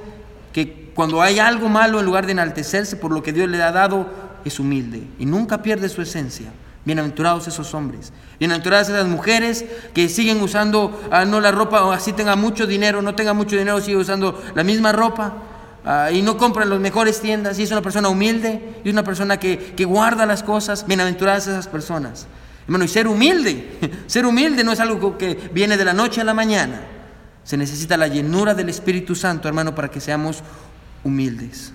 que 0.51 0.91
cuando 0.93 1.21
hay 1.21 1.39
algo 1.39 1.69
malo, 1.69 1.99
en 1.99 2.05
lugar 2.05 2.25
de 2.25 2.33
enaltecerse 2.33 2.97
por 2.97 3.11
lo 3.11 3.23
que 3.23 3.31
Dios 3.31 3.49
le 3.49 3.63
ha 3.63 3.71
dado, 3.71 4.07
es 4.43 4.59
humilde 4.59 5.07
y 5.17 5.25
nunca 5.25 5.61
pierde 5.61 5.87
su 5.87 6.01
esencia. 6.01 6.51
Bienaventurados 6.83 7.47
esos 7.47 7.73
hombres. 7.73 8.11
Bienaventuradas 8.37 8.89
esas 8.89 9.07
mujeres 9.07 9.63
que 9.93 10.09
siguen 10.09 10.41
usando 10.41 11.01
ah, 11.09 11.23
no 11.23 11.39
la 11.39 11.53
ropa, 11.53 11.83
o 11.85 11.93
así 11.93 12.11
tenga 12.11 12.35
mucho 12.35 12.67
dinero, 12.67 13.01
no 13.01 13.15
tenga 13.15 13.33
mucho 13.33 13.55
dinero, 13.55 13.79
sigue 13.79 13.95
usando 13.95 14.43
la 14.53 14.65
misma 14.65 14.91
ropa. 14.91 15.33
Ah, 15.85 16.11
y 16.11 16.21
no 16.21 16.37
compra 16.37 16.63
en 16.63 16.69
las 16.69 16.79
mejores 16.79 17.21
tiendas, 17.21 17.59
y 17.59 17.63
es 17.63 17.71
una 17.71 17.81
persona 17.81 18.09
humilde, 18.09 18.81
y 18.83 18.89
es 18.89 18.93
una 18.93 19.03
persona 19.03 19.37
que, 19.37 19.73
que 19.75 19.85
guarda 19.85 20.25
las 20.25 20.43
cosas, 20.43 20.85
bienaventuradas 20.87 21.47
esas 21.47 21.67
personas. 21.67 22.27
Hermano, 22.65 22.85
y 22.85 22.87
ser 22.87 23.07
humilde, 23.07 24.03
ser 24.07 24.25
humilde 24.25 24.63
no 24.63 24.71
es 24.71 24.79
algo 24.79 25.17
que 25.17 25.35
viene 25.53 25.77
de 25.77 25.85
la 25.85 25.93
noche 25.93 26.21
a 26.21 26.23
la 26.23 26.33
mañana. 26.33 26.81
Se 27.43 27.57
necesita 27.57 27.97
la 27.97 28.07
llenura 28.07 28.53
del 28.53 28.69
Espíritu 28.69 29.15
Santo, 29.15 29.47
hermano, 29.47 29.75
para 29.75 29.89
que 29.91 29.99
seamos 29.99 30.41
humildes. 31.03 31.73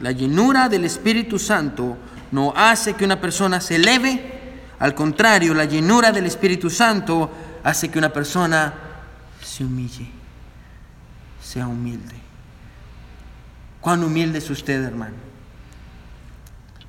La 0.00 0.12
llenura 0.12 0.68
del 0.68 0.84
Espíritu 0.84 1.38
Santo 1.38 1.96
no 2.30 2.52
hace 2.54 2.94
que 2.94 3.04
una 3.04 3.20
persona 3.20 3.60
se 3.60 3.76
eleve, 3.76 4.34
al 4.78 4.94
contrario, 4.94 5.54
la 5.54 5.64
llenura 5.64 6.12
del 6.12 6.26
Espíritu 6.26 6.68
Santo 6.68 7.30
hace 7.62 7.88
que 7.88 7.98
una 7.98 8.12
persona 8.12 8.74
se 9.42 9.64
humille, 9.64 10.10
sea 11.44 11.68
humilde. 11.68 12.14
¿Cuán 13.80 14.02
humilde 14.02 14.38
es 14.38 14.48
usted, 14.48 14.82
hermano? 14.82 15.14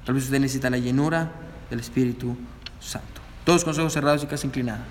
Tal 0.06 0.16
vez 0.16 0.24
usted 0.24 0.40
necesita 0.40 0.70
la 0.70 0.78
llenura 0.78 1.30
del 1.70 1.82
Espíritu 1.82 2.38
Santo. 2.80 3.22
Todos 3.44 3.66
con 3.66 3.78
ojos 3.78 3.94
cerrados 3.94 4.24
y 4.24 4.28
casi 4.28 4.48
inclinados. 4.48 4.86